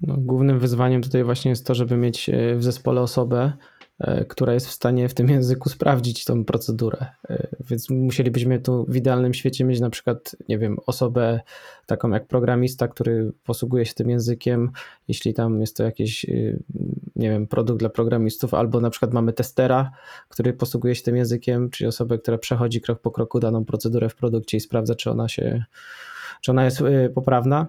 No, 0.01 0.17
głównym 0.19 0.59
wyzwaniem 0.59 1.03
tutaj 1.03 1.25
właśnie 1.25 1.49
jest 1.49 1.67
to, 1.67 1.75
żeby 1.75 1.97
mieć 1.97 2.29
e, 2.29 2.57
w 2.57 2.65
zespole 2.65 3.01
osobę, 3.01 3.53
która 4.29 4.55
jest 4.55 4.69
w 4.69 4.73
stanie 4.73 5.09
w 5.09 5.15
tym 5.15 5.29
języku 5.29 5.69
sprawdzić 5.69 6.25
tą 6.25 6.45
procedurę. 6.45 7.07
E, 7.31 7.49
więc 7.71 7.91
musielibyśmy 7.91 8.61
tu 8.61 8.87
w 8.89 8.97
idealnym 8.97 9.35
świecie 9.35 9.65
mieć 9.65 9.81
na 9.81 9.91
przykład, 9.91 10.37
nie 10.49 10.59
wiem, 10.59 10.77
osobę 10.87 11.41
taką 11.87 12.11
jak 12.11 12.27
programista, 12.27 12.89
który 12.89 13.33
posługuje 13.45 13.87
się 13.87 13.95
tym 13.95 14.11
językiem, 14.11 14.71
jeśli 15.09 15.35
tam 15.35 15.61
jest 15.61 15.77
to 15.77 15.83
jakiś, 15.83 16.25
y, 16.25 16.63
nie 17.17 17.31
wiem, 17.31 17.47
produkt 17.47 17.81
dla 17.81 17.89
programistów, 17.89 18.55
albo 18.55 18.81
na 18.81 18.91
przykład 18.91 19.13
mamy 19.13 19.33
testera, 19.33 19.91
który 20.29 20.53
posługuje 20.53 20.95
się 20.95 21.03
tym 21.03 21.17
językiem, 21.17 21.71
czyli 21.71 21.89
osobę, 21.89 22.19
która 22.19 22.39
przechodzi 22.39 22.81
krok 22.81 23.01
po 23.01 23.11
kroku 23.11 23.41
daną 23.41 23.65
procedurę 23.65 24.09
w 24.09 24.15
produkcie 24.15 24.57
i 24.57 24.61
sprawdza, 24.61 24.95
czy 24.95 25.11
ona 25.11 25.29
się, 25.29 25.65
czy 26.41 26.51
ona 26.51 26.65
jest 26.65 26.81
y, 26.81 27.11
poprawna. 27.15 27.67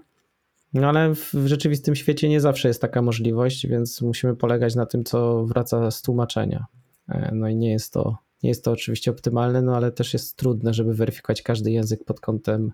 No 0.76 0.90
ale 0.90 1.16
w 1.16 1.34
rzeczywistym 1.46 1.96
świecie 1.96 2.30
nie 2.30 2.42
zawsze 2.42 2.68
jest 2.68 2.82
taka 2.82 3.02
możliwość, 3.02 3.68
więc 3.68 4.02
musimy 4.02 4.36
polegać 4.36 4.76
na 4.76 4.86
tym, 4.86 5.04
co 5.04 5.46
wraca 5.46 5.92
z 5.92 6.02
tłumaczenia. 6.02 6.66
E, 7.10 7.32
no 7.34 7.48
i 7.48 7.56
nie 7.56 7.72
jest 7.72 7.94
to, 7.94 8.18
nie 8.44 8.50
jest 8.50 8.64
to 8.64 8.72
oczywiście 8.72 9.12
optymalne, 9.12 9.62
no 9.62 9.76
ale 9.76 9.92
też 9.92 10.14
jest 10.14 10.36
trudne, 10.36 10.74
żeby 10.74 10.94
weryfikować 10.94 11.42
każdy 11.42 11.72
język 11.72 12.04
pod 12.04 12.20
kątem 12.20 12.72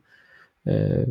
e, 0.67 1.05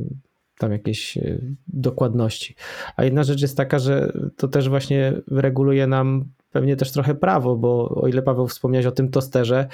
tam 0.58 0.72
jakiejś 0.72 1.18
e, 1.18 1.38
dokładności. 1.66 2.54
A 2.96 3.04
jedna 3.04 3.24
rzecz 3.24 3.42
jest 3.42 3.56
taka, 3.56 3.78
że 3.78 4.12
to 4.36 4.48
też 4.48 4.68
właśnie 4.68 5.12
reguluje 5.30 5.86
nam 5.86 6.24
pewnie 6.52 6.76
też 6.76 6.92
trochę 6.92 7.14
prawo, 7.14 7.56
bo 7.56 7.88
o 7.88 8.08
ile 8.08 8.22
Paweł 8.22 8.48
wspomniałeś 8.48 8.86
o 8.86 8.92
tym 8.92 9.10
tosterze, 9.10 9.68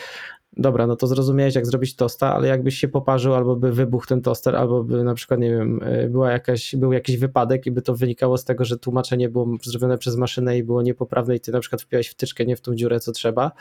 dobra, 0.52 0.86
no 0.86 0.96
to 0.96 1.06
zrozumiałeś, 1.06 1.54
jak 1.54 1.66
zrobić 1.66 1.96
tosta, 1.96 2.34
ale 2.34 2.48
jakbyś 2.48 2.78
się 2.78 2.88
poparzył, 2.88 3.34
albo 3.34 3.56
by 3.56 3.72
wybuchł 3.72 4.06
ten 4.06 4.22
toster, 4.22 4.56
albo 4.56 4.84
by 4.84 5.04
na 5.04 5.14
przykład, 5.14 5.40
nie 5.40 5.50
wiem, 5.50 5.80
e, 5.82 6.08
była 6.08 6.30
jakaś, 6.30 6.76
był 6.76 6.92
jakiś 6.92 7.16
wypadek 7.16 7.66
i 7.66 7.70
by 7.70 7.82
to 7.82 7.94
wynikało 7.94 8.38
z 8.38 8.44
tego, 8.44 8.64
że 8.64 8.78
tłumaczenie 8.78 9.28
było 9.28 9.46
zrobione 9.62 9.98
przez 9.98 10.16
maszynę 10.16 10.58
i 10.58 10.62
było 10.62 10.82
niepoprawne 10.82 11.36
i 11.36 11.40
ty 11.40 11.52
na 11.52 11.60
przykład 11.60 11.82
wpiłeś 11.82 12.08
wtyczkę 12.08 12.46
nie 12.46 12.56
w 12.56 12.60
tą 12.60 12.74
dziurę, 12.74 13.00
co 13.00 13.12
trzeba, 13.12 13.52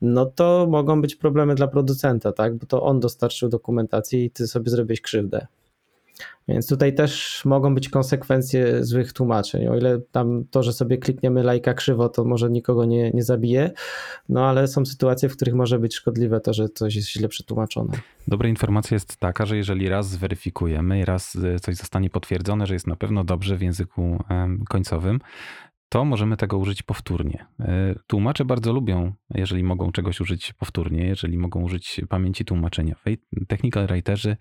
no 0.00 0.26
to 0.26 0.66
mogą 0.70 1.00
być 1.02 1.16
problemy 1.16 1.54
dla 1.54 1.68
producenta, 1.68 2.32
tak, 2.32 2.56
bo 2.56 2.66
to 2.66 2.82
on 2.82 3.00
dostarczył 3.00 3.48
dokumentację 3.48 4.24
i 4.24 4.30
ty 4.30 4.46
sobie 4.46 4.70
zrobiłeś 4.70 5.00
krzywdę. 5.00 5.46
Więc 6.48 6.68
tutaj 6.68 6.94
też 6.94 7.42
mogą 7.44 7.74
być 7.74 7.88
konsekwencje 7.88 8.84
złych 8.84 9.12
tłumaczeń. 9.12 9.66
O 9.66 9.76
ile 9.76 10.00
tam 10.12 10.44
to, 10.50 10.62
że 10.62 10.72
sobie 10.72 10.98
klikniemy 10.98 11.42
lajka 11.42 11.74
krzywo, 11.74 12.08
to 12.08 12.24
może 12.24 12.50
nikogo 12.50 12.84
nie, 12.84 13.10
nie 13.10 13.22
zabije, 13.22 13.70
no 14.28 14.46
ale 14.46 14.68
są 14.68 14.86
sytuacje, 14.86 15.28
w 15.28 15.36
których 15.36 15.54
może 15.54 15.78
być 15.78 15.94
szkodliwe 15.94 16.40
to, 16.40 16.54
że 16.54 16.68
coś 16.68 16.94
jest 16.94 17.08
źle 17.08 17.28
przetłumaczone. 17.28 17.92
Dobra 18.28 18.48
informacja 18.48 18.94
jest 18.94 19.16
taka, 19.16 19.46
że 19.46 19.56
jeżeli 19.56 19.88
raz 19.88 20.08
zweryfikujemy 20.08 21.00
i 21.00 21.04
raz 21.04 21.34
y, 21.34 21.56
coś 21.60 21.76
zostanie 21.76 22.10
potwierdzone, 22.10 22.66
że 22.66 22.74
jest 22.74 22.86
na 22.86 22.96
pewno 22.96 23.24
dobrze 23.24 23.56
w 23.56 23.62
języku 23.62 24.24
końcowym, 24.68 25.20
to 25.92 26.04
możemy 26.04 26.36
tego 26.36 26.58
użyć 26.58 26.82
powtórnie. 26.82 27.46
E, 27.60 27.94
tłumacze 28.06 28.44
bardzo 28.44 28.72
lubią, 28.72 29.12
jeżeli 29.30 29.64
mogą 29.64 29.92
czegoś 29.92 30.20
użyć 30.20 30.52
powtórnie, 30.52 31.04
jeżeli 31.06 31.38
mogą 31.38 31.62
użyć 31.62 32.00
pamięci 32.08 32.44
tłumaczeniowej. 32.44 33.18
Technical 33.48 33.86
writerzy 33.86 34.36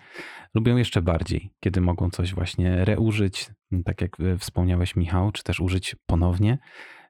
lubią 0.54 0.78
jeszcze 0.78 1.02
bardziej, 1.02 1.54
kiedy 1.60 1.82
mogą 1.82 2.10
coś 2.10 2.34
właśnie 2.34 2.86
reużyć, 2.86 3.50
tak 3.86 4.02
jak 4.02 4.20
e, 4.20 4.38
wspomniałeś 4.38 4.96
Michał, 4.96 5.32
czy 5.32 5.44
też 5.44 5.60
użyć 5.60 5.96
ponownie. 6.06 6.58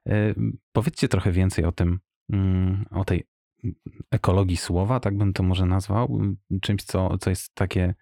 E, 0.06 0.34
powiedzcie 0.72 1.08
trochę 1.08 1.32
więcej 1.32 1.64
o 1.64 1.72
tym, 1.72 1.98
mm, 2.32 2.84
o 2.90 3.04
tej 3.04 3.24
ekologii 4.10 4.56
słowa, 4.56 5.00
tak 5.00 5.16
bym 5.16 5.32
to 5.32 5.42
może 5.42 5.66
nazwał, 5.66 6.20
czymś, 6.62 6.82
co, 6.82 7.18
co 7.18 7.30
jest 7.30 7.54
takie, 7.54 7.94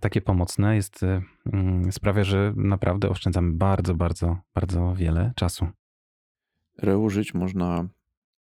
takie 0.00 0.20
pomocne, 0.20 0.76
jest, 0.76 1.02
e, 1.02 1.22
mm, 1.52 1.92
sprawia, 1.92 2.24
że 2.24 2.52
naprawdę 2.56 3.08
oszczędzamy 3.08 3.52
bardzo, 3.52 3.94
bardzo, 3.94 4.36
bardzo 4.54 4.94
wiele 4.94 5.32
czasu. 5.36 5.66
Reużyć 6.78 7.34
można 7.34 7.88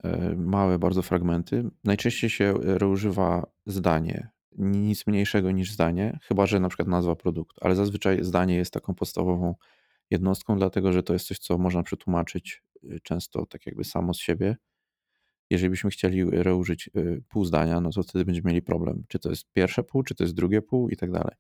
e, 0.05 0.35
małe 0.37 0.79
bardzo 0.79 1.03
fragmenty. 1.03 1.71
Najczęściej 1.85 2.31
się 2.31 2.55
reużywa 2.63 3.47
zdanie, 3.67 4.29
nic 4.59 5.07
mniejszego 5.07 5.51
niż 5.51 5.73
zdanie, 5.73 6.19
chyba 6.23 6.47
że 6.47 6.61
na 6.61 6.69
przykład 6.69 6.89
nazwa 6.89 7.17
produktu, 7.17 7.61
ale 7.65 7.75
zazwyczaj 7.75 8.25
zdanie 8.25 8.57
jest 8.57 8.73
taką 8.73 8.95
podstawową 8.95 9.55
jednostką, 10.11 10.57
dlatego 10.57 10.93
że 10.93 11.03
to 11.03 11.13
jest 11.13 11.27
coś, 11.27 11.39
co 11.39 11.59
można 11.59 11.83
przetłumaczyć 11.83 12.63
często 13.03 13.47
tak 13.47 13.67
jakby 13.67 13.85
samo 13.85 14.15
z 14.15 14.19
siebie 14.19 14.57
jeżeli 15.51 15.71
byśmy 15.71 15.91
chcieli 15.91 16.25
reużyć 16.31 16.91
y, 16.97 17.23
pół 17.29 17.45
zdania, 17.45 17.81
no 17.81 17.91
to 17.91 18.03
wtedy 18.03 18.25
będziemy 18.25 18.49
mieli 18.49 18.63
problem. 18.63 19.05
Czy 19.09 19.19
to 19.19 19.31
jest 19.31 19.53
pierwsze 19.53 19.83
pół, 19.83 20.03
czy 20.03 20.15
to 20.15 20.25
jest 20.25 20.35
drugie 20.35 20.63
pół 20.63 20.89
i 20.89 20.97
tak 20.97 21.11
dalej. 21.11 21.35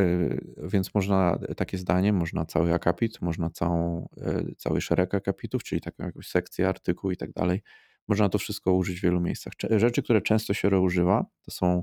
Y, 0.00 0.56
więc 0.62 0.94
można 0.94 1.38
takie 1.56 1.78
zdanie, 1.78 2.12
można 2.12 2.44
cały 2.44 2.74
akapit, 2.74 3.20
można 3.20 3.50
całą, 3.50 4.08
y, 4.50 4.54
cały 4.56 4.80
szereg 4.80 5.14
akapitów, 5.14 5.64
czyli 5.64 5.80
taką 5.80 6.04
jakąś 6.04 6.28
sekcję, 6.28 6.68
artykuł 6.68 7.10
i 7.10 7.16
tak 7.16 7.32
dalej. 7.32 7.62
Można 8.08 8.28
to 8.28 8.38
wszystko 8.38 8.72
użyć 8.72 9.00
w 9.00 9.02
wielu 9.02 9.20
miejscach. 9.20 9.52
Rzeczy, 9.70 10.02
które 10.02 10.22
często 10.22 10.54
się 10.54 10.70
reużywa, 10.70 11.26
to 11.42 11.50
są 11.50 11.82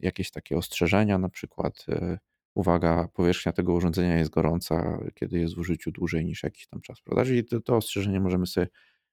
jakieś 0.00 0.30
takie 0.30 0.56
ostrzeżenia, 0.56 1.18
na 1.18 1.28
przykład 1.28 1.86
uwaga, 2.54 3.08
powierzchnia 3.14 3.52
tego 3.52 3.72
urządzenia 3.72 4.18
jest 4.18 4.30
gorąca, 4.30 4.98
kiedy 5.14 5.38
jest 5.38 5.54
w 5.54 5.58
użyciu 5.58 5.90
dłużej 5.90 6.24
niż 6.24 6.42
jakiś 6.42 6.66
tam 6.66 6.80
czas, 6.80 7.00
prawda? 7.00 7.24
Czyli 7.24 7.44
to, 7.44 7.60
to 7.60 7.76
ostrzeżenie 7.76 8.20
możemy 8.20 8.46
sobie 8.46 8.68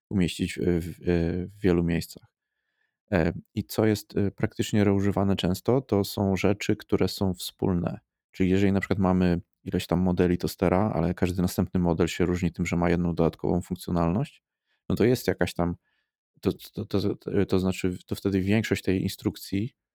umieścić 0.09 0.59
w, 0.59 0.93
w 1.55 1.61
wielu 1.61 1.83
miejscach. 1.83 2.23
E, 3.11 3.33
I 3.55 3.63
co 3.63 3.85
jest 3.85 4.17
e, 4.17 4.31
praktycznie 4.31 4.83
reużywane 4.83 5.35
często, 5.35 5.81
to 5.81 6.03
są 6.03 6.35
rzeczy, 6.35 6.75
które 6.75 7.07
są 7.07 7.33
wspólne. 7.33 7.99
Czyli 8.31 8.49
jeżeli 8.49 8.71
na 8.71 8.79
przykład 8.79 8.99
mamy 8.99 9.41
ileś 9.63 9.87
tam 9.87 9.99
modeli 9.99 10.37
tostera, 10.37 10.91
ale 10.93 11.13
każdy 11.13 11.41
następny 11.41 11.79
model 11.79 12.07
się 12.07 12.25
różni 12.25 12.51
tym, 12.51 12.65
że 12.65 12.75
ma 12.75 12.89
jedną 12.89 13.15
dodatkową 13.15 13.61
funkcjonalność, 13.61 14.43
no 14.89 14.95
to 14.95 15.05
jest 15.05 15.27
jakaś 15.27 15.53
tam, 15.53 15.75
to, 16.41 16.51
to, 16.73 16.85
to, 16.85 17.45
to 17.47 17.59
znaczy, 17.59 17.97
to 18.05 18.15
wtedy 18.15 18.41
większość 18.41 18.83
tej 18.83 19.01
instrukcji 19.01 19.73
E, 19.73 19.88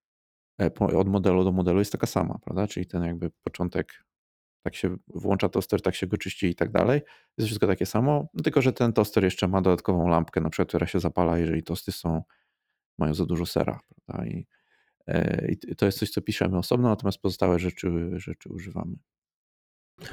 od 0.79 1.09
modelu 1.09 1.45
do 1.45 1.53
modelu 1.53 1.79
jest 1.79 1.93
taka 1.93 2.07
sama, 2.07 2.39
prawda? 2.39 2.67
Czyli 2.67 2.87
ten 2.87 3.05
jakby 3.05 3.31
początek, 3.31 4.05
tak 4.63 4.75
się 4.75 4.97
włącza 5.09 5.49
toster, 5.49 5.83
tak 5.83 5.95
się 5.95 6.07
go 6.07 6.17
czyści 6.17 6.47
i 6.47 6.55
tak 6.55 6.71
dalej. 6.71 7.01
Jest 7.39 7.47
wszystko 7.47 7.67
takie 7.67 7.87
samo, 7.87 8.29
no 8.35 8.43
tylko 8.43 8.63
że 8.63 8.73
ten 8.73 8.93
toster 8.93 9.25
jeszcze 9.25 9.49
ma 9.49 9.63
dodatkową 9.63 10.09
lampkę, 10.09 10.41
na 10.41 10.51
przykład, 10.51 10.69
która 10.69 10.87
się 10.87 11.01
zapala, 11.01 11.39
jeżeli 11.39 11.63
tosty 11.63 11.93
są, 11.93 12.23
mają 12.99 13.15
za 13.15 13.27
dużo 13.27 13.47
sera, 13.47 13.81
prawda? 14.07 14.27
I, 14.27 14.47
e, 15.07 15.47
i 15.49 15.77
to 15.77 15.87
jest 15.87 15.99
coś, 15.99 16.11
co 16.11 16.23
piszemy 16.23 16.59
osobno, 16.59 16.89
natomiast 16.89 17.19
pozostałe 17.19 17.59
rzeczy, 17.59 18.11
rzeczy 18.17 18.49
używamy. 18.49 18.97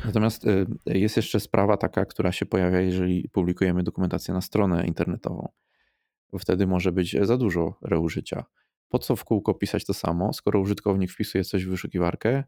Natomiast 0.06 0.48
e, 0.48 0.66
jest 0.86 1.18
jeszcze 1.18 1.40
sprawa 1.40 1.78
taka, 1.78 2.06
która 2.06 2.32
się 2.32 2.46
pojawia, 2.46 2.80
jeżeli 2.80 3.30
publikujemy 3.30 3.84
dokumentację 3.84 4.34
na 4.34 4.42
stronę 4.42 4.88
internetową, 4.88 5.52
bo 6.32 6.40
wtedy 6.40 6.68
może 6.68 6.92
być 6.92 7.16
za 7.22 7.38
dużo 7.38 7.78
reużycia 7.82 8.46
po 8.92 9.00
co 9.00 9.16
w 9.16 9.24
kółko 9.24 9.54
pisać 9.54 9.86
to 9.86 9.94
samo, 9.94 10.34
skoro 10.34 10.60
użytkownik 10.60 11.12
wpisuje 11.12 11.44
coś 11.44 11.66
w 11.66 11.70
wyszukiwarkę 11.70 12.44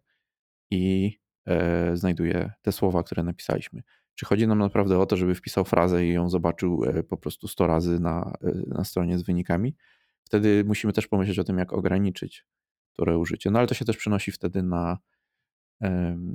i 0.72 1.14
e, 1.46 1.98
znajduje 1.98 2.52
te 2.62 2.72
słowa, 2.72 3.04
które 3.04 3.24
napisaliśmy. 3.24 3.84
Czy 4.16 4.26
chodzi 4.26 4.48
nam 4.48 4.60
naprawdę 4.60 5.00
o 5.00 5.06
to, 5.06 5.18
żeby 5.18 5.36
wpisał 5.36 5.66
frazę 5.66 6.06
i 6.06 6.14
ją 6.14 6.30
zobaczył 6.30 6.84
e, 6.84 7.04
po 7.04 7.18
prostu 7.18 7.48
100 7.48 7.68
razy 7.68 8.00
na, 8.00 8.34
e, 8.42 8.52
na 8.68 8.84
stronie 8.84 9.18
z 9.18 9.24
wynikami? 9.24 9.76
Wtedy 10.24 10.64
musimy 10.68 10.94
też 10.94 11.08
pomyśleć 11.08 11.40
o 11.40 11.44
tym, 11.44 11.58
jak 11.58 11.74
ograniczyć 11.74 12.46
to 12.94 13.06
reużycie. 13.06 13.52
No 13.52 13.60
ale 13.60 13.68
to 13.68 13.74
się 13.74 13.86
też 13.86 13.98
przenosi 13.98 14.32
wtedy 14.32 14.64
na, 14.64 14.98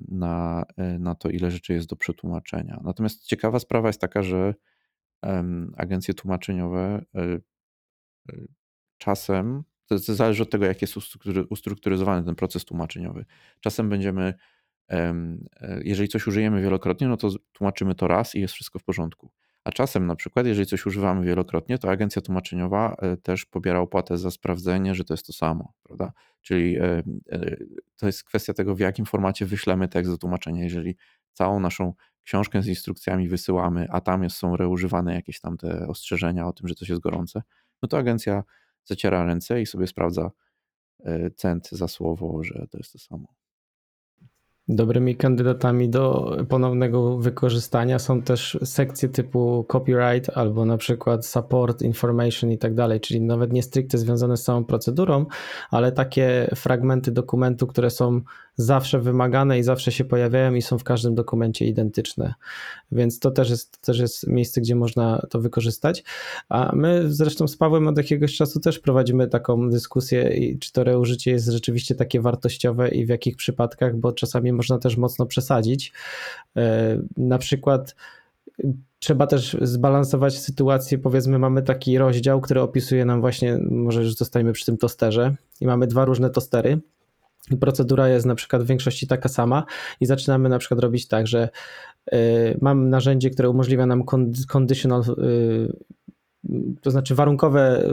na, 0.09 0.65
e, 0.77 0.99
na 0.99 1.15
to, 1.15 1.31
ile 1.31 1.51
rzeczy 1.51 1.73
jest 1.73 1.89
do 1.89 1.97
przetłumaczenia. 1.97 2.81
Natomiast 2.85 3.25
ciekawa 3.25 3.59
sprawa 3.59 3.89
jest 3.89 4.01
taka, 4.01 4.23
że 4.23 4.55
agencje 5.77 6.15
tłumaczeniowe 6.15 7.05
czasem 8.99 9.63
to, 9.89 10.01
to 10.01 10.15
zależy 10.15 10.43
od 10.43 10.51
tego, 10.51 10.67
jak 10.67 10.83
jest 10.83 10.95
ustrukturyzowany 11.51 12.25
ten 12.25 12.35
proces 12.35 12.65
tłumaczeniowy. 12.65 13.25
Czasem 13.61 13.89
będziemy, 13.89 14.35
e, 14.91 15.15
jeżeli 15.85 16.09
coś 16.09 16.27
użyjemy 16.27 16.63
wielokrotnie, 16.63 17.09
no 17.09 17.17
to 17.17 17.31
tłumaczymy 17.53 17.95
to 17.95 18.09
raz 18.09 18.35
i 18.35 18.41
jest 18.41 18.55
wszystko 18.55 18.79
w 18.79 18.85
porządku. 18.85 19.31
A 19.65 19.73
czasem 19.73 20.07
na 20.07 20.17
przykład, 20.17 20.47
jeżeli 20.47 20.67
coś 20.67 20.87
używamy 20.87 21.27
wielokrotnie, 21.27 21.79
to 21.79 21.91
agencja 21.91 22.23
tłumaczeniowa 22.23 22.97
e, 22.99 23.17
też 23.17 23.45
pobiera 23.45 23.81
opłatę 23.81 24.19
za 24.19 24.31
sprawdzenie, 24.31 24.95
że 24.95 25.05
to 25.05 25.15
jest 25.15 25.27
to 25.27 25.33
samo, 25.33 25.73
prawda? 25.83 26.13
Czyli 26.41 26.77
e, 26.79 27.03
to 27.97 28.07
jest 28.07 28.25
kwestia 28.25 28.55
tego, 28.55 28.75
w 28.75 28.81
jakim 28.81 29.07
formacie 29.07 29.47
wyślemy 29.47 29.89
tekst 29.89 30.13
do 30.13 30.19
tłumaczenia. 30.19 30.63
Jeżeli 30.63 30.97
całą 31.33 31.61
naszą 31.61 31.95
książkę 32.25 32.63
z 32.63 32.67
instrukcjami 32.67 33.29
wysyłamy, 33.29 33.87
a 33.91 34.01
tam 34.01 34.31
są 34.31 34.57
reużywane 34.57 35.15
jakieś 35.15 35.41
tam 35.41 35.57
te 35.57 35.87
ostrzeżenia 35.87 36.47
o 36.47 36.53
tym, 36.53 36.69
że 36.69 36.75
coś 36.75 36.89
jest 36.89 37.01
gorące, 37.01 37.43
no 37.83 37.89
to 37.89 37.99
agencja 37.99 38.43
zaciera 38.89 39.25
ręce 39.25 39.61
i 39.61 39.67
sobie 39.67 39.87
sprawdza 39.87 40.31
e, 41.05 41.31
cent 41.31 41.69
za 41.73 41.89
słowo, 41.89 42.45
że 42.45 42.67
to 42.71 42.79
jest 42.79 42.93
to 42.93 42.99
samo. 42.99 43.29
Dobrymi 44.71 45.17
kandydatami 45.17 45.89
do 45.89 46.37
ponownego 46.49 47.19
wykorzystania 47.19 47.99
są 47.99 48.23
też 48.23 48.59
sekcje 48.65 49.09
typu 49.09 49.65
copyright 49.73 50.31
albo 50.35 50.65
na 50.65 50.77
przykład 50.77 51.27
support 51.27 51.83
information 51.83 52.53
i 52.53 52.59
tak 52.59 52.75
dalej, 52.75 53.01
czyli 53.01 53.21
nawet 53.21 53.53
nie 53.53 53.63
stricte 53.63 53.99
związane 53.99 54.37
z 54.37 54.45
samą 54.45 54.65
procedurą, 54.65 55.27
ale 55.71 55.93
takie 55.93 56.51
fragmenty 56.55 57.13
dokumentu, 57.13 57.67
które 57.67 57.91
są 57.91 58.21
zawsze 58.59 58.99
wymagane 58.99 59.59
i 59.59 59.63
zawsze 59.63 59.93
się 59.93 60.05
pojawiają 60.05 60.55
i 60.55 60.63
są 60.63 60.79
w 60.79 60.85
każdym 60.85 61.15
dokumencie 61.15 61.67
identyczne. 61.67 62.35
Więc 62.93 63.19
to 63.19 63.31
też 63.31 63.51
jest, 63.51 63.81
to 63.81 63.87
też 63.87 63.99
jest 63.99 64.27
miejsce, 64.27 64.61
gdzie 64.61 64.75
można 64.75 65.27
to 65.31 65.41
wykorzystać. 65.41 66.05
A 66.49 66.73
my 66.77 67.13
zresztą 67.13 67.49
z 67.49 67.57
Pawłem 67.57 67.89
od 67.89 67.97
jakiegoś 67.97 68.37
czasu 68.37 68.61
też 68.61 68.79
prowadzimy 68.79 69.29
taką 69.29 69.71
dyskusję, 69.71 70.31
czy 70.61 70.73
to 70.73 70.85
reużycie 70.85 71.31
jest 71.31 71.49
rzeczywiście 71.49 71.95
takie 71.95 72.21
wartościowe 72.21 72.89
i 72.89 73.07
w 73.07 73.09
jakich 73.09 73.37
przypadkach, 73.37 73.97
bo 73.97 74.13
czasami 74.13 74.53
można 74.53 74.79
też 74.79 74.97
mocno 74.97 75.27
przesadzić. 75.27 75.93
E, 76.57 76.99
na 77.17 77.39
przykład 77.39 77.95
trzeba 78.99 79.27
też 79.27 79.57
zbalansować 79.63 80.39
sytuację. 80.39 80.99
Powiedzmy, 80.99 81.39
mamy 81.39 81.63
taki 81.63 81.99
rozdział, 81.99 82.41
który 82.41 82.61
opisuje 82.61 83.05
nam 83.05 83.21
właśnie, 83.21 83.59
może 83.71 84.03
już 84.03 84.15
zostajemy 84.15 84.53
przy 84.53 84.67
tym 84.67 84.77
tosterze, 84.77 85.35
i 85.61 85.67
mamy 85.67 85.87
dwa 85.87 86.05
różne 86.05 86.31
tostery. 86.31 86.81
Procedura 87.57 88.09
jest 88.09 88.27
na 88.27 88.35
przykład 88.35 88.63
w 88.63 88.67
większości 88.67 89.07
taka 89.07 89.29
sama, 89.29 89.65
i 90.01 90.07
zaczynamy 90.07 90.49
na 90.49 90.59
przykład 90.59 90.81
robić 90.81 91.09
tak, 91.09 91.27
że 91.27 91.49
y, 92.13 92.59
mam 92.61 92.91
narzędzie, 92.91 93.31
które 93.31 93.51
umożliwia 93.51 93.87
nam 93.87 94.05
conditional, 94.49 95.03
y, 95.19 95.73
to 96.83 96.91
znaczy 96.91 97.15
warunkowe 97.15 97.85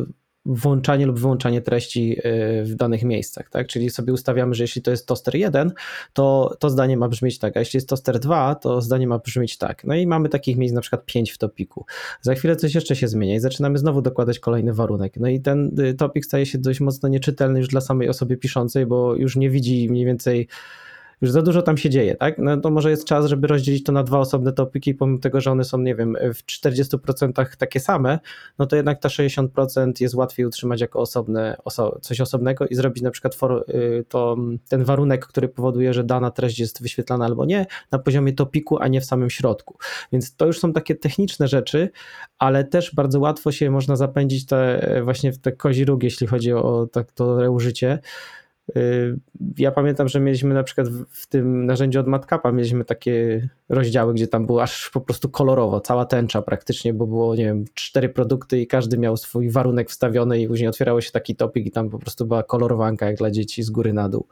włączanie 0.46 1.06
lub 1.06 1.20
wyłączanie 1.20 1.62
treści 1.62 2.18
y, 2.20 2.64
w 2.64 2.76
danych 2.76 3.04
miejscach, 3.04 3.50
tak? 3.50 3.68
Czyli 3.68 3.89
sobie 3.89 4.14
ustawiamy, 4.14 4.56
że 4.56 4.64
jeśli 4.64 4.82
to 4.82 4.91
jest 4.91 5.08
toster 5.08 5.36
1, 5.36 5.72
to 6.14 6.56
to 6.60 6.70
zdanie 6.70 6.98
ma 6.98 7.10
brzmieć 7.10 7.39
tak, 7.39 7.58
a 7.58 7.60
jeśli 7.60 7.78
jest 7.78 7.89
toster 7.89 8.20
2, 8.20 8.56
to 8.56 8.82
zdanie 8.82 9.08
ma 9.08 9.20
brzmieć 9.20 9.58
tak. 9.58 9.84
No 9.84 9.96
i 9.96 10.08
mamy 10.08 10.30
takich 10.30 10.58
miejsc 10.58 10.76
na 10.76 10.82
przykład 10.82 11.06
5 11.06 11.32
w 11.32 11.38
topiku. 11.38 11.86
Za 12.22 12.36
chwilę 12.36 12.56
coś 12.56 12.76
jeszcze 12.76 12.96
się 12.96 13.08
zmienia 13.08 13.36
i 13.36 13.39
zaczynamy 13.39 13.78
znowu 13.78 14.02
dokładać 14.02 14.39
kolejny 14.39 14.74
warunek. 14.74 15.18
No 15.20 15.28
i 15.28 15.41
ten 15.41 15.80
y, 15.80 15.93
topik 15.93 16.26
staje 16.26 16.46
się 16.46 16.58
dość 16.58 16.80
mocno 16.80 17.10
nieczytelny 17.10 17.60
już 17.60 17.68
dla 17.68 17.82
samej 17.82 18.10
osoby 18.10 18.38
piszącej, 18.38 18.86
bo 18.86 19.16
już 19.16 19.36
nie 19.36 19.50
widzi 19.50 19.89
mniej 19.89 20.06
więcej 20.06 20.48
już 21.22 21.32
za 21.32 21.41
dużo 21.41 21.61
tam 21.61 21.78
się 21.78 21.89
dzieje, 21.89 22.16
tak? 22.16 22.38
No 22.38 22.57
to 22.57 22.70
może 22.70 22.89
jest 22.89 23.05
czas, 23.05 23.26
żeby 23.26 23.47
rozdzielić 23.47 23.84
to 23.84 23.91
na 23.91 24.03
dwa 24.03 24.20
osobne 24.20 24.53
topiki, 24.53 24.93
pomimo 24.93 25.20
tego, 25.20 25.41
że 25.41 25.51
one 25.51 25.63
są, 25.63 25.78
nie 25.78 25.95
wiem, 25.95 26.18
w 26.34 26.45
40% 26.45 27.55
takie 27.57 27.80
same, 27.80 28.20
no 28.59 28.66
to 28.66 28.76
jednak 28.76 28.99
ta 28.99 29.09
60% 29.09 29.91
jest 29.99 30.16
łatwiej 30.16 30.45
utrzymać 30.45 30.82
jako 30.82 30.99
osobne, 30.99 31.57
oso 31.66 31.99
coś 32.01 32.22
osobnego 32.22 32.68
i 32.68 32.76
zrobić 32.76 33.03
na 33.03 33.11
przykład 33.11 33.36
for, 33.36 33.66
y, 33.70 34.05
to, 34.09 34.38
ten 34.70 34.84
warunek, 34.84 35.26
który 35.26 35.47
powoduje, 35.47 35.93
że 35.93 36.03
dana 36.03 36.32
treść 36.32 36.59
jest 36.59 36.82
wyświetlana 36.82 37.26
albo 37.26 37.45
nie, 37.45 37.66
na 37.91 37.99
poziomie 37.99 38.34
topiku, 38.34 38.78
a 38.80 38.88
nie 38.88 39.01
w 39.01 39.05
samym 39.05 39.30
środku. 39.30 39.78
Więc 40.11 40.36
to 40.36 40.45
już 40.45 40.59
są 40.59 40.74
takie 40.74 40.95
techniczne 40.95 41.47
rzeczy, 41.47 41.89
ale 42.39 42.63
też 42.63 42.95
bardzo 42.95 43.20
łatwo 43.20 43.51
się 43.51 43.72
można 43.72 43.95
zapędzić 43.95 44.45
te, 44.45 45.01
właśnie 45.03 45.32
w 45.32 45.38
te 45.38 45.51
kozi 45.51 45.86
róg, 45.86 46.03
jeśli 46.03 46.28
chodzi 46.28 46.53
o 46.53 46.88
tak, 46.91 47.11
to 47.11 47.39
reużycie, 47.39 47.99
Y, 48.45 48.45
ja 49.57 49.72
pamiętam, 49.72 50.07
że 50.07 50.20
mieliśmy 50.20 50.53
na 50.53 50.63
przykład 50.63 50.88
w 51.09 51.28
tym 51.28 51.66
narzędziu 51.66 51.99
od 51.99 52.07
Matkapa 52.07 52.51
mieliśmy 52.51 52.86
takie 52.86 53.47
rozdziały, 53.70 54.13
gdzie 54.13 54.28
tam 54.28 54.45
było 54.45 54.63
aż 54.63 54.89
po 54.89 55.01
prostu 55.01 55.30
kolorowo, 55.30 55.82
cała 55.82 56.05
tęcza 56.05 56.41
praktycznie, 56.41 56.93
bo 56.93 57.07
było, 57.07 57.36
nie 57.36 57.45
wiem, 57.45 57.66
cztery 57.74 58.09
produkty 58.09 58.61
i 58.61 58.68
każdy 58.68 58.97
miał 58.97 59.18
swój 59.18 59.49
warunek 59.49 59.89
wstawiony 59.89 60.41
i 60.41 60.47
później 60.47 60.70
otwierało 60.70 61.01
się 61.01 61.11
taki 61.11 61.36
topik 61.36 61.66
i 61.66 61.72
tam 61.72 61.89
po 61.89 61.99
prostu 61.99 62.26
była 62.26 62.43
kolorowanka 62.43 63.05
jak 63.05 63.18
dla 63.18 63.32
dzieci 63.32 63.63
z 63.63 63.70
góry 63.70 63.93
na 63.93 64.09
dół. 64.09 64.28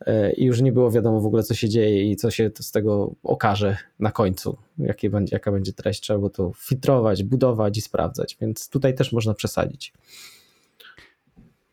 Y, 0.00 0.32
I 0.32 0.44
już 0.44 0.60
nie 0.60 0.72
było 0.72 0.90
wiadomo 0.90 1.20
w 1.20 1.26
ogóle, 1.26 1.42
co 1.42 1.54
się 1.54 1.68
dzieje 1.68 2.10
i 2.10 2.16
co 2.16 2.30
się 2.30 2.50
z 2.60 2.72
tego 2.72 3.14
okaże 3.22 3.76
na 3.98 4.12
końcu, 4.12 4.56
jakie 4.78 5.10
będzie, 5.10 5.36
jaka 5.36 5.52
będzie 5.52 5.72
treść. 5.72 6.00
Trzeba 6.00 6.18
było 6.18 6.30
to 6.30 6.52
filtrować, 6.56 7.24
budować 7.24 7.78
i 7.78 7.80
sprawdzać, 7.80 8.36
więc 8.40 8.68
tutaj 8.68 8.94
też 8.94 9.12
można 9.12 9.34
przesadzić. 9.34 9.92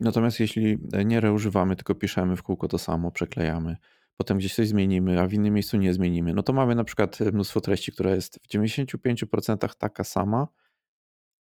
Natomiast 0.00 0.40
jeśli 0.40 0.78
nie 1.04 1.20
reużywamy, 1.20 1.76
tylko 1.76 1.94
piszemy 1.94 2.36
w 2.36 2.42
kółko 2.42 2.68
to 2.68 2.78
samo, 2.78 3.10
przeklejamy, 3.10 3.76
potem 4.16 4.38
gdzieś 4.38 4.54
coś 4.54 4.68
zmienimy, 4.68 5.20
a 5.20 5.26
w 5.26 5.32
innym 5.32 5.54
miejscu 5.54 5.76
nie 5.76 5.94
zmienimy, 5.94 6.34
no 6.34 6.42
to 6.42 6.52
mamy 6.52 6.74
na 6.74 6.84
przykład 6.84 7.20
mnóstwo 7.20 7.60
treści, 7.60 7.92
która 7.92 8.14
jest 8.14 8.38
w 8.42 8.48
95% 8.48 9.74
taka 9.78 10.04
sama, 10.04 10.48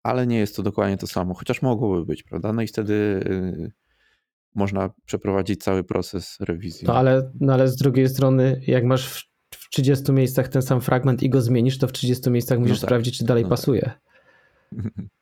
ale 0.03 0.26
nie 0.26 0.38
jest 0.38 0.57
to 0.57 0.62
dokładnie 0.62 0.96
to 0.96 1.07
samo, 1.07 1.34
chociaż 1.34 1.62
mogłoby 1.62 2.07
być, 2.07 2.22
prawda? 2.22 2.53
No 2.53 2.62
i 2.62 2.66
wtedy 2.66 2.94
y, 2.94 3.72
można 4.55 4.90
przeprowadzić 5.05 5.62
cały 5.62 5.84
proces 5.84 6.36
rewizji. 6.40 6.86
No 6.86 6.94
ale, 6.94 7.32
no 7.40 7.53
ale 7.53 7.68
z 7.68 7.76
drugiej 7.76 8.09
strony, 8.09 8.61
jak 8.66 8.84
masz 8.84 9.09
w, 9.09 9.28
w 9.50 9.70
30 9.70 10.12
miejscach 10.12 10.48
ten 10.48 10.62
sam 10.62 10.80
fragment 10.80 11.22
i 11.22 11.30
go 11.30 11.40
zmienisz, 11.40 11.78
to 11.78 11.88
w 11.88 11.92
30 11.92 12.30
miejscach 12.30 12.59
musisz 12.59 12.76
no 12.76 12.80
tak. 12.80 12.88
sprawdzić, 12.88 13.18
czy 13.18 13.24
dalej 13.24 13.42
no 13.42 13.48
pasuje. 13.48 13.80
Tak. 13.80 14.00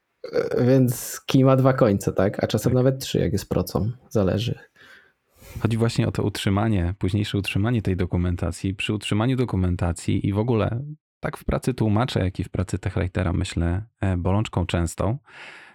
Więc 0.66 1.20
kij 1.26 1.44
ma 1.44 1.56
dwa 1.56 1.72
końce, 1.72 2.12
tak? 2.12 2.44
A 2.44 2.46
czasem 2.46 2.70
tak. 2.70 2.74
nawet 2.74 2.98
trzy, 2.98 3.18
jak 3.18 3.32
jest 3.32 3.48
procą. 3.48 3.90
Zależy. 4.08 4.58
Chodzi 5.60 5.76
właśnie 5.76 6.08
o 6.08 6.12
to 6.12 6.22
utrzymanie, 6.22 6.94
późniejsze 6.98 7.38
utrzymanie 7.38 7.82
tej 7.82 7.96
dokumentacji. 7.96 8.74
Przy 8.74 8.94
utrzymaniu 8.94 9.36
dokumentacji 9.36 10.28
i 10.28 10.32
w 10.32 10.38
ogóle 10.38 10.82
tak 11.20 11.36
w 11.36 11.44
pracy 11.44 11.74
tłumacza, 11.74 12.24
jak 12.24 12.40
i 12.40 12.44
w 12.44 12.48
pracy 12.48 12.78
techwritera, 12.78 13.32
myślę, 13.32 13.82
e, 14.00 14.16
bolączką 14.16 14.66
częstą 14.66 15.18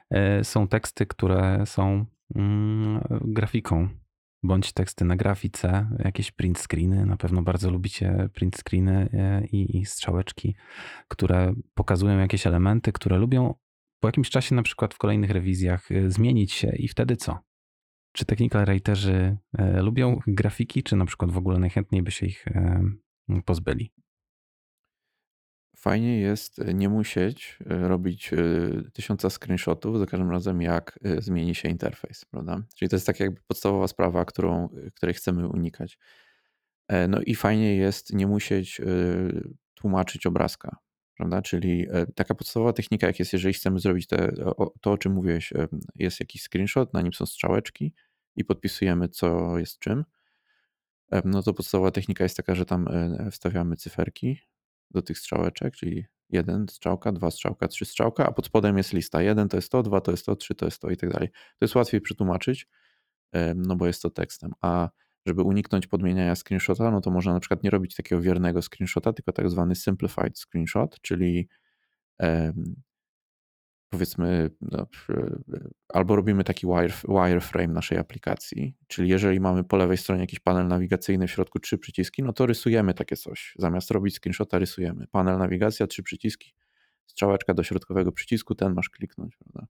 e, 0.10 0.44
są 0.44 0.68
teksty, 0.68 1.06
które 1.06 1.66
są 1.66 2.06
mm, 2.36 3.02
grafiką, 3.22 3.90
bądź 4.44 4.74
teksty 4.74 5.06
na 5.06 5.16
grafice, 5.16 5.90
jakieś 6.00 6.32
print 6.32 6.60
screeny. 6.60 7.06
Na 7.06 7.18
pewno 7.18 7.42
bardzo 7.42 7.72
lubicie 7.72 8.30
print 8.34 8.58
screeny 8.58 9.10
e, 9.14 9.46
i, 9.46 9.78
i 9.78 9.86
strzałeczki, 9.86 10.56
które 11.08 11.54
pokazują 11.74 12.18
jakieś 12.18 12.48
elementy, 12.48 12.92
które 12.92 13.18
lubią 13.18 13.54
po 14.06 14.10
jakimś 14.10 14.30
czasie, 14.30 14.56
na 14.56 14.64
przykład 14.64 14.94
w 14.94 14.98
kolejnych 14.98 15.32
rewizjach, 15.32 15.92
y, 15.92 16.12
zmienić 16.12 16.54
się 16.54 16.76
i 16.76 16.88
wtedy 16.88 17.16
co? 17.16 17.40
Czy 18.12 18.26
technical 18.26 18.66
writerzy 18.66 19.38
e, 19.58 19.82
lubią 19.82 20.20
grafiki, 20.28 20.84
czy 20.84 20.96
na 20.96 21.06
przykład 21.06 21.32
w 21.32 21.38
ogóle 21.38 21.60
najchętniej 21.60 22.04
by 22.04 22.12
się 22.12 22.26
ich 22.26 22.48
e, 22.48 22.84
pozbyli? 23.46 23.94
Fajnie 25.78 26.20
jest 26.20 26.62
nie 26.74 26.90
musieć 26.90 27.60
e, 27.70 27.88
robić 27.88 28.32
tysiąca 28.94 29.30
screenshotów 29.30 30.00
za 30.00 30.06
każdym 30.06 30.32
razem, 30.32 30.62
jak 30.62 31.00
zmieni 31.18 31.56
się 31.56 31.70
interfejs, 31.70 32.26
prawda? 32.26 32.62
Czyli 32.76 32.90
to 32.90 32.96
jest 32.96 33.08
tak 33.08 33.20
jakby 33.20 33.42
podstawowa 33.48 33.88
sprawa, 33.88 34.26
którą, 34.26 34.70
której 34.96 35.16
chcemy 35.16 35.48
unikać. 35.48 35.98
No 37.08 37.22
i 37.22 37.36
fajnie 37.36 37.76
jest 37.76 38.14
nie 38.14 38.28
musieć 38.28 38.82
tłumaczyć 39.74 40.26
obrazka, 40.26 40.78
prawda? 41.18 41.42
Czyli 41.42 41.88
e, 41.90 42.06
taka 42.16 42.36
podstawowa 42.36 42.74
technika, 42.74 43.08
jak 43.08 43.20
jest, 43.20 43.34
jeżeli 43.34 43.54
chcemy 43.54 43.80
zrobić 43.80 44.08
te, 44.08 44.32
to, 44.82 44.92
o 44.92 44.98
czym 44.98 45.14
mówiłeś, 45.14 45.54
e, 45.54 45.68
jest 45.96 46.20
jakiś 46.20 46.44
screenshot, 46.44 46.94
na 46.94 47.02
nim 47.02 47.14
są 47.14 47.26
strzałeczki 47.26 47.94
i 48.36 48.46
podpisujemy, 48.46 49.10
co 49.10 49.58
jest 49.58 49.80
czym. 49.80 50.06
E, 51.12 51.22
no 51.26 51.44
to 51.44 51.54
podstawowa 51.54 51.92
technika 51.92 52.24
jest 52.24 52.38
taka, 52.38 52.56
że 52.56 52.66
tam 52.66 52.88
wstawiamy 53.32 53.76
cyferki 53.76 54.40
do 54.92 55.02
tych 55.02 55.20
strzałeczek, 55.20 55.76
czyli 55.76 56.06
jeden 56.30 56.68
strzałka, 56.70 57.12
dwa 57.12 57.32
strzałka, 57.32 57.68
trzy 57.68 57.86
strzałka, 57.86 58.26
a 58.26 58.32
pod 58.32 58.46
spodem 58.46 58.78
jest 58.78 58.94
lista. 58.94 59.22
Jeden 59.22 59.50
to 59.50 59.58
jest 59.58 59.72
to, 59.72 59.84
dwa 59.84 60.02
to 60.02 60.12
jest 60.12 60.26
to, 60.26 60.36
trzy 60.36 60.56
to 60.56 60.66
jest 60.66 60.82
to 60.82 60.90
i 60.90 60.98
tak 60.98 61.10
dalej. 61.10 61.30
To 61.30 61.66
jest 61.66 61.76
łatwiej 61.76 62.02
przetłumaczyć, 62.02 62.68
no 63.56 63.76
bo 63.76 63.88
jest 63.88 64.02
to 64.02 64.10
tekstem. 64.10 64.54
A 64.62 64.90
żeby 65.26 65.42
uniknąć 65.42 65.88
podmieniania 65.88 66.36
screenshota, 66.36 66.92
no 66.92 67.02
to 67.02 67.12
można 67.12 67.34
na 67.34 67.40
przykład 67.40 67.64
nie 67.64 67.70
robić 67.70 67.96
takiego 67.96 68.22
wiernego 68.22 68.62
screenshota, 68.62 69.14
tylko 69.14 69.32
tak 69.32 69.50
zwany 69.50 69.76
simplified 69.76 70.40
screenshot, 70.40 71.02
czyli 71.02 71.50
powiedzmy, 73.90 74.50
no, 74.62 74.88
albo 75.94 76.16
robimy 76.16 76.44
taki 76.44 76.68
wire, 76.68 76.94
wireframe 77.08 77.74
naszej 77.74 77.98
aplikacji, 77.98 78.76
czyli 78.88 79.10
jeżeli 79.10 79.40
mamy 79.40 79.64
po 79.64 79.78
lewej 79.78 79.98
stronie 79.98 80.22
jakiś 80.22 80.40
panel 80.40 80.68
nawigacyjny, 80.68 81.28
w 81.28 81.32
środku 81.32 81.60
trzy 81.60 81.78
przyciski, 81.78 82.24
no 82.24 82.34
to 82.34 82.46
rysujemy 82.46 82.94
takie 82.94 83.16
coś. 83.16 83.54
Zamiast 83.60 83.92
robić 83.92 84.16
screenshota, 84.16 84.60
rysujemy. 84.60 85.08
Panel 85.12 85.38
nawigacja, 85.38 85.88
trzy 85.88 86.04
przyciski, 86.04 86.54
strzałeczka 87.06 87.54
do 87.54 87.64
środkowego 87.64 88.12
przycisku, 88.12 88.56
ten 88.56 88.74
masz 88.74 88.90
kliknąć, 88.90 89.36
prawda? 89.36 89.68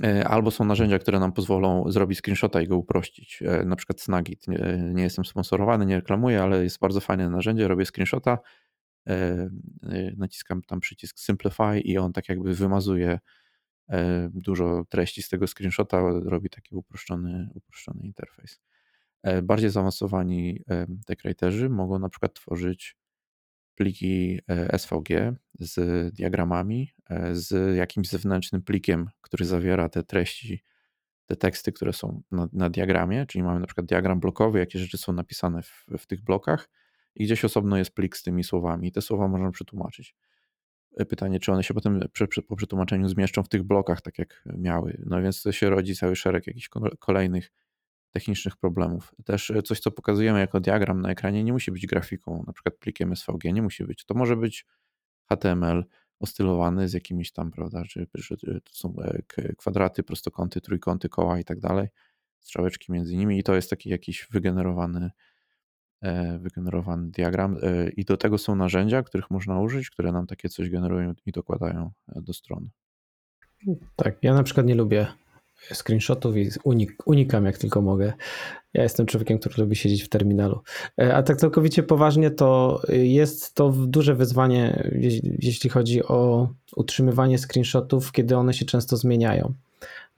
E, 0.00 0.28
albo 0.28 0.50
są 0.50 0.64
narzędzia, 0.64 0.98
które 0.98 1.20
nam 1.20 1.32
pozwolą 1.32 1.90
zrobić 1.90 2.18
screenshota 2.18 2.60
i 2.60 2.68
go 2.68 2.76
uprościć. 2.76 3.42
E, 3.42 3.64
na 3.64 3.76
przykład 3.76 4.00
Snagit. 4.00 4.48
Nie, 4.48 4.82
nie 4.94 5.02
jestem 5.02 5.24
sponsorowany, 5.24 5.86
nie 5.86 5.96
reklamuję, 5.96 6.42
ale 6.42 6.64
jest 6.64 6.78
bardzo 6.78 7.00
fajne 7.00 7.30
narzędzie. 7.30 7.68
Robię 7.68 7.84
screenshota, 7.86 8.38
e, 9.08 9.48
naciskam 10.16 10.62
tam 10.62 10.80
przycisk 10.80 11.18
Simplify 11.18 11.80
i 11.80 11.98
on 11.98 12.12
tak 12.12 12.28
jakby 12.28 12.54
wymazuje 12.54 13.18
dużo 14.30 14.84
treści 14.88 15.22
z 15.22 15.28
tego 15.28 15.46
screenshota, 15.46 16.02
robi 16.24 16.50
taki 16.50 16.74
uproszczony, 16.74 17.48
uproszczony 17.54 18.02
interfejs. 18.04 18.60
Bardziej 19.42 19.70
zaawansowani 19.70 20.62
dekrejterzy 20.86 21.68
mogą 21.68 21.98
na 21.98 22.08
przykład 22.08 22.34
tworzyć 22.34 22.96
pliki 23.74 24.40
e, 24.48 24.78
SVG 24.78 25.34
z 25.54 26.14
diagramami, 26.14 26.92
e, 27.10 27.34
z 27.34 27.76
jakimś 27.76 28.08
zewnętrznym 28.08 28.62
plikiem, 28.62 29.10
który 29.20 29.44
zawiera 29.44 29.88
te 29.88 30.02
treści, 30.02 30.62
te 31.26 31.36
teksty, 31.36 31.72
które 31.72 31.92
są 31.92 32.22
na, 32.30 32.48
na 32.52 32.70
diagramie, 32.70 33.26
czyli 33.26 33.44
mamy 33.44 33.60
na 33.60 33.66
przykład 33.66 33.86
diagram 33.86 34.20
blokowy, 34.20 34.58
jakie 34.58 34.78
rzeczy 34.78 34.98
są 34.98 35.12
napisane 35.12 35.62
w, 35.62 35.86
w 35.98 36.06
tych 36.06 36.22
blokach 36.22 36.68
i 37.14 37.24
gdzieś 37.24 37.44
osobno 37.44 37.76
jest 37.76 37.94
plik 37.94 38.16
z 38.16 38.22
tymi 38.22 38.44
słowami 38.44 38.92
te 38.92 39.02
słowa 39.02 39.28
można 39.28 39.50
przetłumaczyć. 39.50 40.14
E, 40.96 41.04
pytanie, 41.04 41.40
czy 41.40 41.52
one 41.52 41.62
się 41.62 41.74
potem 41.74 42.00
po 42.48 42.56
przetłumaczeniu 42.56 43.08
zmieszczą 43.08 43.42
w 43.42 43.48
tych 43.48 43.62
blokach, 43.62 44.00
tak 44.00 44.18
jak 44.18 44.44
miały. 44.58 45.02
No 45.06 45.22
więc 45.22 45.42
to 45.42 45.52
się 45.52 45.70
rodzi 45.70 45.96
cały 45.96 46.16
szereg 46.16 46.46
jakichś 46.46 46.68
kolejnych 46.98 47.52
technicznych 48.12 48.56
problemów. 48.56 49.14
Też 49.24 49.50
e, 49.50 49.62
coś, 49.62 49.80
co 49.80 49.90
pokazujemy 49.90 50.40
jako 50.40 50.60
diagram 50.60 51.00
na 51.00 51.10
ekranie, 51.10 51.44
nie 51.44 51.52
musi 51.52 51.72
być 51.72 51.86
grafiką, 51.86 52.44
na 52.46 52.52
przykład 52.52 52.76
plikiem 52.76 53.16
SVG, 53.16 53.52
nie 53.52 53.62
musi 53.62 53.84
być. 53.84 54.04
To 54.04 54.14
może 54.14 54.36
być 54.36 54.66
HTML 55.28 55.84
ostylowany 56.20 56.88
z 56.88 56.92
jakimiś 56.92 57.32
tam, 57.32 57.50
prawda, 57.50 57.84
czy, 57.84 58.06
czy 58.24 58.36
to 58.36 58.72
są 58.72 58.94
e, 59.02 59.54
kwadraty, 59.54 60.02
prostokąty, 60.02 60.60
trójkąty, 60.60 61.08
koła 61.08 61.38
i 61.38 61.44
tak 61.44 61.60
dalej, 61.60 61.88
strzałeczki 62.40 62.92
między 62.92 63.16
nimi 63.16 63.38
i 63.38 63.42
to 63.42 63.54
jest 63.54 63.70
taki 63.70 63.90
jakiś 63.90 64.26
wygenerowany 64.30 65.10
E, 66.02 66.38
wygenerowany 66.38 67.10
diagram 67.10 67.56
e, 67.62 67.88
i 67.88 68.04
do 68.04 68.16
tego 68.16 68.38
są 68.38 68.56
narzędzia, 68.56 69.02
których 69.02 69.30
można 69.30 69.60
użyć, 69.60 69.90
które 69.90 70.12
nam 70.12 70.26
takie 70.26 70.48
coś 70.48 70.70
generują 70.70 71.14
i 71.26 71.32
dokładają 71.32 71.90
e, 72.08 72.22
do 72.22 72.32
strony. 72.32 72.68
Tak, 73.96 74.16
ja 74.22 74.34
na 74.34 74.42
przykład 74.42 74.66
nie 74.66 74.74
lubię 74.74 75.06
screenshotów 75.74 76.36
i 76.36 76.50
unik, 76.64 76.92
unikam 77.06 77.44
jak 77.46 77.58
tylko 77.58 77.82
mogę. 77.82 78.12
Ja 78.74 78.82
jestem 78.82 79.06
człowiekiem, 79.06 79.38
który 79.38 79.54
lubi 79.58 79.76
siedzieć 79.76 80.02
w 80.02 80.08
terminalu. 80.08 80.60
A 81.12 81.22
tak 81.22 81.36
całkowicie 81.36 81.82
poważnie, 81.82 82.30
to 82.30 82.80
jest 82.88 83.54
to 83.54 83.70
duże 83.70 84.14
wyzwanie, 84.14 84.90
jeśli 85.38 85.70
chodzi 85.70 86.04
o 86.04 86.48
utrzymywanie 86.76 87.38
screenshotów, 87.38 88.12
kiedy 88.12 88.36
one 88.36 88.54
się 88.54 88.64
często 88.64 88.96
zmieniają. 88.96 89.54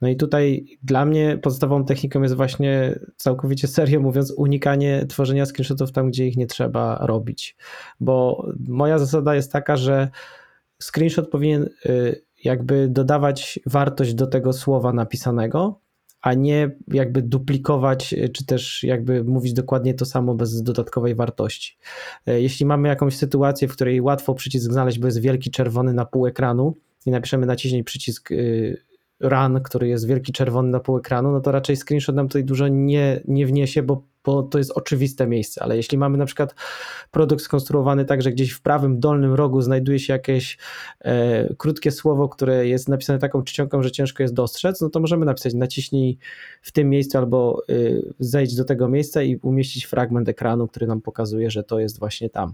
No 0.01 0.07
i 0.07 0.15
tutaj 0.15 0.65
dla 0.83 1.05
mnie 1.05 1.39
podstawową 1.41 1.85
techniką 1.85 2.21
jest 2.21 2.35
właśnie 2.35 2.99
całkowicie 3.15 3.67
serio 3.67 3.99
mówiąc 3.99 4.33
unikanie 4.37 5.05
tworzenia 5.09 5.45
screenshotów 5.45 5.91
tam, 5.91 6.09
gdzie 6.09 6.27
ich 6.27 6.37
nie 6.37 6.47
trzeba 6.47 6.97
robić. 7.01 7.55
Bo 7.99 8.45
moja 8.67 8.99
zasada 8.99 9.35
jest 9.35 9.51
taka, 9.51 9.75
że 9.75 10.09
screenshot 10.81 11.29
powinien 11.29 11.69
y, 11.85 12.24
jakby 12.45 12.87
dodawać 12.89 13.59
wartość 13.65 14.13
do 14.13 14.27
tego 14.27 14.53
słowa 14.53 14.93
napisanego, 14.93 15.79
a 16.21 16.33
nie 16.33 16.71
jakby 16.87 17.21
duplikować, 17.21 18.13
y, 18.13 18.29
czy 18.29 18.45
też 18.45 18.83
jakby 18.83 19.23
mówić 19.23 19.53
dokładnie 19.53 19.93
to 19.93 20.05
samo 20.05 20.35
bez 20.35 20.63
dodatkowej 20.63 21.15
wartości. 21.15 21.77
Y, 22.29 22.41
jeśli 22.41 22.65
mamy 22.65 22.87
jakąś 22.87 23.17
sytuację, 23.17 23.67
w 23.67 23.71
której 23.71 24.01
łatwo 24.01 24.33
przycisk 24.33 24.71
znaleźć, 24.71 24.99
bo 24.99 25.07
jest 25.07 25.21
wielki 25.21 25.51
czerwony 25.51 25.93
na 25.93 26.05
pół 26.05 26.27
ekranu 26.27 26.75
i 27.05 27.11
napiszemy 27.11 27.45
naciśnij 27.45 27.83
przycisk 27.83 28.29
run, 29.19 29.61
który 29.63 29.87
jest 29.87 30.07
wielki 30.07 30.33
czerwony 30.33 30.69
na 30.69 30.79
pół 30.79 30.97
ekranu, 30.97 31.31
no 31.31 31.41
to 31.41 31.51
raczej 31.51 31.75
screenshot 31.75 32.15
nam 32.15 32.27
tutaj 32.27 32.43
dużo 32.43 32.67
nie, 32.67 33.21
nie 33.27 33.45
wniesie, 33.45 33.83
bo, 33.83 34.03
bo 34.23 34.43
to 34.43 34.57
jest 34.57 34.71
oczywiste 34.71 35.27
miejsce, 35.27 35.63
ale 35.63 35.77
jeśli 35.77 35.97
mamy 35.97 36.17
na 36.17 36.25
przykład 36.25 36.55
produkt 37.11 37.43
skonstruowany 37.43 38.05
tak, 38.05 38.21
że 38.21 38.31
gdzieś 38.31 38.51
w 38.51 38.61
prawym 38.61 38.99
dolnym 38.99 39.33
rogu 39.33 39.61
znajduje 39.61 39.99
się 39.99 40.13
jakieś 40.13 40.57
e, 40.99 41.53
krótkie 41.53 41.91
słowo, 41.91 42.29
które 42.29 42.67
jest 42.67 42.89
napisane 42.89 43.19
taką 43.19 43.43
czcionką, 43.43 43.83
że 43.83 43.91
ciężko 43.91 44.23
jest 44.23 44.33
dostrzec, 44.33 44.81
no 44.81 44.89
to 44.89 44.99
możemy 44.99 45.25
napisać 45.25 45.53
naciśnij 45.53 46.17
w 46.61 46.71
tym 46.71 46.89
miejscu 46.89 47.17
albo 47.17 47.63
y, 47.69 48.13
zejdź 48.19 48.55
do 48.55 48.65
tego 48.65 48.89
miejsca 48.89 49.23
i 49.23 49.35
umieścić 49.35 49.85
fragment 49.85 50.29
ekranu, 50.29 50.67
który 50.67 50.87
nam 50.87 51.01
pokazuje, 51.01 51.51
że 51.51 51.63
to 51.63 51.79
jest 51.79 51.99
właśnie 51.99 52.29
tam. 52.29 52.53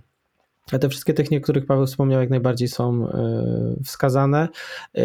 A 0.72 0.80
te 0.80 0.90
wszystkie 0.90 1.14
techniki, 1.14 1.42
o 1.42 1.44
których 1.44 1.66
Paweł 1.66 1.86
wspomniał, 1.86 2.22
jak 2.22 2.30
najbardziej 2.30 2.68
są 2.68 3.10
e, 3.10 3.44
wskazane, 3.86 4.48
e, 4.98 5.02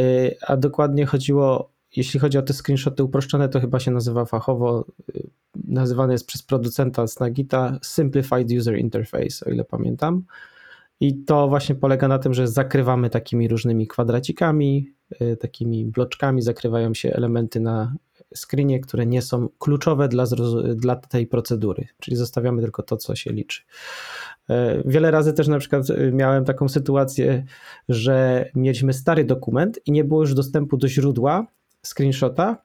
a 0.46 0.56
dokładnie 0.56 1.06
chodziło, 1.06 1.70
jeśli 1.96 2.20
chodzi 2.20 2.38
o 2.38 2.42
te 2.42 2.52
screenshoty 2.52 3.04
uproszczone, 3.04 3.48
to 3.48 3.60
chyba 3.60 3.80
się 3.80 3.90
nazywa 3.90 4.24
fachowo, 4.24 4.84
e, 5.14 5.20
nazywane 5.64 6.12
jest 6.12 6.26
przez 6.26 6.42
producenta 6.42 7.06
Snagita 7.06 7.78
Simplified 7.82 8.52
User 8.58 8.78
Interface, 8.78 9.46
o 9.46 9.50
ile 9.50 9.64
pamiętam. 9.64 10.22
I 11.00 11.24
to 11.24 11.48
właśnie 11.48 11.74
polega 11.74 12.08
na 12.08 12.18
tym, 12.18 12.34
że 12.34 12.48
zakrywamy 12.48 13.10
takimi 13.10 13.48
różnymi 13.48 13.86
kwadracikami, 13.86 14.92
takimi 15.40 15.84
bloczkami, 15.84 16.42
zakrywają 16.42 16.94
się 16.94 17.12
elementy 17.12 17.60
na 17.60 17.94
screenie, 18.34 18.80
które 18.80 19.06
nie 19.06 19.22
są 19.22 19.48
kluczowe 19.58 20.08
dla, 20.08 20.24
dla 20.74 20.96
tej 20.96 21.26
procedury, 21.26 21.88
czyli 22.00 22.16
zostawiamy 22.16 22.62
tylko 22.62 22.82
to, 22.82 22.96
co 22.96 23.16
się 23.16 23.32
liczy. 23.32 23.62
E, 24.50 24.82
wiele 24.84 25.10
razy 25.10 25.32
też 25.32 25.48
na 25.48 25.58
przykład 25.58 25.90
e, 25.90 26.12
miałem 26.12 26.44
taką 26.44 26.68
sytuację, 26.68 27.44
że 27.88 28.48
mieliśmy 28.54 28.92
stary 28.92 29.24
dokument 29.24 29.80
i 29.86 29.92
nie 29.92 30.04
było 30.04 30.20
już 30.20 30.34
dostępu 30.34 30.76
do 30.76 30.88
źródła 30.88 31.46
screenshota, 31.82 32.62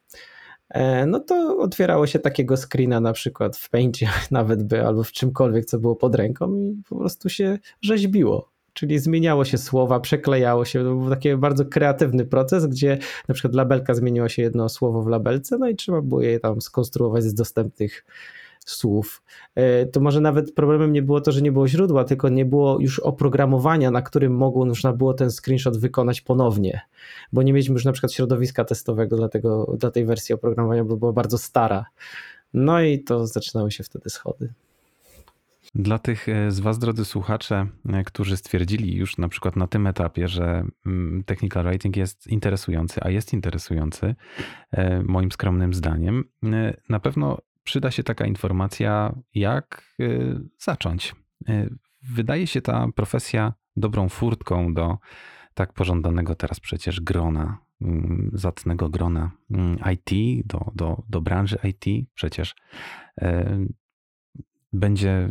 e, 0.70 1.06
no 1.06 1.20
to 1.20 1.58
otwierało 1.58 2.08
się 2.08 2.20
takiego 2.20 2.58
screena 2.58 3.00
na 3.00 3.14
przykład 3.14 3.58
w 3.58 3.70
Paintie 3.70 4.10
nawet 4.32 4.64
by, 4.64 4.86
albo 4.86 5.04
w 5.04 5.12
czymkolwiek, 5.12 5.66
co 5.66 5.80
było 5.80 5.96
pod 5.96 6.16
ręką 6.16 6.56
i 6.56 6.82
po 6.90 6.96
prostu 6.96 7.30
się 7.30 7.60
rzeźbiło. 7.82 8.52
Czyli 8.74 9.00
zmieniało 9.00 9.46
się 9.46 9.58
słowa, 9.58 10.00
przeklejało 10.00 10.66
się. 10.66 10.84
To 10.84 10.96
był 10.96 11.10
taki 11.10 11.36
bardzo 11.36 11.66
kreatywny 11.66 12.26
proces, 12.26 12.66
gdzie 12.66 12.98
na 13.28 13.34
przykład 13.34 13.56
labelka 13.56 13.94
zmieniło 13.94 14.30
się 14.30 14.42
jedno 14.42 14.70
słowo 14.70 15.04
w 15.04 15.08
labelce, 15.08 15.58
no 15.58 15.70
i 15.70 15.76
trzeba 15.76 16.02
było 16.02 16.22
je 16.22 16.40
tam 16.40 16.62
skonstruować 16.62 17.24
z 17.24 17.34
dostępnych 17.34 18.06
słów. 18.66 19.24
E, 19.56 19.86
to 19.86 20.00
może 20.00 20.22
nawet 20.22 20.54
problemem 20.54 20.94
nie 20.94 21.02
było 21.02 21.22
to, 21.22 21.32
że 21.32 21.42
nie 21.42 21.52
było 21.52 21.68
źródła, 21.68 22.04
tylko 22.04 22.30
nie 22.30 22.46
było 22.46 22.80
już 22.80 23.00
oprogramowania, 23.00 23.92
na 23.92 24.02
którym 24.02 24.34
mogło, 24.34 24.66
można 24.66 24.94
było 24.94 25.14
ten 25.14 25.32
screenshot 25.32 25.78
wykonać 25.78 26.22
ponownie, 26.22 26.82
bo 27.34 27.44
nie 27.44 27.54
mieliśmy 27.54 27.74
już 27.74 27.86
na 27.86 27.92
przykład 27.92 28.14
środowiska 28.14 28.66
testowego 28.66 29.18
dla, 29.18 29.30
tego, 29.30 29.76
dla 29.78 29.92
tej 29.92 30.06
wersji 30.06 30.36
oprogramowania, 30.36 30.84
bo 30.84 30.98
była 30.98 31.14
bardzo 31.14 31.38
stara. 31.38 31.86
No 32.54 32.82
i 32.82 33.00
to 33.00 33.28
zaczynały 33.28 33.72
się 33.72 33.84
wtedy 33.84 34.10
schody. 34.10 34.54
Dla 35.76 36.00
tych 36.00 36.30
e, 36.30 36.52
z 36.52 36.60
Was, 36.60 36.80
drodzy 36.80 37.06
słuchacze, 37.06 37.68
e, 37.90 38.04
którzy 38.04 38.38
stwierdzili 38.38 38.96
już 38.96 39.18
na 39.18 39.28
przykład 39.28 39.56
na 39.56 39.68
tym 39.68 39.88
etapie, 39.88 40.28
że 40.28 40.64
mm, 40.86 41.24
technical 41.24 41.64
writing 41.64 41.98
jest 41.98 42.28
interesujący, 42.28 43.02
a 43.04 43.10
jest 43.10 43.34
interesujący, 43.34 44.16
moim 45.04 45.32
skromnym 45.32 45.74
zdaniem, 45.74 46.24
na 46.90 47.00
pewno 47.00 47.38
przyda 47.64 47.92
się 47.92 48.04
taka 48.04 48.26
informacja, 48.26 49.16
jak 49.34 49.96
zacząć. 50.60 51.16
Wydaje 52.02 52.48
się 52.48 52.62
ta 52.62 52.88
profesja 52.96 53.54
dobrą 53.76 54.10
furtką 54.10 54.74
do 54.74 54.98
tak 55.54 55.74
pożądanego 55.74 56.36
teraz 56.36 56.60
przecież 56.60 57.02
grona, 57.02 57.58
mm, 57.82 58.32
zacnego 58.34 58.90
grona 58.90 59.32
mm, 59.52 59.78
IT, 59.94 60.42
do, 60.48 60.72
do, 60.76 61.04
do 61.10 61.22
branży 61.22 61.58
IT. 61.64 62.08
Przecież 62.14 62.56
będzie 64.74 65.30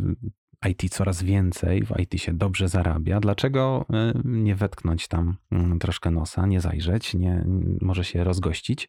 IT 0.69 0.95
coraz 0.95 1.23
więcej, 1.23 1.85
w 1.85 2.01
IT 2.01 2.21
się 2.23 2.33
dobrze 2.33 2.69
zarabia. 2.69 3.21
Dlaczego 3.21 3.87
nie 4.25 4.55
wetknąć 4.55 5.09
tam 5.09 5.37
mm, 5.51 5.79
troszkę 5.79 6.11
nosa, 6.11 6.47
nie 6.47 6.61
zajrzeć, 6.61 7.15
nie, 7.15 7.45
może 7.81 8.05
się 8.05 8.25
rozgościć? 8.25 8.89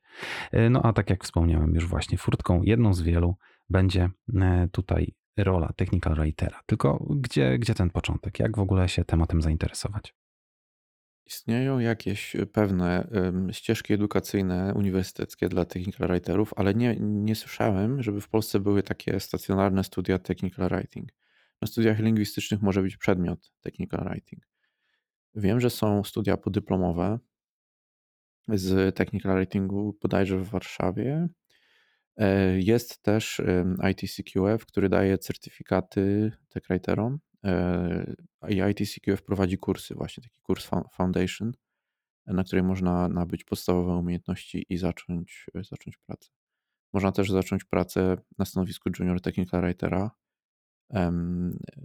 No 0.70 0.82
a 0.84 0.94
tak 0.94 1.10
jak 1.10 1.24
wspomniałem 1.24 1.76
już 1.76 1.88
właśnie, 1.88 2.18
furtką 2.18 2.62
jedną 2.64 2.94
z 2.94 3.02
wielu 3.02 3.36
będzie 3.70 4.10
e, 4.36 4.68
tutaj 4.72 5.14
rola 5.38 5.74
technical 5.76 6.16
writera. 6.16 6.60
Tylko 6.66 7.06
gdzie, 7.10 7.60
gdzie 7.60 7.76
ten 7.76 7.90
początek? 7.90 8.40
Jak 8.40 8.58
w 8.58 8.60
ogóle 8.60 8.90
się 8.90 9.06
tematem 9.06 9.42
zainteresować? 9.42 10.16
Istnieją 11.26 11.80
jakieś 11.80 12.36
pewne 12.54 13.08
ścieżki 13.52 13.94
edukacyjne, 13.94 14.74
uniwersyteckie 14.76 15.50
dla 15.50 15.66
technical 15.66 16.08
writerów, 16.08 16.54
ale 16.56 16.74
nie, 16.74 16.96
nie 17.00 17.36
słyszałem, 17.36 18.04
żeby 18.04 18.22
w 18.22 18.30
Polsce 18.30 18.60
były 18.60 18.84
takie 18.84 19.20
stacjonarne 19.20 19.84
studia 19.84 20.20
technical 20.20 20.70
writing. 20.70 21.10
Na 21.62 21.68
studiach 21.68 22.00
lingwistycznych 22.00 22.62
może 22.62 22.82
być 22.82 22.98
przedmiot 22.98 23.52
technical 23.62 24.10
writing. 24.10 24.44
Wiem, 25.36 25.60
że 25.60 25.70
są 25.70 26.04
studia 26.04 26.38
podyplomowe 26.38 27.20
z 28.48 28.96
technical 28.96 29.36
writingu 29.36 29.98
bodajże 30.02 30.38
w 30.38 30.50
Warszawie, 30.50 31.28
E, 32.18 32.60
jest 32.60 33.04
też 33.04 33.42
ITCQF, 33.92 34.66
który 34.66 34.90
daje 34.90 35.18
certyfikaty 35.18 36.32
techwriterom 36.50 37.14
e, 37.14 37.31
i 38.50 38.62
ITCQF 38.72 39.24
prowadzi 39.24 39.58
kursy, 39.58 39.96
właśnie 39.96 40.24
taki 40.24 40.42
kurs 40.42 40.70
Foundation, 40.94 41.52
na 42.28 42.44
której 42.44 42.64
można 42.64 43.08
nabyć 43.08 43.44
podstawowe 43.44 43.96
umiejętności 43.96 44.66
i 44.70 44.78
zacząć, 44.78 45.46
zacząć 45.56 45.98
pracę. 45.98 46.30
Można 46.94 47.12
też 47.12 47.32
zacząć 47.32 47.64
pracę 47.64 48.18
na 48.38 48.46
stanowisku 48.46 48.90
junior 49.00 49.22
technical 49.22 49.62
writera. 49.62 50.12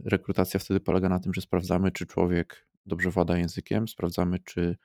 Rekrutacja 0.04 0.60
wtedy 0.60 0.80
polega 0.80 1.08
na 1.08 1.20
tym, 1.20 1.34
że 1.34 1.40
sprawdzamy, 1.40 1.90
czy 1.90 2.06
człowiek 2.06 2.68
dobrze 2.86 3.10
włada 3.10 3.38
językiem, 3.38 3.88
sprawdzamy, 3.88 4.38
czy 4.38 4.76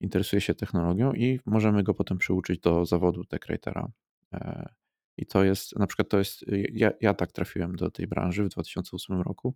interesuje 0.00 0.40
się 0.40 0.54
technologią 0.54 1.12
i 1.12 1.40
możemy 1.46 1.82
go 1.82 1.94
potem 1.94 2.18
przyuczyć 2.18 2.60
do 2.60 2.86
zawodu 2.86 3.24
techwritera. 3.24 3.88
E, 4.32 4.68
i 5.16 5.26
to 5.26 5.44
jest, 5.44 5.78
na 5.78 5.86
przykład 5.86 6.08
to 6.08 6.18
jest, 6.18 6.44
ja, 6.72 6.90
ja 7.00 7.14
tak 7.14 7.32
trafiłem 7.32 7.76
do 7.76 7.90
tej 7.90 8.06
branży 8.06 8.44
w 8.44 8.48
2008 8.48 9.20
roku. 9.20 9.54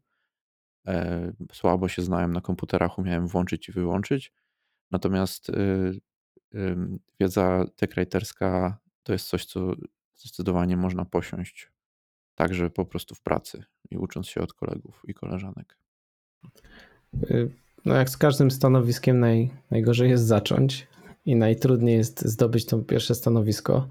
E, 0.86 1.32
słabo 1.52 1.88
się 1.88 2.02
znałem 2.02 2.32
na 2.32 2.40
komputerach, 2.40 2.98
umiałem 2.98 3.26
włączyć 3.26 3.68
i 3.68 3.72
wyłączyć. 3.72 4.32
Natomiast 4.90 5.50
y, 5.50 6.00
wiedza 7.20 7.64
techwriterska 7.76 8.78
to 9.02 9.12
jest 9.12 9.28
coś, 9.28 9.44
co 9.44 9.74
zdecydowanie 10.16 10.76
można 10.76 11.04
posiąść 11.04 11.70
także 12.34 12.70
po 12.70 12.84
prostu 12.84 13.14
w 13.14 13.20
pracy 13.20 13.64
i 13.90 13.96
ucząc 13.96 14.26
się 14.26 14.40
od 14.40 14.52
kolegów 14.52 15.02
i 15.04 15.14
koleżanek. 15.14 15.78
Y, 17.30 17.50
no 17.84 17.94
jak 17.94 18.10
z 18.10 18.16
każdym 18.16 18.50
stanowiskiem 18.50 19.20
naj, 19.20 19.50
najgorzej 19.70 20.10
jest 20.10 20.24
zacząć 20.24 20.88
i 21.26 21.36
najtrudniej 21.36 21.96
jest 21.96 22.24
zdobyć 22.24 22.66
to 22.66 22.78
pierwsze 22.78 23.14
stanowisko. 23.14 23.88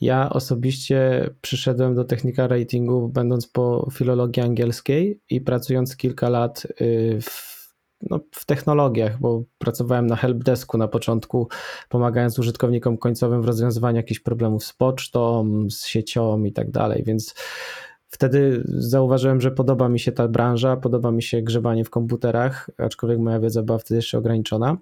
Ja 0.00 0.30
osobiście 0.30 1.30
przyszedłem 1.40 1.94
do 1.94 2.04
technical 2.04 2.48
ratingu 2.48 3.08
będąc 3.08 3.46
po 3.46 3.88
filologii 3.92 4.42
angielskiej 4.42 5.20
i 5.30 5.40
pracując 5.40 5.96
kilka 5.96 6.28
lat 6.28 6.66
y, 6.80 7.18
w, 7.22 7.60
no, 8.10 8.20
w 8.32 8.44
technologiach, 8.44 9.20
bo 9.20 9.42
pracowałem 9.58 10.06
na 10.06 10.16
helpdesku 10.16 10.78
na 10.78 10.88
początku, 10.88 11.48
pomagając 11.88 12.38
użytkownikom 12.38 12.98
końcowym 12.98 13.42
w 13.42 13.46
rozwiązywaniu 13.46 13.96
jakichś 13.96 14.20
problemów 14.20 14.64
z 14.64 14.72
pocztą, 14.72 15.46
z 15.70 15.86
siecią 15.86 16.44
i 16.44 16.52
tak 16.52 16.70
dalej, 16.70 17.02
więc 17.06 17.34
wtedy 18.10 18.62
zauważyłem, 18.64 19.40
że 19.40 19.50
podoba 19.50 19.88
mi 19.88 20.00
się 20.00 20.12
ta 20.12 20.28
branża, 20.28 20.76
podoba 20.76 21.10
mi 21.10 21.22
się 21.22 21.42
grzebanie 21.42 21.84
w 21.84 21.90
komputerach, 21.90 22.70
aczkolwiek 22.78 23.18
moja 23.18 23.40
wiedza 23.40 23.62
była 23.62 23.78
wtedy 23.78 23.96
jeszcze 23.96 24.18
ograniczona. 24.18 24.76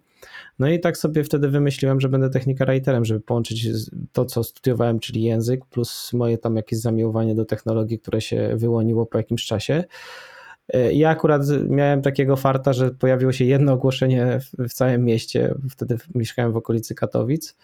No 0.59 0.68
i 0.68 0.81
tak 0.81 0.97
sobie 0.97 1.24
wtedy 1.24 1.49
wymyśliłem, 1.49 2.01
że 2.01 2.09
będę 2.09 2.31
technika 2.31 2.66
writerem, 2.66 3.05
żeby 3.05 3.20
połączyć 3.20 3.68
to, 4.12 4.24
co 4.24 4.45
studiowałem, 4.45 5.01
czyli 5.01 5.22
język, 5.22 5.64
plus 5.64 6.12
moje 6.12 6.39
tam 6.39 6.57
jakieś 6.57 6.79
zamiłowanie 6.79 7.35
do 7.35 7.45
technologii, 7.45 7.99
które 7.99 8.20
się 8.20 8.57
wyłoniło 8.57 9.07
po 9.07 9.18
jakimś 9.18 9.47
czasie. 9.47 9.85
Ja 10.93 11.11
akurat 11.11 11.43
miałem 11.68 12.03
takiego 12.03 12.37
farta, 12.37 12.72
że 12.72 12.91
pojawiło 12.91 13.33
się 13.33 13.45
jedno 13.45 13.72
ogłoszenie 13.72 14.41
w, 14.41 14.68
w 14.68 14.72
całym 14.72 15.05
mieście. 15.05 15.55
Wtedy 15.70 15.99
mieszkałem 16.14 16.53
w 16.53 16.57
okolicy 16.57 16.95
Katowic 16.95 17.57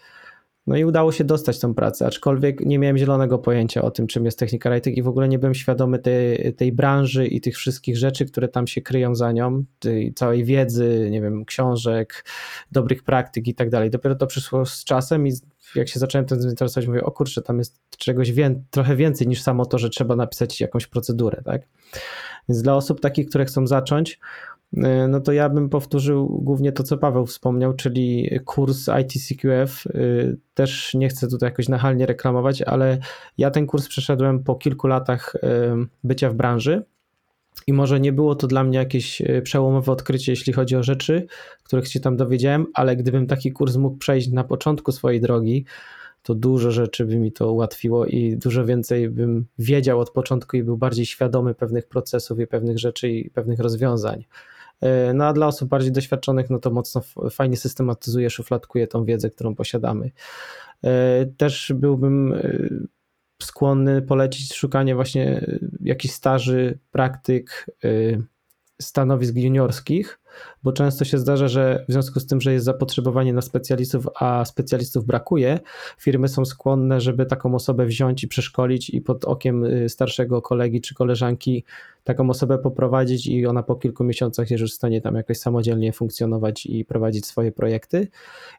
no 0.67 0.77
i 0.77 0.85
udało 0.85 1.11
się 1.11 1.23
dostać 1.23 1.59
tą 1.59 1.73
pracę, 1.73 2.05
aczkolwiek 2.05 2.59
nie 2.59 2.79
miałem 2.79 2.97
zielonego 2.97 3.39
pojęcia 3.39 3.81
o 3.81 3.91
tym, 3.91 4.07
czym 4.07 4.25
jest 4.25 4.39
technika 4.39 4.69
writing 4.69 4.97
i 4.97 5.01
w 5.01 5.07
ogóle 5.07 5.27
nie 5.27 5.39
byłem 5.39 5.53
świadomy 5.53 5.99
tej, 5.99 6.53
tej 6.53 6.71
branży 6.71 7.27
i 7.27 7.41
tych 7.41 7.55
wszystkich 7.55 7.97
rzeczy, 7.97 8.25
które 8.25 8.47
tam 8.47 8.67
się 8.67 8.81
kryją 8.81 9.15
za 9.15 9.31
nią, 9.31 9.63
tej 9.79 10.13
całej 10.13 10.43
wiedzy, 10.43 11.07
nie 11.11 11.21
wiem, 11.21 11.45
książek, 11.45 12.25
dobrych 12.71 13.03
praktyk 13.03 13.47
i 13.47 13.55
tak 13.55 13.69
dalej. 13.69 13.89
Dopiero 13.89 14.15
to 14.15 14.27
przyszło 14.27 14.65
z 14.65 14.83
czasem 14.83 15.27
i 15.27 15.31
jak 15.75 15.89
się 15.89 15.99
zacząłem 15.99 16.25
tym 16.25 16.41
zainteresować, 16.41 16.87
mówię, 16.87 17.03
o 17.03 17.11
kurczę, 17.11 17.41
tam 17.41 17.57
jest 17.57 17.81
czegoś 17.97 18.31
wię 18.31 18.61
trochę 18.71 18.95
więcej 18.95 19.27
niż 19.27 19.41
samo 19.41 19.65
to, 19.65 19.77
że 19.77 19.89
trzeba 19.89 20.15
napisać 20.15 20.61
jakąś 20.61 20.87
procedurę, 20.87 21.41
tak? 21.45 21.61
Więc 22.49 22.61
dla 22.61 22.75
osób 22.75 23.01
takich, 23.01 23.29
które 23.29 23.45
chcą 23.45 23.67
zacząć, 23.67 24.19
no 25.07 25.19
to 25.19 25.31
ja 25.31 25.49
bym 25.49 25.69
powtórzył 25.69 26.27
głównie 26.27 26.71
to, 26.71 26.83
co 26.83 26.97
Paweł 26.97 27.25
wspomniał, 27.25 27.73
czyli 27.73 28.29
kurs 28.45 28.89
ITCQF. 29.01 29.87
E, 29.87 29.99
też 30.53 30.93
nie 30.93 31.09
chcę 31.09 31.27
tutaj 31.27 31.49
jakoś 31.49 31.69
nachalnie 31.69 32.05
reklamować, 32.05 32.61
ale 32.61 32.97
ja 33.37 33.51
ten 33.51 33.67
kurs 33.67 33.87
przeszedłem 33.87 34.43
po 34.43 34.55
kilku 34.55 34.87
latach 34.87 35.35
e, 35.35 35.75
bycia 36.03 36.29
w 36.29 36.33
branży. 36.33 36.83
I 37.67 37.73
może 37.73 37.99
nie 37.99 38.13
było 38.13 38.35
to 38.35 38.47
dla 38.47 38.63
mnie 38.63 38.77
jakieś 38.77 39.21
przełomowe 39.43 39.91
odkrycie, 39.91 40.31
jeśli 40.31 40.53
chodzi 40.53 40.75
o 40.75 40.83
rzeczy, 40.83 41.27
których 41.63 41.87
się 41.87 41.99
tam 41.99 42.17
dowiedziałem, 42.17 42.65
ale 42.73 42.95
gdybym 42.95 43.27
taki 43.27 43.51
kurs 43.51 43.75
mógł 43.75 43.97
przejść 43.97 44.31
na 44.31 44.43
początku 44.43 44.91
swojej 44.91 45.21
drogi, 45.21 45.65
to 46.23 46.35
dużo 46.35 46.71
rzeczy 46.71 47.05
by 47.05 47.17
mi 47.17 47.31
to 47.31 47.51
ułatwiło 47.51 48.05
i 48.05 48.37
dużo 48.37 48.65
więcej 48.65 49.09
bym 49.09 49.45
wiedział 49.59 49.99
od 49.99 50.09
początku 50.09 50.57
i 50.57 50.63
był 50.63 50.77
bardziej 50.77 51.05
świadomy 51.05 51.55
pewnych 51.55 51.87
procesów 51.87 52.39
i 52.39 52.47
pewnych 52.47 52.79
rzeczy 52.79 53.09
i 53.09 53.29
pewnych 53.29 53.59
rozwiązań. 53.59 54.25
E, 54.81 55.13
no 55.13 55.25
a 55.25 55.33
dla 55.33 55.47
osób 55.47 55.69
bardziej 55.69 55.91
doświadczonych, 55.91 56.49
no 56.49 56.59
to 56.59 56.71
mocno 56.71 57.01
fajnie 57.31 57.57
systematyzuje, 57.57 58.29
szufladkuje 58.29 58.87
tą 58.87 59.05
wiedzę, 59.05 59.29
którą 59.29 59.55
posiadamy. 59.55 60.11
E, 60.83 61.25
też 61.25 61.73
byłbym 61.75 62.33
e, 62.33 62.59
skłonny 63.43 64.01
polecić 64.01 64.53
szukanie 64.53 64.95
właśnie 64.95 65.45
jakichś 65.81 66.13
staży, 66.13 66.79
praktyk, 66.91 67.65
stanowisk 68.81 69.35
juniorskich, 69.35 70.19
bo 70.63 70.71
często 70.71 71.05
się 71.05 71.17
zdarza, 71.17 71.47
że 71.47 71.85
w 71.89 71.91
związku 71.91 72.19
z 72.19 72.25
tym, 72.25 72.41
że 72.41 72.53
jest 72.53 72.65
zapotrzebowanie 72.65 73.33
na 73.33 73.41
specjalistów, 73.41 74.07
a 74.15 74.45
specjalistów 74.45 75.05
brakuje, 75.05 75.59
firmy 75.97 76.27
są 76.27 76.45
skłonne, 76.45 77.01
żeby 77.01 77.25
taką 77.25 77.55
osobę 77.55 77.85
wziąć 77.85 78.23
i 78.23 78.27
przeszkolić 78.27 78.89
i 78.89 79.01
pod 79.01 79.25
okiem 79.25 79.63
y, 79.63 79.89
starszego 79.89 80.41
kolegi 80.41 80.81
czy 80.81 80.95
koleżanki 80.95 81.63
taką 82.03 82.29
osobę 82.29 82.57
poprowadzić 82.57 83.27
i 83.27 83.45
ona 83.45 83.63
po 83.63 83.75
kilku 83.75 84.03
miesiącach 84.03 84.51
jest 84.51 84.61
już 84.61 84.71
w 84.71 84.75
stanie 84.75 85.01
tam 85.01 85.15
jakoś 85.15 85.37
samodzielnie 85.37 85.93
funkcjonować 85.93 86.65
i 86.65 86.85
prowadzić 86.85 87.25
swoje 87.25 87.51
projekty. 87.51 88.07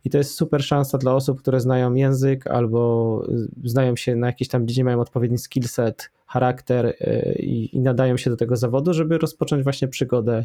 I 0.04 0.10
to 0.10 0.18
jest 0.18 0.34
super 0.34 0.64
szansa 0.64 0.98
dla 0.98 1.14
osób, 1.14 1.38
które 1.38 1.60
znają 1.60 1.94
język 1.94 2.46
albo 2.46 3.22
y, 3.64 3.68
znają 3.68 3.96
się 3.96 4.16
na 4.16 4.26
jakiejś 4.26 4.48
tam 4.48 4.68
dziedzinie, 4.68 4.84
mają 4.84 5.00
odpowiedni 5.00 5.38
skillset, 5.38 6.10
charakter 6.26 6.86
y, 6.86 7.36
i, 7.38 7.76
i 7.76 7.80
nadają 7.80 8.16
się 8.16 8.30
do 8.30 8.36
tego 8.36 8.56
zawodu, 8.56 8.94
żeby 8.94 9.18
rozpocząć 9.18 9.62
właśnie 9.62 9.88
przygodę 9.88 10.44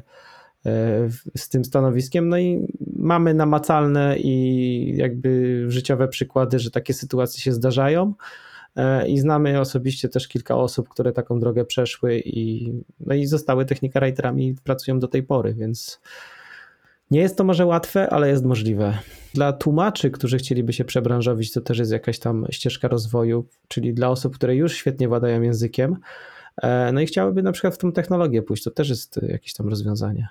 z 1.38 1.49
tym 1.49 1.66
stanowiskiem. 1.66 2.30
No 2.30 2.38
i 2.38 2.68
mamy 2.95 3.34
namacalne 3.34 4.18
i 4.20 4.93
jakby 4.97 5.64
życiowe 5.68 6.07
przykłady, 6.07 6.59
że 6.59 6.72
takie 6.72 6.93
sytuacje 6.93 7.41
się 7.41 7.51
zdarzają. 7.51 8.14
E, 8.76 9.07
I 9.07 9.20
znamy 9.20 9.59
osobiście 9.59 10.09
też 10.09 10.28
kilka 10.28 10.57
osób, 10.57 10.89
które 10.89 11.12
taką 11.12 11.39
drogę 11.39 11.66
przeszły 11.66 12.20
i, 12.26 12.74
no 12.99 13.16
i 13.16 13.26
zostały 13.26 13.66
technika 13.66 13.99
writerami 13.99 14.47
i 14.47 14.55
pracują 14.55 14.99
do 14.99 15.07
tej 15.07 15.24
pory, 15.24 15.53
więc 15.53 16.01
nie 17.12 17.20
jest 17.20 17.38
to 17.38 17.43
może 17.43 17.66
łatwe, 17.66 18.09
ale 18.09 18.30
jest 18.30 18.45
możliwe. 18.45 18.97
Dla 19.34 19.53
tłumaczy, 19.53 20.12
którzy 20.12 20.38
chcieliby 20.38 20.74
się 20.74 20.86
przebranżowić, 20.86 21.53
to 21.53 21.62
też 21.62 21.80
jest 21.80 21.91
jakaś 21.91 22.20
tam 22.20 22.45
ścieżka 22.51 22.88
rozwoju, 22.88 23.45
czyli 23.68 23.93
dla 23.93 24.09
osób, 24.09 24.36
które 24.36 24.55
już 24.55 24.74
świetnie 24.74 25.07
władają 25.07 25.41
językiem, 25.41 25.97
e, 26.62 26.91
no 26.91 27.01
i 27.01 27.05
chciałyby 27.05 27.43
na 27.43 27.51
przykład 27.51 27.76
w 27.76 27.78
tą 27.78 27.91
technologię 27.91 28.41
pójść, 28.41 28.64
to 28.64 28.72
też 28.72 28.89
jest 28.89 29.20
jakieś 29.24 29.53
tam 29.53 29.70
rozwiązanie. 29.70 30.28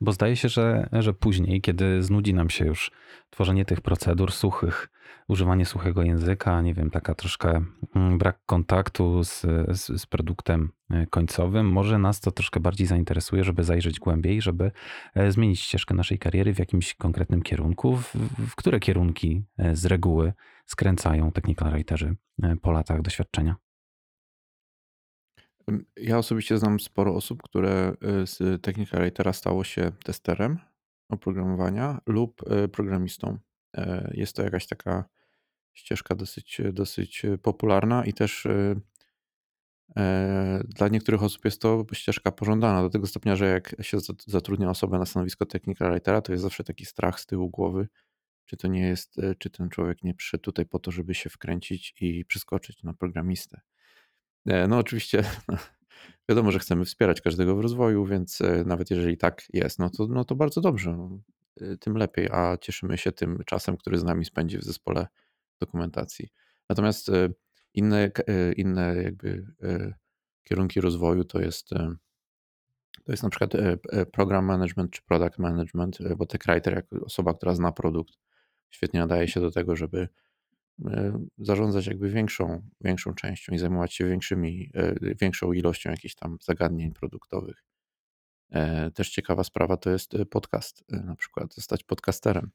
Bo 0.00 0.12
zdaje 0.12 0.36
się, 0.36 0.48
że, 0.48 0.88
że 0.92 1.14
później, 1.14 1.60
kiedy 1.60 2.02
znudzi 2.02 2.34
nam 2.34 2.50
się 2.50 2.64
już 2.64 2.90
tworzenie 3.30 3.64
tych 3.64 3.80
procedur 3.80 4.32
suchych, 4.32 4.88
używanie 5.28 5.66
suchego 5.66 6.02
języka, 6.02 6.62
nie 6.62 6.74
wiem, 6.74 6.90
taka 6.90 7.14
troszkę 7.14 7.64
mm, 7.94 8.18
brak 8.18 8.40
kontaktu 8.46 9.24
z, 9.24 9.40
z, 9.68 10.00
z, 10.00 10.06
produktem 10.06 10.70
e, 10.90 11.06
końcowym, 11.06 11.72
może 11.72 11.98
nas 11.98 12.20
to 12.20 12.30
troszkę 12.30 12.60
bardziej 12.60 12.86
zainteresuje, 12.86 13.44
żeby 13.44 13.64
zajrzeć 13.64 13.98
głębiej, 13.98 14.42
żeby 14.42 14.72
e, 15.14 15.32
zmienić 15.32 15.60
ścieżkę 15.60 15.94
naszej 15.94 16.18
kariery 16.18 16.54
w 16.54 16.58
jakimś 16.58 16.94
konkretnym 16.94 17.42
kierunku. 17.42 17.96
W, 17.96 18.14
w 18.48 18.56
które 18.56 18.80
kierunki 18.80 19.44
e, 19.58 19.76
z 19.76 19.86
reguły 19.86 20.32
skręcają 20.66 21.32
technical 21.32 21.72
writerzy 21.72 22.16
po 22.62 22.72
latach 22.72 23.02
doświadczenia? 23.02 23.56
Ja 25.96 26.18
osobiście 26.18 26.58
znam 26.58 26.80
sporo 26.80 27.14
osób, 27.14 27.42
które 27.42 27.92
y, 28.22 28.26
z 28.26 28.62
technical 28.62 29.00
writera 29.00 29.32
stało 29.32 29.64
się 29.64 29.92
testerem 30.04 30.58
oprogramowania 31.08 31.98
lub 32.06 32.52
y, 32.52 32.68
programistą. 32.68 33.38
E, 33.76 34.10
jest 34.14 34.36
to 34.36 34.42
jakaś 34.42 34.66
taka 34.66 35.04
ścieżka 35.72 36.14
dosyć, 36.14 36.60
dosyć 36.72 37.22
popularna 37.42 38.04
i 38.04 38.12
też 38.12 38.46
e, 38.46 38.80
dla 40.64 40.88
niektórych 40.88 41.22
osób 41.22 41.44
jest 41.44 41.60
to 41.60 41.86
ścieżka 41.92 42.32
pożądana 42.32 42.82
do 42.82 42.90
tego 42.90 43.06
stopnia, 43.06 43.36
że 43.36 43.46
jak 43.46 43.76
się 43.80 43.98
zatrudnia 44.26 44.70
osobę 44.70 44.98
na 44.98 45.06
stanowisko 45.06 45.46
technical 45.46 45.90
writera, 45.90 46.22
to 46.22 46.32
jest 46.32 46.42
zawsze 46.42 46.64
taki 46.64 46.84
strach 46.84 47.20
z 47.20 47.26
tyłu 47.26 47.50
głowy, 47.50 47.88
czy 48.46 48.56
to 48.56 48.68
nie 48.68 48.80
jest, 48.80 49.16
czy 49.38 49.50
ten 49.50 49.68
człowiek 49.68 50.02
nie 50.02 50.14
przyszedł 50.14 50.42
tutaj 50.42 50.66
po 50.66 50.78
to, 50.78 50.90
żeby 50.90 51.14
się 51.14 51.30
wkręcić 51.30 51.94
i 52.00 52.24
przeskoczyć 52.24 52.82
na 52.82 52.94
programistę. 52.94 53.60
E, 54.46 54.68
no 54.68 54.78
oczywiście 54.78 55.24
wiadomo, 56.28 56.50
że 56.50 56.58
chcemy 56.58 56.84
wspierać 56.84 57.20
każdego 57.20 57.56
w 57.56 57.60
rozwoju, 57.60 58.06
więc 58.06 58.40
e, 58.40 58.64
nawet 58.64 58.90
jeżeli 58.90 59.16
tak 59.16 59.42
jest, 59.52 59.78
no 59.78 59.90
to, 59.90 60.06
no 60.06 60.24
to 60.24 60.34
bardzo 60.34 60.60
dobrze, 60.60 60.96
no, 60.96 61.18
e, 61.60 61.76
tym 61.76 61.96
lepiej, 61.96 62.28
a 62.32 62.56
cieszymy 62.60 62.98
się 62.98 63.12
tym 63.12 63.42
czasem, 63.46 63.76
który 63.76 63.98
z 63.98 64.04
nami 64.04 64.24
spędzi 64.24 64.58
w 64.58 64.64
zespole 64.64 65.06
dokumentacji. 65.60 66.28
Natomiast 66.68 67.10
inne, 67.74 68.10
inne 68.56 68.96
jakby 69.02 69.46
kierunki 70.44 70.80
rozwoju 70.80 71.24
to 71.24 71.40
jest 71.40 71.68
to 73.04 73.12
jest 73.12 73.22
na 73.22 73.30
przykład 73.30 73.52
program 74.12 74.44
management 74.44 74.90
czy 74.90 75.02
product 75.02 75.38
management, 75.38 75.98
bo 76.16 76.26
tech 76.26 76.40
writer 76.46 76.74
jako 76.74 77.04
osoba, 77.04 77.34
która 77.34 77.54
zna 77.54 77.72
produkt, 77.72 78.14
świetnie 78.70 79.00
nadaje 79.00 79.28
się 79.28 79.40
do 79.40 79.50
tego, 79.50 79.76
żeby 79.76 80.08
zarządzać 81.38 81.86
jakby 81.86 82.10
większą, 82.10 82.62
większą 82.80 83.14
częścią 83.14 83.52
i 83.52 83.58
zajmować 83.58 83.94
się 83.94 84.08
większymi, 84.08 84.70
e, 84.74 85.14
większą 85.14 85.52
ilością 85.52 85.90
jakichś 85.90 86.14
tam 86.14 86.36
zagadnień 86.40 86.92
produktowych. 86.92 87.64
E, 88.50 88.90
też 88.90 89.10
ciekawa 89.10 89.44
sprawa 89.44 89.76
to 89.76 89.90
jest 89.90 90.12
podcast, 90.30 90.84
na 90.88 91.16
przykład 91.16 91.54
zostać 91.54 91.84
podcasterem 91.84 92.50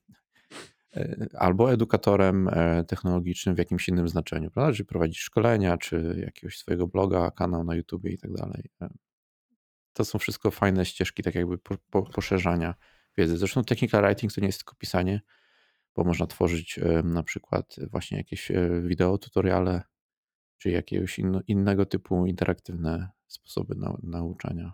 albo 1.33 1.73
edukatorem 1.73 2.49
technologicznym 2.87 3.55
w 3.55 3.57
jakimś 3.57 3.89
innym 3.89 4.09
znaczeniu, 4.09 4.51
prawda? 4.51 4.73
Czyli 4.73 4.85
prowadzić 4.85 5.19
szkolenia, 5.19 5.77
czy 5.77 6.23
jakiegoś 6.25 6.57
swojego 6.57 6.87
bloga, 6.87 7.31
kanał 7.31 7.63
na 7.63 7.75
YouTube 7.75 8.05
i 8.05 8.17
tak 8.17 8.33
dalej. 8.33 8.63
To 9.93 10.05
są 10.05 10.19
wszystko 10.19 10.51
fajne 10.51 10.85
ścieżki, 10.85 11.23
tak 11.23 11.35
jakby 11.35 11.57
po, 11.57 11.75
po, 11.89 12.03
poszerzania 12.03 12.75
wiedzy. 13.17 13.37
Zresztą 13.37 13.63
technical 13.63 14.03
writing 14.03 14.33
to 14.33 14.41
nie 14.41 14.47
jest 14.47 14.59
tylko 14.59 14.75
pisanie, 14.75 15.21
bo 15.95 16.03
można 16.03 16.27
tworzyć 16.27 16.79
na 17.03 17.23
przykład 17.23 17.75
właśnie 17.91 18.17
jakieś 18.17 18.51
e, 18.51 18.81
wideo 18.81 19.17
tutoriale, 19.17 19.81
czy 20.57 20.69
jakiegoś 20.69 21.19
innego 21.47 21.85
typu 21.85 22.25
interaktywne 22.25 23.09
sposoby 23.27 23.75
na, 23.75 23.97
nauczania. 24.03 24.73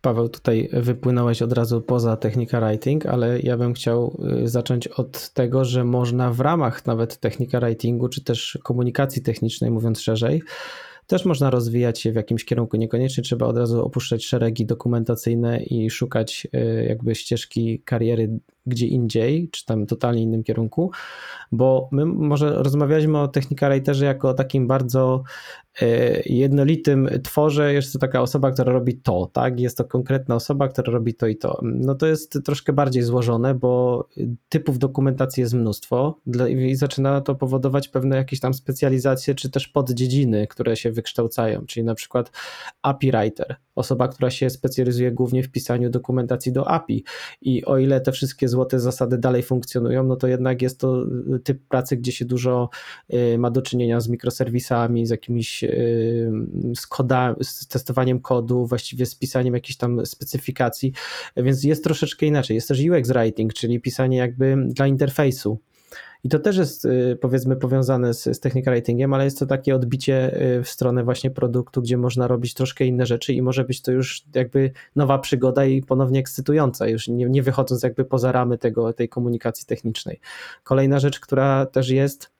Paweł, 0.00 0.28
tutaj 0.28 0.68
wypłynąłeś 0.72 1.42
od 1.42 1.52
razu 1.52 1.80
poza 1.80 2.16
technika 2.16 2.60
writing, 2.60 3.06
ale 3.06 3.40
ja 3.40 3.56
bym 3.56 3.74
chciał 3.74 4.22
y, 4.42 4.48
zacząć 4.48 4.88
od 4.88 5.30
tego, 5.30 5.64
że 5.64 5.84
można 5.84 6.30
w 6.30 6.40
ramach 6.40 6.86
nawet 6.86 7.18
technika 7.20 7.60
writingu, 7.60 8.08
czy 8.08 8.24
też 8.24 8.58
komunikacji 8.62 9.22
technicznej, 9.22 9.70
mówiąc 9.70 10.00
szerzej, 10.00 10.42
też 11.06 11.24
można 11.24 11.50
rozwijać 11.50 12.00
się 12.00 12.12
w 12.12 12.14
jakimś 12.14 12.44
kierunku. 12.44 12.76
Niekoniecznie 12.76 13.22
trzeba 13.22 13.46
od 13.46 13.56
razu 13.56 13.84
opuszczać 13.84 14.24
szeregi 14.24 14.66
dokumentacyjne 14.66 15.62
i 15.62 15.90
szukać 15.90 16.46
y, 16.54 16.84
jakby 16.88 17.14
ścieżki 17.14 17.82
kariery 17.84 18.38
gdzie 18.66 18.86
indziej, 18.86 19.48
czy 19.50 19.66
tam 19.66 19.86
totalnie 19.86 20.22
innym 20.22 20.44
kierunku, 20.44 20.90
bo 21.52 21.88
my 21.92 22.06
może 22.06 22.62
rozmawialiśmy 22.62 23.18
o 23.18 23.28
Technika 23.28 23.68
Writerze 23.68 24.04
jako 24.04 24.28
o 24.28 24.34
takim 24.34 24.66
bardzo 24.66 25.22
e, 25.82 25.86
jednolitym 26.26 27.08
tworze, 27.22 27.74
jest 27.74 27.92
to 27.92 27.98
taka 27.98 28.20
osoba, 28.20 28.50
która 28.50 28.72
robi 28.72 28.94
to, 28.94 29.30
tak? 29.32 29.60
Jest 29.60 29.78
to 29.78 29.84
konkretna 29.84 30.34
osoba, 30.34 30.68
która 30.68 30.92
robi 30.92 31.14
to 31.14 31.26
i 31.26 31.36
to. 31.36 31.60
No 31.62 31.94
to 31.94 32.06
jest 32.06 32.38
troszkę 32.44 32.72
bardziej 32.72 33.02
złożone, 33.02 33.54
bo 33.54 34.04
typów 34.48 34.78
dokumentacji 34.78 35.40
jest 35.40 35.54
mnóstwo 35.54 36.20
i 36.48 36.74
zaczyna 36.74 37.20
to 37.20 37.34
powodować 37.34 37.88
pewne 37.88 38.16
jakieś 38.16 38.40
tam 38.40 38.54
specjalizacje, 38.54 39.34
czy 39.34 39.50
też 39.50 39.68
poddziedziny, 39.68 40.46
które 40.46 40.76
się 40.76 40.92
wykształcają, 40.92 41.66
czyli 41.66 41.84
na 41.84 41.94
przykład 41.94 42.32
API 42.82 43.10
Writer, 43.10 43.56
osoba, 43.74 44.08
która 44.08 44.30
się 44.30 44.50
specjalizuje 44.50 45.12
głównie 45.12 45.42
w 45.42 45.50
pisaniu 45.50 45.90
dokumentacji 45.90 46.52
do 46.52 46.68
API 46.68 47.04
i 47.42 47.64
o 47.64 47.78
ile 47.78 48.00
te 48.00 48.12
wszystkie 48.12 48.48
złote 48.52 48.80
zasady 48.80 49.18
dalej 49.18 49.42
funkcjonują, 49.42 50.04
no 50.04 50.16
to 50.16 50.26
jednak 50.26 50.62
jest 50.62 50.80
to 50.80 51.04
y, 51.34 51.38
typ 51.38 51.62
pracy, 51.68 51.96
gdzie 51.96 52.12
się 52.12 52.24
dużo 52.24 52.68
y, 53.14 53.38
ma 53.38 53.50
do 53.50 53.62
czynienia 53.62 54.00
z 54.00 54.08
mikroserwisami, 54.08 55.06
z 55.06 55.10
jakimiś 55.10 55.64
y, 55.64 56.32
z, 56.76 56.86
koda, 56.86 57.34
z 57.40 57.66
testowaniem 57.66 58.20
kodu, 58.20 58.66
właściwie 58.66 59.06
z 59.06 59.14
pisaniem 59.14 59.54
jakichś 59.54 59.76
tam 59.76 60.06
specyfikacji, 60.06 60.92
więc 61.36 61.64
jest 61.64 61.84
troszeczkę 61.84 62.26
inaczej. 62.26 62.54
Jest 62.54 62.68
też 62.68 62.80
UX 62.80 63.08
writing, 63.08 63.54
czyli 63.54 63.80
pisanie 63.80 64.16
jakby 64.16 64.56
dla 64.68 64.86
interfejsu. 64.86 65.58
I 66.24 66.28
to 66.28 66.38
też 66.38 66.56
jest 66.56 66.88
powiedzmy 67.20 67.56
powiązane 67.56 68.14
z, 68.14 68.24
z 68.24 68.40
technical 68.40 68.82
ale 69.12 69.24
jest 69.24 69.38
to 69.38 69.46
takie 69.46 69.74
odbicie 69.74 70.40
w 70.64 70.68
stronę 70.68 71.04
właśnie 71.04 71.30
produktu, 71.30 71.82
gdzie 71.82 71.96
można 71.96 72.26
robić 72.26 72.54
troszkę 72.54 72.84
inne 72.84 73.06
rzeczy 73.06 73.32
i 73.32 73.42
może 73.42 73.64
być 73.64 73.82
to 73.82 73.92
już 73.92 74.24
jakby 74.34 74.70
nowa 74.96 75.18
przygoda 75.18 75.64
i 75.64 75.82
ponownie 75.82 76.20
ekscytująca, 76.20 76.88
już 76.88 77.08
nie, 77.08 77.26
nie 77.26 77.42
wychodząc 77.42 77.82
jakby 77.82 78.04
poza 78.04 78.32
ramy 78.32 78.58
tego, 78.58 78.92
tej 78.92 79.08
komunikacji 79.08 79.66
technicznej. 79.66 80.20
Kolejna 80.64 80.98
rzecz, 80.98 81.20
która 81.20 81.66
też 81.66 81.90
jest, 81.90 82.30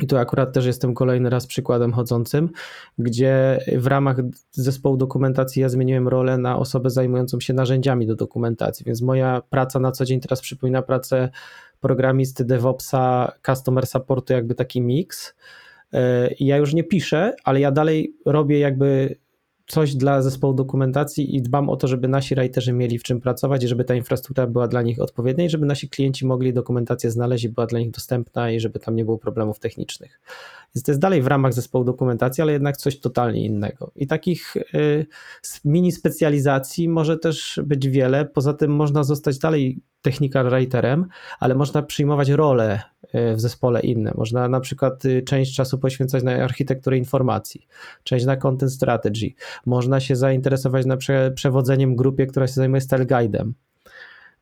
i 0.00 0.06
tu 0.06 0.16
akurat 0.16 0.52
też 0.52 0.66
jestem 0.66 0.94
kolejny 0.94 1.30
raz 1.30 1.46
przykładem 1.46 1.92
chodzącym, 1.92 2.50
gdzie 2.98 3.60
w 3.76 3.86
ramach 3.86 4.16
zespołu 4.52 4.96
dokumentacji 4.96 5.62
ja 5.62 5.68
zmieniłem 5.68 6.08
rolę 6.08 6.38
na 6.38 6.58
osobę 6.58 6.90
zajmującą 6.90 7.40
się 7.40 7.54
narzędziami 7.54 8.06
do 8.06 8.14
dokumentacji, 8.14 8.84
więc 8.84 9.02
moja 9.02 9.42
praca 9.50 9.78
na 9.78 9.92
co 9.92 10.04
dzień 10.04 10.20
teraz 10.20 10.40
przypomina 10.40 10.82
pracę 10.82 11.28
programisty, 11.80 12.44
DevOpsa, 12.44 13.32
customer 13.46 13.86
supportu, 13.86 14.32
jakby 14.32 14.54
taki 14.54 14.80
miks. 14.80 15.34
I 16.38 16.46
ja 16.46 16.56
już 16.56 16.74
nie 16.74 16.84
piszę, 16.84 17.34
ale 17.44 17.60
ja 17.60 17.70
dalej 17.72 18.14
robię 18.26 18.58
jakby 18.58 19.16
coś 19.68 19.94
dla 19.94 20.22
zespołu 20.22 20.54
dokumentacji 20.54 21.36
i 21.36 21.42
dbam 21.42 21.70
o 21.70 21.76
to, 21.76 21.88
żeby 21.88 22.08
nasi 22.08 22.34
writerzy 22.34 22.72
mieli 22.72 22.98
w 22.98 23.02
czym 23.02 23.20
pracować 23.20 23.64
i 23.64 23.68
żeby 23.68 23.84
ta 23.84 23.94
infrastruktura 23.94 24.46
była 24.46 24.68
dla 24.68 24.82
nich 24.82 25.00
odpowiednia 25.00 25.44
i 25.44 25.50
żeby 25.50 25.66
nasi 25.66 25.88
klienci 25.88 26.26
mogli 26.26 26.52
dokumentację 26.52 27.10
znaleźć 27.10 27.44
i 27.44 27.48
była 27.48 27.66
dla 27.66 27.78
nich 27.78 27.90
dostępna 27.90 28.50
i 28.50 28.60
żeby 28.60 28.78
tam 28.78 28.96
nie 28.96 29.04
było 29.04 29.18
problemów 29.18 29.58
technicznych. 29.58 30.20
Więc 30.74 30.84
to 30.84 30.90
jest 30.90 31.00
dalej 31.00 31.22
w 31.22 31.26
ramach 31.26 31.52
zespołu 31.52 31.84
dokumentacji, 31.84 32.42
ale 32.42 32.52
jednak 32.52 32.76
coś 32.76 33.00
totalnie 33.00 33.46
innego. 33.46 33.92
I 33.96 34.06
takich 34.06 34.56
y, 34.56 35.06
mini 35.64 35.92
specjalizacji 35.92 36.88
może 36.88 37.18
też 37.18 37.60
być 37.64 37.88
wiele. 37.88 38.24
Poza 38.24 38.54
tym 38.54 38.70
można 38.70 39.04
zostać 39.04 39.38
dalej 39.38 39.80
technical 40.02 40.50
writerem, 40.50 41.06
ale 41.40 41.54
można 41.54 41.82
przyjmować 41.82 42.28
role 42.28 42.80
y, 43.14 43.34
w 43.34 43.40
zespole 43.40 43.80
inne. 43.80 44.12
Można 44.14 44.48
na 44.48 44.60
przykład 44.60 45.04
y, 45.04 45.22
część 45.22 45.54
czasu 45.54 45.78
poświęcać 45.78 46.22
na 46.22 46.32
architekturę 46.32 46.98
informacji, 46.98 47.66
część 48.02 48.26
na 48.26 48.36
content 48.36 48.72
strategy. 48.72 49.30
Można 49.66 50.00
się 50.00 50.16
zainteresować 50.16 50.86
na 50.86 50.96
przewodzeniem 51.34 51.96
grupie, 51.96 52.26
która 52.26 52.46
się 52.46 52.52
zajmuje 52.52 52.80
style 52.80 53.06
guide'em. 53.06 53.52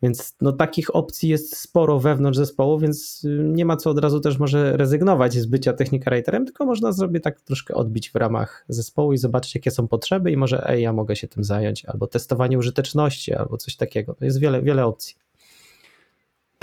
Więc 0.02 0.36
no, 0.40 0.52
takich 0.52 0.96
opcji 0.96 1.28
jest 1.28 1.56
sporo 1.56 2.00
wewnątrz 2.00 2.38
zespołu, 2.38 2.78
więc 2.78 3.24
y, 3.24 3.28
nie 3.44 3.64
ma 3.64 3.76
co 3.76 3.90
od 3.90 3.98
razu 3.98 4.20
też 4.20 4.38
może 4.38 4.76
rezygnować 4.76 5.34
z 5.34 5.46
bycia 5.46 5.72
technika 5.72 6.10
writerem, 6.10 6.44
tylko 6.44 6.66
można 6.66 6.92
sobie 6.92 7.20
tak 7.20 7.40
troszkę 7.40 7.74
odbić 7.74 8.10
w 8.10 8.14
ramach 8.14 8.64
zespołu 8.68 9.12
i 9.12 9.18
zobaczyć, 9.18 9.54
jakie 9.54 9.70
są 9.70 9.88
potrzeby 9.88 10.32
i 10.32 10.36
może 10.36 10.68
ej, 10.68 10.82
ja 10.82 10.92
mogę 10.92 11.16
się 11.16 11.28
tym 11.28 11.44
zająć, 11.44 11.84
albo 11.84 12.06
testowanie 12.06 12.58
użyteczności, 12.58 13.34
albo 13.34 13.56
coś 13.56 13.76
takiego. 13.76 14.16
Jest 14.20 14.40
wiele, 14.40 14.62
wiele 14.62 14.86
opcji. 14.86 15.25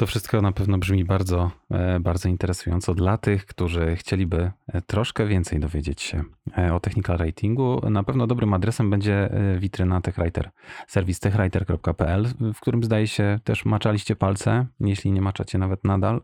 To 0.03 0.07
wszystko 0.07 0.41
na 0.41 0.51
pewno 0.51 0.77
brzmi 0.77 1.05
bardzo, 1.05 1.51
e, 1.71 1.99
bardzo 1.99 2.29
interesująco 2.29 2.93
dla 2.93 3.17
tych, 3.17 3.45
którzy 3.45 3.95
chcieliby 3.95 4.51
e, 4.67 4.81
troszkę 4.81 5.25
więcej 5.25 5.59
dowiedzieć 5.59 6.01
się 6.01 6.23
e, 6.57 6.73
o 6.73 6.79
technical 6.79 7.17
ratingu. 7.17 7.81
Na 7.89 8.03
pewno 8.03 8.27
dobrym 8.27 8.53
adresem 8.53 8.89
będzie 8.89 9.29
witryna 9.59 10.01
TechWriter, 10.01 10.49
serwis 10.87 11.19
techwriter.pl, 11.19 12.27
w 12.53 12.59
którym 12.59 12.83
zdaje 12.83 13.07
się 13.07 13.39
też 13.43 13.65
maczaliście 13.65 14.15
palce, 14.15 14.65
jeśli 14.79 15.11
nie 15.11 15.21
maczacie 15.21 15.57
nawet 15.57 15.83
nadal. 15.83 16.21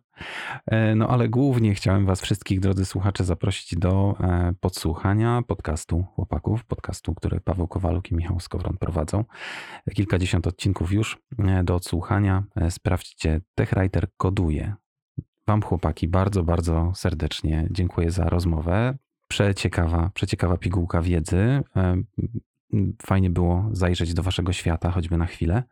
No 0.96 1.08
ale 1.08 1.30
głównie 1.30 1.74
chciałem 1.74 2.06
was 2.06 2.22
wszystkich, 2.22 2.60
drodzy 2.60 2.86
słuchacze, 2.86 3.24
zaprosić 3.24 3.76
do 3.76 4.16
podsłuchania 4.60 5.42
podcastu 5.48 6.04
chłopaków, 6.04 6.66
podcastu, 6.66 7.16
który 7.16 7.40
Paweł 7.40 7.68
Kowaluk 7.68 8.12
i 8.12 8.16
Michał 8.16 8.40
Skowron 8.40 8.78
prowadzą. 8.78 9.26
Kilkadziesiąt 9.96 10.48
odcinków 10.48 10.92
już 10.92 11.18
do 11.64 11.76
odsłuchania. 11.76 12.44
Sprawdźcie 12.70 13.42
TechWriter 13.56 14.08
koduje. 14.18 14.76
Wam 15.48 15.62
chłopaki 15.62 16.08
bardzo, 16.08 16.44
bardzo 16.44 16.92
serdecznie 16.96 17.68
dziękuję 17.72 18.12
za 18.12 18.24
rozmowę. 18.24 18.98
Przeciekawa, 19.28 20.12
przeciekawa 20.14 20.58
pigułka 20.58 21.02
wiedzy. 21.02 21.38
E, 21.76 21.96
fajnie 23.06 23.30
było 23.30 23.70
zajrzeć 23.72 24.14
do 24.14 24.24
waszego 24.24 24.54
świata, 24.54 24.92
choćby 24.92 25.18
na 25.18 25.26
chwilę. 25.26 25.64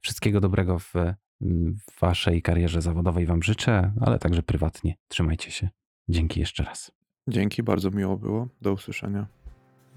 Wszystkiego 0.00 0.40
dobrego 0.40 0.78
w, 0.78 0.94
w 1.40 2.00
waszej 2.00 2.42
karierze 2.42 2.82
zawodowej 2.82 3.26
wam 3.26 3.42
życzę, 3.42 3.92
ale 4.00 4.18
także 4.18 4.42
prywatnie. 4.42 4.94
Trzymajcie 5.08 5.50
się. 5.50 5.68
Dzięki 6.08 6.40
jeszcze 6.40 6.64
raz. 6.64 6.92
Dzięki, 7.28 7.62
bardzo 7.62 7.90
miło 7.90 8.16
było. 8.16 8.48
Do 8.60 8.72
usłyszenia. 8.72 9.26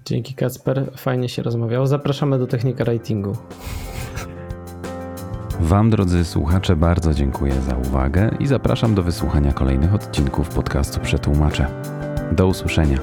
Dzięki 0.04 0.34
Kacper, 0.34 0.92
fajnie 0.96 1.28
się 1.28 1.42
rozmawiało. 1.42 1.86
Zapraszamy 1.86 2.38
do 2.38 2.46
Technika 2.46 2.84
Ratingu. 2.84 3.36
Wam, 5.60 5.90
drodzy 5.90 6.24
słuchacze, 6.24 6.76
bardzo 6.76 7.14
dziękuję 7.14 7.60
za 7.60 7.76
uwagę 7.76 8.36
i 8.40 8.46
zapraszam 8.46 8.94
do 8.94 9.02
wysłuchania 9.02 9.52
kolejnych 9.52 9.94
odcinków 9.94 10.48
podcastu 10.48 11.00
Przetłumaczę. 11.00 11.66
Do 12.32 12.46
usłyszenia. 12.46 12.98